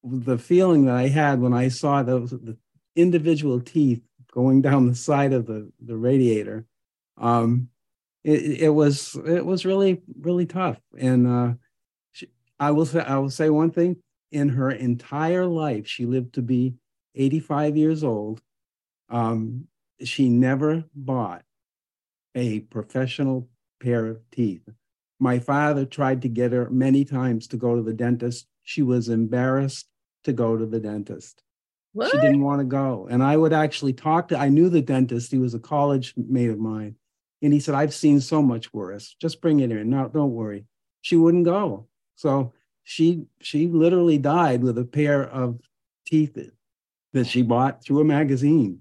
the 0.03 0.37
feeling 0.37 0.85
that 0.85 0.95
I 0.95 1.07
had 1.07 1.39
when 1.39 1.53
I 1.53 1.69
saw 1.69 2.03
those 2.03 2.31
the 2.31 2.57
individual 2.95 3.61
teeth 3.61 4.01
going 4.31 4.61
down 4.61 4.87
the 4.87 4.95
side 4.95 5.31
of 5.31 5.45
the 5.45 5.71
the 5.79 5.95
radiator. 5.95 6.65
Um, 7.17 7.69
it, 8.23 8.61
it 8.61 8.69
was 8.69 9.15
it 9.25 9.45
was 9.45 9.65
really 9.65 10.01
really 10.19 10.45
tough. 10.45 10.79
And 10.97 11.27
uh, 11.27 11.53
she, 12.11 12.27
I 12.59 12.71
will 12.71 12.85
say 12.85 13.01
I 13.01 13.17
will 13.17 13.29
say 13.29 13.49
one 13.49 13.71
thing: 13.71 13.97
in 14.31 14.49
her 14.49 14.71
entire 14.71 15.45
life, 15.45 15.87
she 15.87 16.05
lived 16.05 16.33
to 16.35 16.41
be 16.41 16.73
85 17.15 17.77
years 17.77 18.03
old. 18.03 18.41
Um, 19.09 19.67
she 20.03 20.29
never 20.29 20.83
bought 20.95 21.43
a 22.35 22.61
professional 22.61 23.49
pair 23.81 24.05
of 24.07 24.19
teeth. 24.31 24.67
My 25.19 25.39
father 25.39 25.85
tried 25.85 26.21
to 26.23 26.29
get 26.29 26.51
her 26.51 26.69
many 26.69 27.05
times 27.05 27.47
to 27.47 27.57
go 27.57 27.75
to 27.75 27.81
the 27.81 27.93
dentist. 27.93 28.47
She 28.63 28.81
was 28.81 29.09
embarrassed 29.09 29.87
to 30.23 30.33
go 30.33 30.57
to 30.57 30.65
the 30.65 30.79
dentist. 30.79 31.43
What? 31.93 32.11
She 32.11 32.17
didn't 32.17 32.41
want 32.41 32.59
to 32.59 32.65
go. 32.65 33.07
And 33.09 33.21
I 33.23 33.37
would 33.37 33.53
actually 33.53 33.93
talk 33.93 34.29
to, 34.29 34.37
I 34.37 34.49
knew 34.49 34.69
the 34.69 34.81
dentist. 34.81 35.31
He 35.31 35.37
was 35.37 35.53
a 35.53 35.59
college 35.59 36.13
mate 36.17 36.49
of 36.49 36.59
mine. 36.59 36.95
And 37.41 37.53
he 37.53 37.59
said, 37.59 37.75
I've 37.75 37.93
seen 37.93 38.19
so 38.19 38.41
much 38.41 38.73
worse. 38.73 39.15
Just 39.19 39.41
bring 39.41 39.59
it 39.59 39.71
in. 39.71 39.89
No, 39.89 40.07
don't 40.07 40.31
worry. 40.31 40.65
She 41.01 41.15
wouldn't 41.15 41.45
go. 41.45 41.87
So 42.15 42.53
she 42.83 43.25
she 43.41 43.67
literally 43.67 44.17
died 44.17 44.63
with 44.63 44.77
a 44.77 44.85
pair 44.85 45.23
of 45.23 45.59
teeth 46.05 46.37
that 47.13 47.27
she 47.27 47.41
bought 47.41 47.83
through 47.83 48.01
a 48.01 48.05
magazine. 48.05 48.79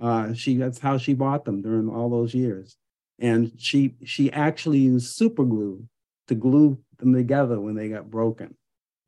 Uh, 0.00 0.32
she 0.34 0.56
that's 0.56 0.78
how 0.78 0.96
she 0.98 1.14
bought 1.14 1.44
them 1.44 1.62
during 1.62 1.88
all 1.88 2.08
those 2.10 2.34
years. 2.34 2.76
And 3.18 3.52
she 3.58 3.94
she 4.04 4.32
actually 4.32 4.78
used 4.78 5.14
super 5.14 5.44
glue 5.44 5.86
to 6.28 6.34
glue 6.34 6.78
them 6.98 7.12
together 7.12 7.60
when 7.60 7.74
they 7.74 7.88
got 7.88 8.10
broken. 8.10 8.56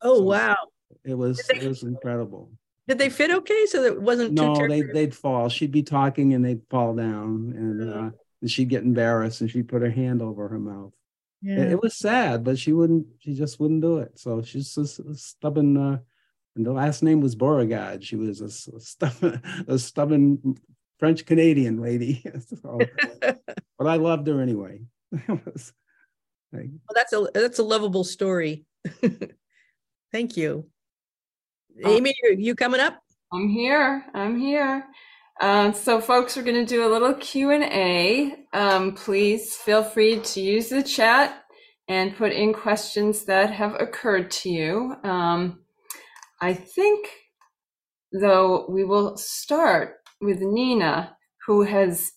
Oh 0.01 0.17
So- 0.17 0.23
wow! 0.23 0.55
It 1.03 1.15
was 1.15 1.41
they- 1.49 1.59
it 1.61 1.67
was 1.67 1.83
incredible. 1.83 2.51
Did 2.87 2.97
they 2.97 3.09
fit 3.09 3.31
okay? 3.31 3.65
So 3.67 3.81
that 3.81 3.93
it 3.93 4.01
wasn't 4.01 4.33
No, 4.33 4.55
they 4.67 4.81
they'd 4.81 5.15
fall. 5.15 5.47
She'd 5.49 5.71
be 5.71 5.83
talking 5.83 6.33
and 6.33 6.43
they'd 6.43 6.61
fall 6.69 6.93
down, 6.93 7.53
and 7.55 7.89
uh, 7.93 8.09
and 8.41 8.51
she'd 8.51 8.69
get 8.69 8.83
embarrassed 8.83 9.39
and 9.41 9.49
she'd 9.49 9.69
put 9.69 9.81
her 9.81 9.89
hand 9.89 10.21
over 10.21 10.49
her 10.49 10.59
mouth. 10.59 10.91
It, 11.41 11.57
Yeah. 11.57 11.63
it 11.71 11.81
was 11.81 11.95
sad, 11.97 12.43
but 12.43 12.59
she 12.59 12.73
wouldn't. 12.73 13.07
She 13.19 13.33
just 13.33 13.57
wouldn't 13.59 13.81
do 13.81 13.99
it. 13.99 14.19
So 14.19 14.41
she's 14.41 14.75
just 14.75 14.99
a 14.99 15.15
stubborn. 15.15 15.77
Uh, 15.77 15.99
and 16.55 16.65
the 16.65 16.73
last 16.73 17.01
name 17.03 17.19
was 17.21 17.35
Beauregard. 17.35 18.03
She 18.03 18.15
was 18.17 18.41
a, 18.41 18.75
a 18.75 18.79
stubborn, 18.81 19.41
a 19.67 19.79
stubborn 19.79 20.55
French 21.03 21.25
Canadian 21.25 21.81
lady. 21.81 22.23
So- 22.39 22.79
but 23.21 23.87
I 23.87 23.97
loved 23.97 24.25
her 24.27 24.39
anyway. 24.41 24.79
Was 25.27 25.73
like, 26.53 26.69
Well, 26.69 26.95
that's 26.95 27.11
a 27.11 27.27
that's 27.33 27.59
a 27.59 27.63
lovable 27.63 28.05
story. 28.05 28.63
Thank 30.13 30.37
you. 30.37 30.65
Uh, 31.83 31.89
Amy, 31.89 32.13
you, 32.23 32.35
you 32.37 32.55
coming 32.55 32.79
up? 32.79 33.01
I'm 33.33 33.49
here. 33.49 34.05
I'm 34.13 34.39
here. 34.39 34.85
Um, 35.41 35.73
so, 35.73 35.99
folks, 35.99 36.37
we're 36.37 36.43
going 36.43 36.65
to 36.65 36.75
do 36.75 36.87
a 36.87 36.93
little 36.93 37.15
Q 37.15 37.51
and 37.51 37.63
A. 37.65 38.35
Um, 38.53 38.93
please 38.93 39.55
feel 39.57 39.83
free 39.83 40.21
to 40.21 40.39
use 40.39 40.69
the 40.69 40.83
chat 40.83 41.43
and 41.89 42.15
put 42.15 42.31
in 42.31 42.53
questions 42.53 43.25
that 43.25 43.51
have 43.51 43.75
occurred 43.81 44.31
to 44.31 44.49
you. 44.49 44.95
Um, 45.03 45.63
I 46.39 46.53
think, 46.53 47.09
though, 48.13 48.67
we 48.69 48.85
will 48.85 49.17
start 49.17 50.02
with 50.23 50.39
Nina, 50.41 51.15
who 51.45 51.63
has 51.63 52.11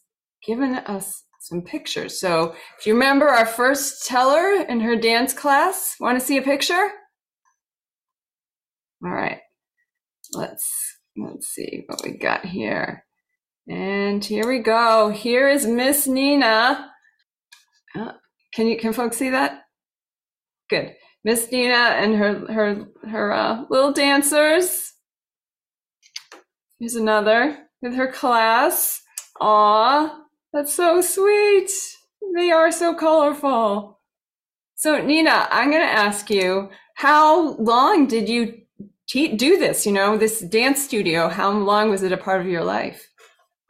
given 0.44 0.76
us 0.76 1.24
some 1.40 1.62
pictures. 1.62 2.20
So, 2.20 2.54
if 2.78 2.86
you 2.86 2.94
remember 2.94 3.28
our 3.28 3.46
first 3.46 4.06
teller 4.06 4.64
in 4.68 4.80
her 4.80 4.96
dance 4.96 5.32
class, 5.32 5.96
want 6.00 6.18
to 6.18 6.24
see 6.24 6.36
a 6.36 6.42
picture? 6.42 6.90
All 9.04 9.12
right. 9.12 9.38
Let's 10.32 10.98
let's 11.16 11.48
see 11.48 11.84
what 11.86 12.02
we 12.02 12.18
got 12.18 12.44
here. 12.44 13.04
And 13.68 14.24
here 14.24 14.46
we 14.46 14.60
go. 14.60 15.10
Here 15.10 15.48
is 15.48 15.66
miss 15.66 16.06
nina. 16.06 16.90
Uh, 17.94 18.12
can 18.52 18.66
you 18.66 18.78
can 18.78 18.92
folks 18.92 19.16
see 19.16 19.30
that? 19.30 19.62
Good. 20.68 20.94
Miss 21.24 21.50
nina 21.52 21.74
and 21.74 22.16
her 22.16 22.52
her 22.52 22.86
her 23.08 23.32
uh, 23.32 23.64
little 23.70 23.92
dancers. 23.92 24.92
Here's 26.78 26.94
another 26.94 27.65
with 27.86 27.96
her 27.96 28.10
class. 28.10 29.02
Aw, 29.40 30.22
that's 30.52 30.74
so 30.74 31.00
sweet. 31.00 31.70
They 32.34 32.50
are 32.50 32.72
so 32.72 32.94
colorful. 32.94 34.00
So 34.78 35.02
nina 35.02 35.48
i'm 35.50 35.70
going 35.70 35.82
to 35.82 35.88
ask 35.88 36.28
you 36.28 36.68
how 36.94 37.54
long 37.54 38.06
did 38.06 38.28
you 38.28 38.60
te- 39.06 39.36
do 39.36 39.56
this 39.56 39.86
you 39.86 39.92
know 39.92 40.16
this 40.16 40.40
dance 40.40 40.82
studio? 40.82 41.28
How 41.28 41.50
long 41.50 41.90
was 41.90 42.02
it 42.02 42.12
a 42.12 42.16
part 42.16 42.40
of 42.40 42.46
your 42.46 42.64
life? 42.64 43.08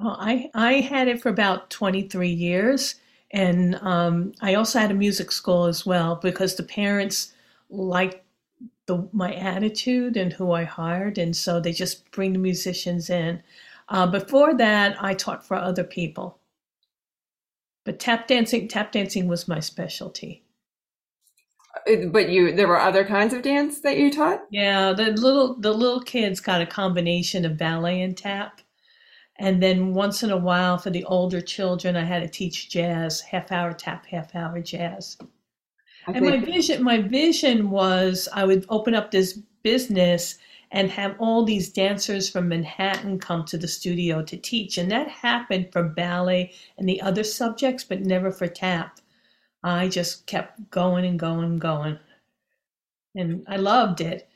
Well, 0.01 0.17
I 0.19 0.51
I 0.55 0.75
had 0.81 1.09
it 1.09 1.21
for 1.21 1.29
about 1.29 1.71
23 1.71 2.29
years, 2.29 2.97
and 3.31 3.77
um, 3.77 4.33
I 4.41 4.55
also 4.55 4.79
had 4.79 4.91
a 4.91 4.95
music 4.95 5.33
school 5.33 5.64
as 5.64 5.87
well 5.87 6.17
because 6.17 6.55
the 6.55 6.62
parents 6.62 7.33
liked 7.71 8.23
the 8.87 9.09
my 9.12 9.35
attitude 9.35 10.17
and 10.17 10.33
who 10.33 10.53
I 10.53 10.64
hired, 10.64 11.19
and 11.19 11.37
so 11.37 11.61
they 11.61 11.73
just 11.73 12.11
bring 12.11 12.33
the 12.33 12.39
musicians 12.39 13.11
in. 13.11 13.43
Uh, 13.89 14.07
before 14.07 14.55
that, 14.55 14.97
I 15.03 15.14
taught 15.14 15.47
for 15.47 15.57
other 15.57 15.84
people, 15.84 16.41
but 17.84 18.01
tap 18.01 18.26
dancing 18.26 18.68
tap 18.68 18.93
dancing 18.93 19.28
was 19.28 19.47
my 19.47 19.61
specialty. 19.61 20.43
Uh, 21.89 22.07
but 22.07 22.28
you 22.28 22.53
there 22.53 22.68
were 22.68 22.80
other 22.80 23.05
kinds 23.05 23.32
of 23.32 23.43
dance 23.43 23.80
that 23.80 23.97
you 23.97 24.11
taught 24.11 24.43
Yeah, 24.51 24.93
the 24.93 25.12
little 25.12 25.55
the 25.55 25.72
little 25.72 26.01
kids 26.01 26.41
got 26.41 26.62
a 26.62 26.66
combination 26.66 27.45
of 27.45 27.57
ballet 27.57 28.03
and 28.03 28.16
tap. 28.16 28.61
And 29.39 29.62
then 29.62 29.93
once 29.93 30.22
in 30.22 30.30
a 30.30 30.37
while 30.37 30.78
for 30.78 30.91
the 30.91 31.05
older 31.05 31.43
children, 31.43 31.95
I 31.95 32.05
had 32.05 32.22
to 32.22 32.28
teach 32.28 32.70
jazz, 32.70 33.20
half 33.20 33.53
hour 33.53 33.72
tap, 33.72 34.07
half 34.07 34.34
hour 34.34 34.61
jazz. 34.61 35.18
I 36.09 36.12
And 36.12 36.24
my 36.24 36.39
vision 36.39 36.82
my 36.82 37.03
vision 37.03 37.70
was 37.70 38.28
I 38.32 38.45
would 38.45 38.64
open 38.68 38.95
up 38.95 39.11
this 39.11 39.34
business 39.62 40.39
and 40.73 40.91
have 40.91 41.17
all 41.19 41.45
these 41.45 41.71
dancers 41.71 42.29
from 42.31 42.49
Manhattan 42.49 43.19
come 43.19 43.45
to 43.47 43.59
the 43.59 43.69
studio 43.69 44.23
to 44.23 44.37
teach. 44.37 44.79
And 44.79 44.91
that 44.91 45.09
happened 45.09 45.73
for 45.73 45.83
ballet 45.83 46.53
and 46.79 46.89
the 46.89 47.01
other 47.01 47.25
subjects, 47.25 47.85
but 47.85 48.03
never 48.03 48.31
for 48.33 48.49
tap. 48.49 49.01
I 49.62 49.89
just 49.89 50.27
kept 50.27 50.71
going 50.71 51.05
and 51.05 51.19
going 51.19 51.45
and 51.45 51.61
going. 51.61 51.99
And 53.14 53.45
I 53.49 53.57
loved 53.57 54.01
it. 54.01 54.29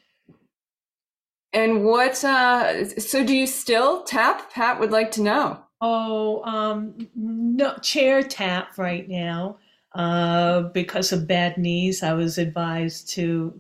and 1.53 1.85
what 1.85 2.23
uh 2.25 2.89
so 2.99 3.25
do 3.25 3.35
you 3.35 3.47
still 3.47 4.03
tap 4.05 4.53
pat 4.53 4.79
would 4.81 4.91
like 4.93 5.11
to 5.13 5.23
know 5.23 5.63
Oh, 5.81 6.43
um, 6.45 7.09
no 7.15 7.75
chair 7.79 8.23
tap 8.23 8.77
right 8.79 9.09
now. 9.09 9.59
Uh, 9.95 10.63
because 10.63 11.13
of 11.13 11.27
bad 11.27 11.57
knees, 11.57 12.03
I 12.03 12.13
was 12.13 12.39
advised 12.39 13.09
to 13.11 13.59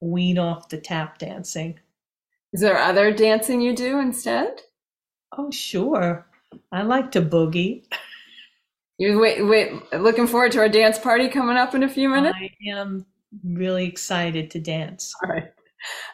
wean 0.00 0.38
off 0.38 0.68
the 0.68 0.78
tap 0.78 1.18
dancing. 1.18 1.78
Is 2.52 2.60
there 2.60 2.78
other 2.78 3.12
dancing 3.12 3.60
you 3.60 3.74
do 3.74 3.98
instead 3.98 4.60
Oh, 5.38 5.50
sure. 5.50 6.26
I 6.72 6.82
like 6.82 7.10
to 7.12 7.22
boogie. 7.22 7.84
you 8.98 9.18
wait 9.18 9.42
wait 9.46 9.72
looking 9.92 10.26
forward 10.26 10.52
to 10.52 10.58
our 10.58 10.68
dance 10.68 10.98
party 10.98 11.28
coming 11.28 11.56
up 11.56 11.74
in 11.74 11.82
a 11.82 11.88
few 11.88 12.08
minutes 12.08 12.36
I 12.38 12.70
am 12.70 13.06
really 13.44 13.86
excited 13.86 14.50
to 14.50 14.60
dance. 14.60 15.14
All 15.22 15.30
right. 15.30 15.52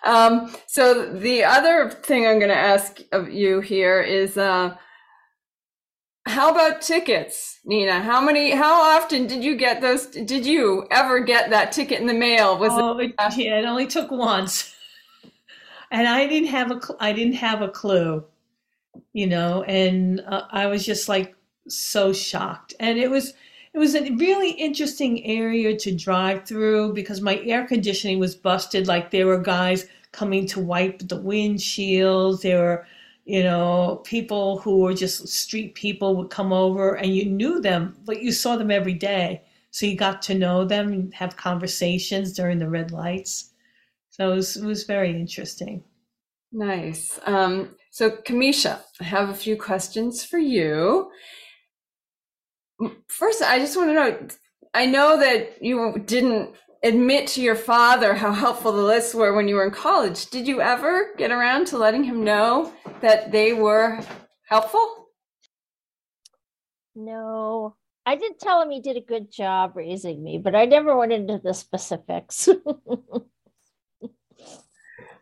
Um, 0.05 0.55
so 0.67 1.13
the 1.13 1.45
other 1.45 1.91
thing 1.91 2.27
I'm 2.27 2.39
going 2.39 2.49
to 2.51 2.57
ask 2.57 3.01
of 3.13 3.31
you 3.31 3.61
here 3.61 4.01
is, 4.01 4.39
uh, 4.39 4.75
how 6.27 6.51
about 6.51 6.83
tickets, 6.83 7.59
Nina? 7.65 8.01
How 8.01 8.21
many? 8.21 8.51
How 8.51 8.97
often 8.97 9.27
did 9.27 9.43
you 9.43 9.57
get 9.57 9.81
those? 9.81 10.07
Did 10.07 10.45
you 10.45 10.87
ever 10.91 11.21
get 11.21 11.51
that 11.51 11.73
ticket 11.73 12.01
in 12.01 12.07
the 12.07 12.15
mail? 12.15 12.59
Was 12.59 12.73
oh, 12.73 12.99
it, 12.99 13.15
yeah, 13.37 13.59
it 13.59 13.65
only 13.65 13.87
took 13.87 14.11
once, 14.11 14.75
and 15.91 16.09
I 16.09 16.27
didn't 16.27 16.49
have 16.49 16.71
a 16.71 16.81
I 17.01 17.13
didn't 17.13 17.35
have 17.35 17.63
a 17.63 17.69
clue, 17.69 18.25
you 19.13 19.27
know, 19.27 19.63
and 19.65 20.21
uh, 20.21 20.47
I 20.51 20.67
was 20.67 20.85
just 20.85 21.09
like 21.09 21.35
so 21.69 22.13
shocked, 22.13 22.75
and 22.81 22.99
it 22.99 23.11
was 23.11 23.35
it 23.75 23.79
was 23.79 23.95
a 23.95 24.11
really 24.13 24.51
interesting 24.53 25.25
area 25.25 25.77
to 25.77 25.95
drive 25.95 26.47
through 26.47 26.95
because 26.95 27.21
my 27.21 27.39
air 27.45 27.67
conditioning 27.67 28.19
was 28.19 28.35
busted. 28.35 28.87
Like 28.87 29.11
there 29.11 29.27
were 29.27 29.39
guys 29.39 29.87
coming 30.13 30.47
to 30.47 30.61
wipe 30.61 31.01
the 31.01 31.21
windshields. 31.21 32.43
There 32.43 32.59
were, 32.63 32.87
you 33.25 33.43
know, 33.43 34.01
people 34.05 34.59
who 34.59 34.79
were 34.81 34.95
just 34.95 35.29
street 35.29 35.75
people 35.75 36.17
would 36.17 36.31
come 36.31 36.53
over 36.53 36.95
and 36.95 37.15
you 37.15 37.27
knew 37.27 37.61
them, 37.61 37.97
but 38.05 38.23
you 38.23 38.33
saw 38.33 38.57
them 38.57 38.71
every 38.71 38.95
day. 38.95 39.43
So 39.71 39.87
you 39.87 39.97
got 39.97 40.23
to 40.23 40.35
know 40.35 40.65
them 40.65 41.13
have 41.13 41.37
conversations 41.37 42.33
during 42.33 42.59
the 42.59 42.69
red 42.69 42.91
lights. 42.91 43.48
So 44.19 44.33
it 44.33 44.35
was, 44.35 44.57
it 44.57 44.65
was 44.65 44.85
very 44.85 45.11
interesting. 45.11 45.85
nice? 46.53 47.19
Um, 47.25 47.77
so 47.91 48.11
Kamisha, 48.11 48.81
I 49.01 49.05
have 49.05 49.29
a 49.29 49.35
few 49.35 49.57
questions 49.57 50.25
for 50.25 50.39
you. 50.39 51.11
First, 53.09 53.43
I 53.43 53.59
just 53.59 53.77
want 53.77 53.91
to 53.91 53.95
know. 53.95 54.29
I 54.75 54.87
know 54.87 55.19
that 55.19 55.63
you 55.63 56.03
didn't 56.05 56.55
admit 56.83 57.27
to 57.29 57.43
your 57.43 57.57
father 57.57 58.15
how 58.15 58.33
helpful 58.33 58.73
the 58.73 58.83
lists 58.83 59.15
were 59.15 59.35
when 59.35 59.49
you 59.49 59.57
were 59.57 59.65
in 59.65 59.73
college. 59.73 60.27
Did 60.31 60.47
you 60.47 60.61
ever 60.61 61.15
get 61.17 61.33
around 61.33 61.67
to 61.69 61.79
letting 61.79 62.05
him 62.05 62.23
know 62.23 62.73
that 63.01 63.33
they 63.33 63.53
were 63.53 64.01
helpful? 64.49 65.09
No, 66.95 67.77
I 68.07 68.17
did 68.17 68.39
tell 68.39 68.63
him 68.63 68.71
he 68.71 68.81
did 68.81 68.97
a 68.97 69.01
good 69.01 69.31
job 69.33 69.73
raising 69.75 70.23
me, 70.23 70.39
but 70.39 70.55
I 70.55 70.67
never 70.67 70.97
went 70.97 71.13
into 71.13 71.41
the 71.43 71.55
specifics. 71.55 72.49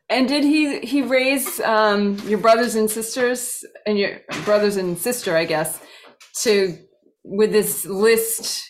And 0.09 0.28
did 0.28 0.44
he 0.44 0.80
he 0.80 1.02
raise 1.02 1.61
um, 1.61 2.18
your 2.26 2.38
brothers 2.38 2.76
and 2.76 2.90
sisters 2.90 3.64
and 3.86 3.98
your 3.98 4.20
brothers 4.44 4.76
and 4.76 4.96
sister, 4.96 5.36
I 5.36 5.44
guess, 5.44 5.80
to 6.42 6.78
with 7.24 7.50
this 7.50 7.84
list 7.84 8.62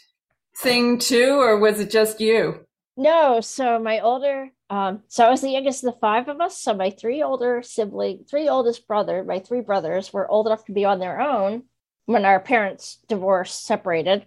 thing 0.62 0.98
too, 0.98 1.38
or 1.38 1.58
was 1.58 1.78
it 1.78 1.90
just 1.90 2.20
you? 2.20 2.66
no, 2.96 3.40
so 3.40 3.78
my 3.78 4.00
older, 4.00 4.50
um, 4.70 5.02
so 5.08 5.24
I 5.24 5.30
was 5.30 5.42
the 5.42 5.50
youngest 5.50 5.84
of 5.84 5.92
the 5.92 6.00
five 6.00 6.28
of 6.28 6.40
us. 6.40 6.58
So 6.58 6.74
my 6.74 6.90
three 6.90 7.22
older 7.22 7.62
sibling, 7.62 8.24
three 8.28 8.48
oldest 8.48 8.88
brother, 8.88 9.22
my 9.22 9.38
three 9.38 9.60
brothers 9.60 10.12
were 10.12 10.28
old 10.30 10.46
enough 10.46 10.64
to 10.66 10.72
be 10.72 10.84
on 10.84 10.98
their 10.98 11.20
own 11.20 11.64
when 12.06 12.24
our 12.24 12.40
parents 12.40 12.98
divorced, 13.06 13.66
separated. 13.66 14.24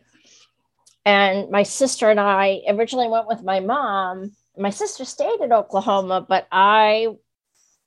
And 1.03 1.49
my 1.49 1.63
sister 1.63 2.11
and 2.11 2.19
I 2.19 2.61
originally 2.67 3.07
went 3.07 3.27
with 3.27 3.41
my 3.41 3.59
mom. 3.59 4.33
My 4.59 4.69
sister 4.71 5.05
stayed 5.05 5.39
in 5.39 5.53
Oklahoma, 5.53 6.25
but 6.27 6.45
I 6.51 7.07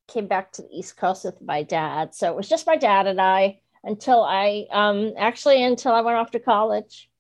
came 0.09 0.27
back 0.27 0.53
to 0.53 0.63
the 0.63 0.69
East 0.73 0.97
Coast 0.97 1.25
with 1.25 1.41
my 1.43 1.63
dad. 1.63 2.15
So 2.15 2.31
it 2.31 2.35
was 2.37 2.49
just 2.49 2.67
my 2.67 2.77
dad 2.77 3.07
and 3.07 3.21
I 3.21 3.61
until 3.85 4.23
I 4.23 4.67
um 4.73 5.13
actually 5.19 5.63
until 5.63 5.93
I 5.93 6.01
went 6.01 6.17
off 6.17 6.31
to 6.31 6.41
college. 6.41 7.11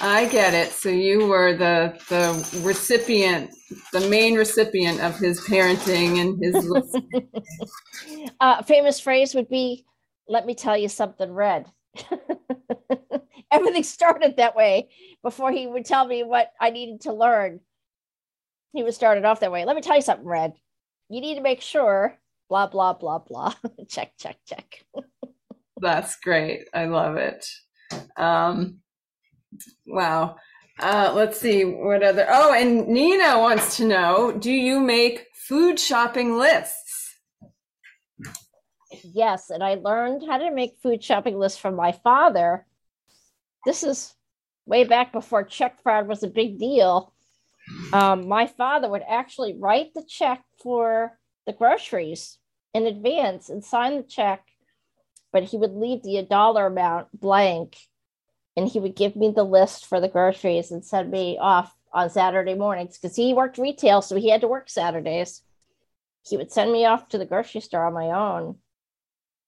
I 0.00 0.26
get 0.26 0.54
it. 0.54 0.72
So 0.72 0.88
you 0.88 1.26
were 1.26 1.54
the 1.54 1.98
the 2.08 2.60
recipient, 2.62 3.50
the 3.92 4.08
main 4.08 4.34
recipient 4.34 5.00
of 5.00 5.18
his 5.18 5.40
parenting 5.40 6.20
and 6.20 6.42
his 6.42 6.66
uh, 8.40 8.62
famous 8.62 9.00
phrase 9.00 9.34
would 9.34 9.50
be, 9.50 9.84
"Let 10.28 10.46
me 10.46 10.54
tell 10.54 10.76
you 10.76 10.88
something, 10.88 11.30
Red." 11.30 11.66
Everything 13.52 13.82
started 13.82 14.36
that 14.36 14.56
way 14.56 14.88
before 15.22 15.52
he 15.52 15.66
would 15.66 15.84
tell 15.84 16.06
me 16.06 16.22
what 16.22 16.50
I 16.60 16.70
needed 16.70 17.02
to 17.02 17.12
learn. 17.12 17.60
He 18.72 18.82
was 18.82 18.94
started 18.94 19.24
off 19.24 19.40
that 19.40 19.52
way. 19.52 19.64
Let 19.64 19.76
me 19.76 19.82
tell 19.82 19.96
you 19.96 20.02
something, 20.02 20.26
Red. 20.26 20.54
You 21.08 21.20
need 21.20 21.36
to 21.36 21.40
make 21.40 21.60
sure. 21.60 22.18
Blah 22.48 22.68
blah 22.68 22.92
blah 22.92 23.18
blah. 23.18 23.54
check 23.88 24.12
check 24.18 24.36
check. 24.46 24.84
That's 25.80 26.16
great. 26.16 26.68
I 26.72 26.86
love 26.86 27.16
it. 27.16 27.46
Um, 28.16 28.78
wow. 29.86 30.36
Uh, 30.78 31.12
let's 31.14 31.40
see 31.40 31.64
what 31.64 32.02
other. 32.02 32.26
Oh, 32.28 32.52
and 32.52 32.86
Nina 32.88 33.38
wants 33.38 33.76
to 33.78 33.86
know: 33.86 34.32
Do 34.32 34.52
you 34.52 34.80
make 34.80 35.26
food 35.34 35.80
shopping 35.80 36.38
lists? 36.38 36.85
Yes, 39.04 39.50
and 39.50 39.62
I 39.62 39.74
learned 39.74 40.24
how 40.26 40.38
to 40.38 40.50
make 40.50 40.78
food 40.82 41.02
shopping 41.02 41.38
lists 41.38 41.58
from 41.58 41.74
my 41.74 41.92
father. 41.92 42.66
This 43.64 43.82
is 43.82 44.14
way 44.66 44.84
back 44.84 45.12
before 45.12 45.44
check 45.44 45.82
fraud 45.82 46.08
was 46.08 46.22
a 46.22 46.28
big 46.28 46.58
deal. 46.58 47.12
Um, 47.92 48.28
my 48.28 48.46
father 48.46 48.88
would 48.88 49.04
actually 49.08 49.56
write 49.58 49.94
the 49.94 50.04
check 50.08 50.42
for 50.62 51.18
the 51.46 51.52
groceries 51.52 52.38
in 52.74 52.86
advance 52.86 53.48
and 53.48 53.64
sign 53.64 53.96
the 53.96 54.02
check, 54.02 54.44
but 55.32 55.44
he 55.44 55.56
would 55.56 55.74
leave 55.74 56.02
the 56.02 56.22
dollar 56.22 56.66
amount 56.66 57.08
blank 57.18 57.76
and 58.56 58.68
he 58.68 58.80
would 58.80 58.96
give 58.96 59.16
me 59.16 59.30
the 59.30 59.44
list 59.44 59.86
for 59.86 60.00
the 60.00 60.08
groceries 60.08 60.70
and 60.70 60.84
send 60.84 61.10
me 61.10 61.38
off 61.38 61.74
on 61.92 62.10
Saturday 62.10 62.54
mornings 62.54 62.98
because 62.98 63.16
he 63.16 63.34
worked 63.34 63.58
retail, 63.58 64.02
so 64.02 64.16
he 64.16 64.30
had 64.30 64.40
to 64.40 64.48
work 64.48 64.68
Saturdays. 64.68 65.42
He 66.22 66.36
would 66.36 66.50
send 66.50 66.72
me 66.72 66.84
off 66.84 67.08
to 67.08 67.18
the 67.18 67.26
grocery 67.26 67.60
store 67.60 67.86
on 67.86 67.94
my 67.94 68.10
own 68.10 68.56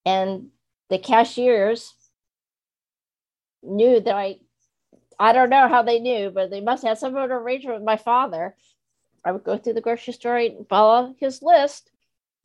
and 0.08 0.48
the 0.88 0.98
cashiers 0.98 1.94
knew 3.62 4.00
that 4.00 4.14
I 4.14 4.38
I 5.20 5.32
don't 5.32 5.50
know 5.50 5.68
how 5.68 5.82
they 5.82 5.98
knew, 5.98 6.30
but 6.30 6.48
they 6.48 6.62
must 6.62 6.84
have 6.84 6.96
some 6.96 7.12
sort 7.12 7.30
of 7.30 7.42
arrangement 7.42 7.78
with 7.78 7.84
my 7.84 7.96
father. 7.96 8.56
I 9.24 9.32
would 9.32 9.44
go 9.44 9.58
through 9.58 9.74
the 9.74 9.82
grocery 9.82 10.14
store 10.14 10.38
and 10.38 10.66
follow 10.68 11.14
his 11.18 11.42
list, 11.42 11.90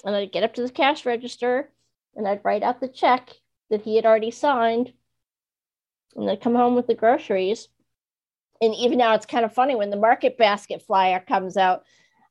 and 0.03 0.13
I'd 0.15 0.33
get 0.33 0.43
up 0.43 0.55
to 0.55 0.63
the 0.63 0.71
cash 0.71 1.05
register 1.05 1.69
and 2.15 2.27
I'd 2.27 2.43
write 2.43 2.63
out 2.63 2.81
the 2.81 2.87
check 2.89 3.29
that 3.69 3.83
he 3.83 3.95
had 3.95 4.05
already 4.05 4.31
signed, 4.31 4.91
and 6.15 6.29
I'd 6.29 6.41
come 6.41 6.55
home 6.55 6.75
with 6.75 6.87
the 6.87 6.95
groceries. 6.95 7.69
And 8.61 8.75
even 8.75 8.97
now, 8.97 9.13
it's 9.15 9.25
kind 9.25 9.45
of 9.45 9.53
funny 9.53 9.75
when 9.75 9.89
the 9.89 10.05
market 10.09 10.37
basket 10.37 10.81
flyer 10.81 11.21
comes 11.21 11.55
out. 11.55 11.83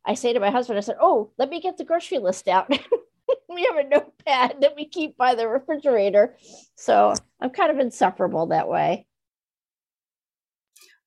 I 0.05 0.15
say 0.15 0.33
to 0.35 0.41
my 0.41 0.51
husband, 0.51 0.77
I 0.77 0.83
said, 0.83 0.99
"Oh, 1.01 1.31
let 1.39 1.49
me 1.49 1.61
get 1.61 1.79
the 1.79 1.85
grocery 1.85 2.19
list 2.19 2.49
out." 2.49 2.71
we 3.49 3.63
have 3.65 3.77
a 3.85 3.89
notepad 3.89 4.57
that 4.61 4.75
we 4.77 4.89
keep 4.89 5.17
by 5.17 5.35
the 5.35 5.49
refrigerator. 5.49 6.37
So 6.77 7.15
I'm 7.41 7.51
kind 7.51 7.71
of 7.71 7.79
insufferable 7.79 8.47
that 8.49 8.69
way. 8.69 9.07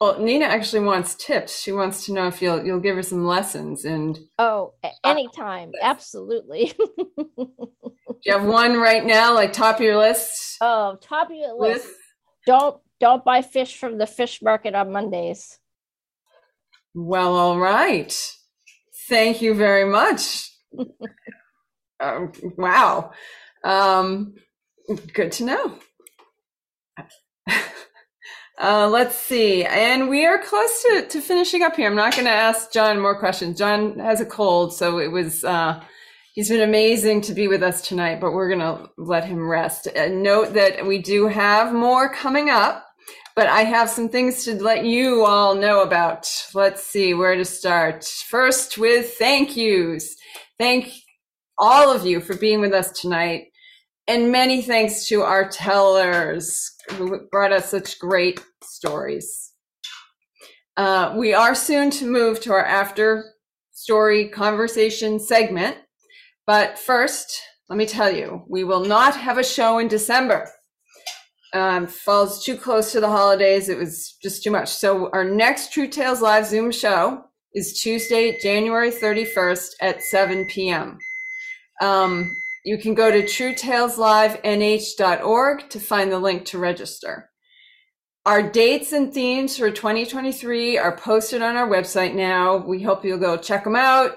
Well, 0.02 0.20
Nina 0.20 0.46
actually 0.46 0.84
wants 0.86 1.16
tips. 1.16 1.62
She 1.62 1.72
wants 1.72 2.06
to 2.06 2.14
know 2.14 2.28
if 2.28 2.42
you'll 2.42 2.66
you'll 2.66 2.82
give 2.82 2.98
her 2.98 3.02
some 3.04 3.26
lessons. 3.26 3.86
And 3.86 4.20
Oh, 4.38 4.74
a- 4.84 4.88
uh, 4.88 4.92
anytime. 5.06 5.72
Absolutely. 5.82 6.74
do 7.38 7.48
you 8.26 8.34
have 8.34 8.44
one 8.46 8.78
right 8.78 9.06
now, 9.06 9.34
like 9.34 9.54
top 9.54 9.78
of 9.78 9.82
your 9.82 9.98
list? 9.98 10.58
oh, 10.62 10.98
top 11.02 11.30
of 11.30 11.36
your 11.36 11.54
list. 11.58 11.86
List? 11.86 11.96
Don't 12.46 12.82
don't 13.00 13.24
buy 13.24 13.42
fish 13.42 13.78
from 13.78 13.98
the 13.98 14.06
fish 14.08 14.42
market 14.42 14.76
on 14.76 14.92
Mondays. 14.92 15.60
Well, 16.94 17.36
all 17.36 17.60
right. 17.60 18.14
Thank 19.08 19.42
you 19.42 19.54
very 19.54 19.86
much. 19.86 20.52
Um, 22.00 22.32
wow. 22.58 23.12
Um, 23.64 24.36
good 25.14 25.32
to 25.34 25.46
know. 25.46 25.80
Uh, 28.58 28.88
let's 28.88 29.16
see. 29.16 29.66
And 29.66 30.08
we 30.08 30.26
are 30.26 30.38
close 30.38 30.82
to, 30.84 31.08
to 31.10 31.20
finishing 31.20 31.62
up 31.62 31.76
here. 31.76 31.90
I'm 31.90 31.96
not 31.96 32.14
going 32.14 32.24
to 32.24 32.32
ask 32.32 32.72
John 32.72 33.02
more 33.02 33.20
questions. 33.20 33.58
John 33.58 34.00
has 34.00 34.22
a 34.22 34.26
cold, 34.26 34.74
so 34.74 34.98
it 34.98 35.12
was, 35.12 35.44
uh, 35.44 35.84
he's 36.34 36.48
been 36.48 36.62
amazing 36.62 37.20
to 37.22 37.34
be 37.34 37.50
with 37.50 37.62
us 37.62 37.86
tonight, 37.86 38.22
but 38.22 38.32
we're 38.32 38.48
going 38.48 38.60
to 38.60 38.90
let 38.98 39.26
him 39.26 39.46
rest. 39.46 39.88
And 39.88 40.24
note 40.24 40.54
that 40.54 40.86
we 40.86 41.00
do 41.00 41.28
have 41.28 41.74
more 41.74 42.08
coming 42.08 42.50
up, 42.50 42.86
but 43.36 43.48
I 43.48 43.64
have 43.64 43.90
some 43.90 44.08
things 44.08 44.46
to 44.46 44.56
let 44.64 44.86
you 44.86 45.26
all 45.26 45.54
know 45.54 45.82
about. 45.82 46.26
Let's 46.54 46.82
see 46.82 47.14
where 47.14 47.36
to 47.36 47.44
start. 47.44 48.06
First, 48.06 48.78
with 48.78 49.16
thank 49.16 49.58
yous. 49.58 50.16
Thank 50.58 50.94
all 51.58 51.92
of 51.92 52.06
you 52.06 52.20
for 52.22 52.36
being 52.36 52.62
with 52.62 52.74
us 52.74 52.92
tonight. 53.00 53.48
And 54.08 54.32
many 54.32 54.62
thanks 54.62 55.08
to 55.08 55.22
our 55.22 55.50
tellers 55.50 56.72
who 56.92 57.28
brought 57.32 57.52
us 57.52 57.72
such 57.72 58.00
great 58.00 58.44
stories. 58.64 59.54
Uh, 60.78 61.16
we 61.18 61.34
are 61.34 61.56
soon 61.56 61.90
to 61.90 62.06
move 62.06 62.40
to 62.42 62.52
our 62.52 62.66
after 62.66 63.34
story 63.72 64.28
conversation 64.28 65.20
segment. 65.20 65.78
But 66.46 66.78
first, 66.78 67.42
let 67.70 67.78
me 67.78 67.86
tell 67.86 68.12
you, 68.12 68.44
we 68.48 68.64
will 68.64 68.86
not 68.86 69.16
have 69.16 69.38
a 69.38 69.44
show 69.44 69.80
in 69.80 69.88
December. 69.88 70.50
Um, 71.54 71.88
falls 71.88 72.44
too 72.44 72.58
close 72.58 72.92
to 72.92 73.00
the 73.00 73.10
holidays. 73.10 73.70
It 73.70 73.78
was 73.78 74.18
just 74.22 74.44
too 74.44 74.52
much. 74.52 74.70
So 74.70 75.10
our 75.12 75.24
next 75.24 75.72
True 75.72 75.88
Tales 75.88 76.22
Live 76.22 76.46
Zoom 76.46 76.72
show 76.72 77.24
is 77.54 77.80
Tuesday, 77.82 78.38
January 78.42 78.92
31st 78.92 79.70
at 79.82 80.04
7 80.04 80.46
p.m. 80.48 81.00
Um, 81.82 82.32
you 82.64 82.78
can 82.78 82.94
go 82.96 83.12
to 83.12 83.24
truetaleslivenh.org 83.24 85.70
to 85.70 85.80
find 85.80 86.12
the 86.12 86.20
link 86.20 86.46
to 86.46 86.58
register. 86.58 87.30
Our 88.26 88.42
dates 88.42 88.92
and 88.92 89.14
themes 89.14 89.56
for 89.56 89.70
2023 89.70 90.80
are 90.80 90.98
posted 90.98 91.44
on 91.44 91.56
our 91.56 91.70
website 91.70 92.16
now. 92.16 92.58
We 92.58 92.82
hope 92.82 93.06
you'll 93.06 93.20
go 93.20 93.38
check 93.38 93.64
them 93.64 93.76
out 93.76 94.16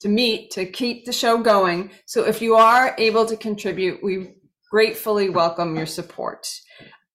to 0.01 0.09
meet 0.09 0.51
to 0.51 0.67
keep 0.67 1.07
the 1.07 1.13
show 1.13 1.39
going. 1.39 1.91
So 2.07 2.25
if 2.25 2.43
you 2.43 2.57
are 2.57 2.95
able 2.99 3.25
to 3.27 3.37
contribute, 3.37 4.03
we 4.03 4.35
gratefully 4.71 5.31
welcome 5.31 5.77
your 5.77 5.87
support. 5.87 6.47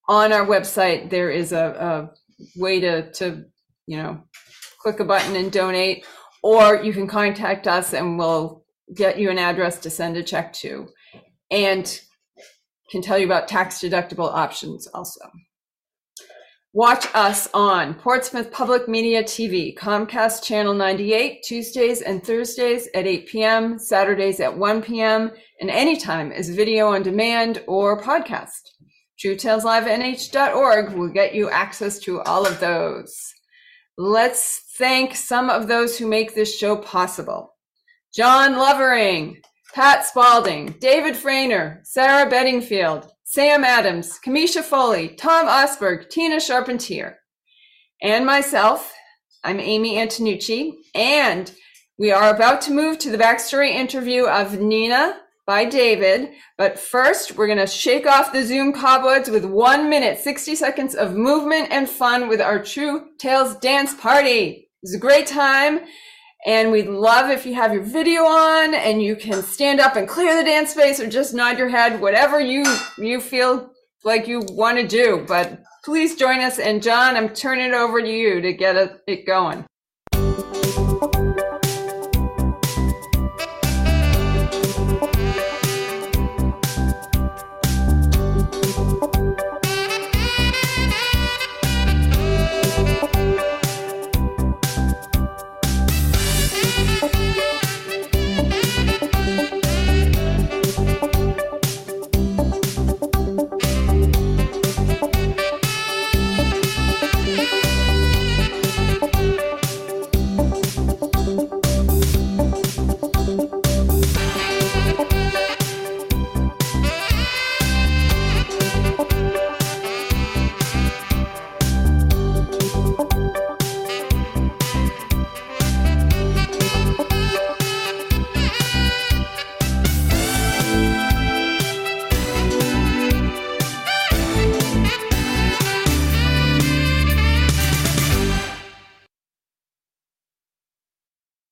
On 0.08 0.32
our 0.32 0.44
website, 0.44 1.10
there 1.10 1.30
is 1.30 1.52
a, 1.52 2.10
a 2.16 2.60
way 2.60 2.80
to 2.80 3.10
to 3.12 3.44
you 3.86 3.96
know 3.96 4.22
click 4.80 5.00
a 5.00 5.04
button 5.04 5.36
and 5.36 5.52
donate, 5.52 6.06
or 6.42 6.82
you 6.82 6.92
can 6.92 7.06
contact 7.06 7.66
us 7.66 7.92
and 7.92 8.18
we'll 8.18 8.64
get 8.94 9.18
you 9.18 9.30
an 9.30 9.38
address 9.38 9.78
to 9.80 9.90
send 9.90 10.16
a 10.16 10.22
check 10.22 10.52
to, 10.52 10.88
and 11.50 12.00
can 12.90 13.02
tell 13.02 13.18
you 13.18 13.26
about 13.26 13.48
tax 13.48 13.78
deductible 13.80 14.32
options 14.32 14.86
also. 14.88 15.20
Watch 16.72 17.08
us 17.14 17.48
on 17.52 17.94
Portsmouth 17.94 18.52
Public 18.52 18.86
Media 18.86 19.24
TV, 19.24 19.76
Comcast 19.76 20.44
Channel 20.44 20.74
98, 20.74 21.42
Tuesdays 21.42 22.00
and 22.00 22.22
Thursdays 22.22 22.88
at 22.94 23.08
8 23.08 23.26
p.m., 23.26 23.78
Saturdays 23.78 24.38
at 24.38 24.56
1 24.56 24.82
p.m., 24.82 25.32
and 25.60 25.68
anytime 25.68 26.30
as 26.30 26.48
video 26.48 26.86
on 26.86 27.02
demand 27.02 27.62
or 27.66 28.00
podcast. 28.00 28.70
TrueTalesLiveNH.org 29.20 30.92
will 30.92 31.08
get 31.08 31.34
you 31.34 31.50
access 31.50 31.98
to 32.00 32.20
all 32.20 32.46
of 32.46 32.60
those. 32.60 33.34
Let's 33.98 34.72
thank 34.78 35.16
some 35.16 35.50
of 35.50 35.66
those 35.66 35.98
who 35.98 36.06
make 36.06 36.34
this 36.34 36.56
show 36.56 36.76
possible. 36.76 37.56
John 38.14 38.56
Lovering, 38.56 39.42
Pat 39.72 40.04
Spalding, 40.04 40.74
David 40.80 41.14
Frainer, 41.14 41.78
Sarah 41.86 42.28
Bedingfield, 42.28 43.08
Sam 43.22 43.62
Adams, 43.62 44.18
Kamisha 44.24 44.62
Foley, 44.62 45.10
Tom 45.10 45.46
Osberg, 45.46 46.10
Tina 46.10 46.40
Charpentier, 46.40 47.14
and 48.02 48.26
myself. 48.26 48.92
I'm 49.44 49.60
Amy 49.60 49.94
Antonucci, 49.94 50.72
and 50.94 51.52
we 51.98 52.10
are 52.10 52.34
about 52.34 52.60
to 52.62 52.72
move 52.72 52.98
to 52.98 53.10
the 53.10 53.18
backstory 53.18 53.70
interview 53.70 54.24
of 54.26 54.58
Nina 54.58 55.20
by 55.46 55.64
David. 55.66 56.30
But 56.58 56.76
first, 56.76 57.36
we're 57.36 57.46
going 57.46 57.58
to 57.58 57.66
shake 57.68 58.08
off 58.08 58.32
the 58.32 58.42
Zoom 58.42 58.72
cobwebs 58.72 59.30
with 59.30 59.44
one 59.44 59.88
minute, 59.88 60.18
60 60.18 60.56
seconds 60.56 60.96
of 60.96 61.14
movement 61.14 61.68
and 61.70 61.88
fun 61.88 62.28
with 62.28 62.40
our 62.40 62.60
True 62.60 63.10
Tales 63.18 63.54
dance 63.56 63.94
party. 63.94 64.68
It's 64.82 64.94
a 64.94 64.98
great 64.98 65.28
time. 65.28 65.80
And 66.46 66.72
we'd 66.72 66.88
love 66.88 67.30
if 67.30 67.44
you 67.44 67.54
have 67.54 67.72
your 67.74 67.82
video 67.82 68.22
on 68.22 68.74
and 68.74 69.02
you 69.02 69.14
can 69.14 69.42
stand 69.42 69.78
up 69.78 69.96
and 69.96 70.08
clear 70.08 70.34
the 70.36 70.44
dance 70.44 70.70
space 70.70 70.98
or 70.98 71.06
just 71.06 71.34
nod 71.34 71.58
your 71.58 71.68
head, 71.68 72.00
whatever 72.00 72.40
you, 72.40 72.64
you 72.96 73.20
feel 73.20 73.70
like 74.04 74.26
you 74.26 74.40
want 74.52 74.78
to 74.78 74.86
do. 74.86 75.24
But 75.28 75.62
please 75.84 76.16
join 76.16 76.40
us. 76.40 76.58
And 76.58 76.82
John, 76.82 77.16
I'm 77.16 77.28
turning 77.28 77.70
it 77.70 77.74
over 77.74 78.00
to 78.00 78.08
you 78.08 78.40
to 78.40 78.52
get 78.54 79.02
it 79.06 79.26
going. 79.26 79.66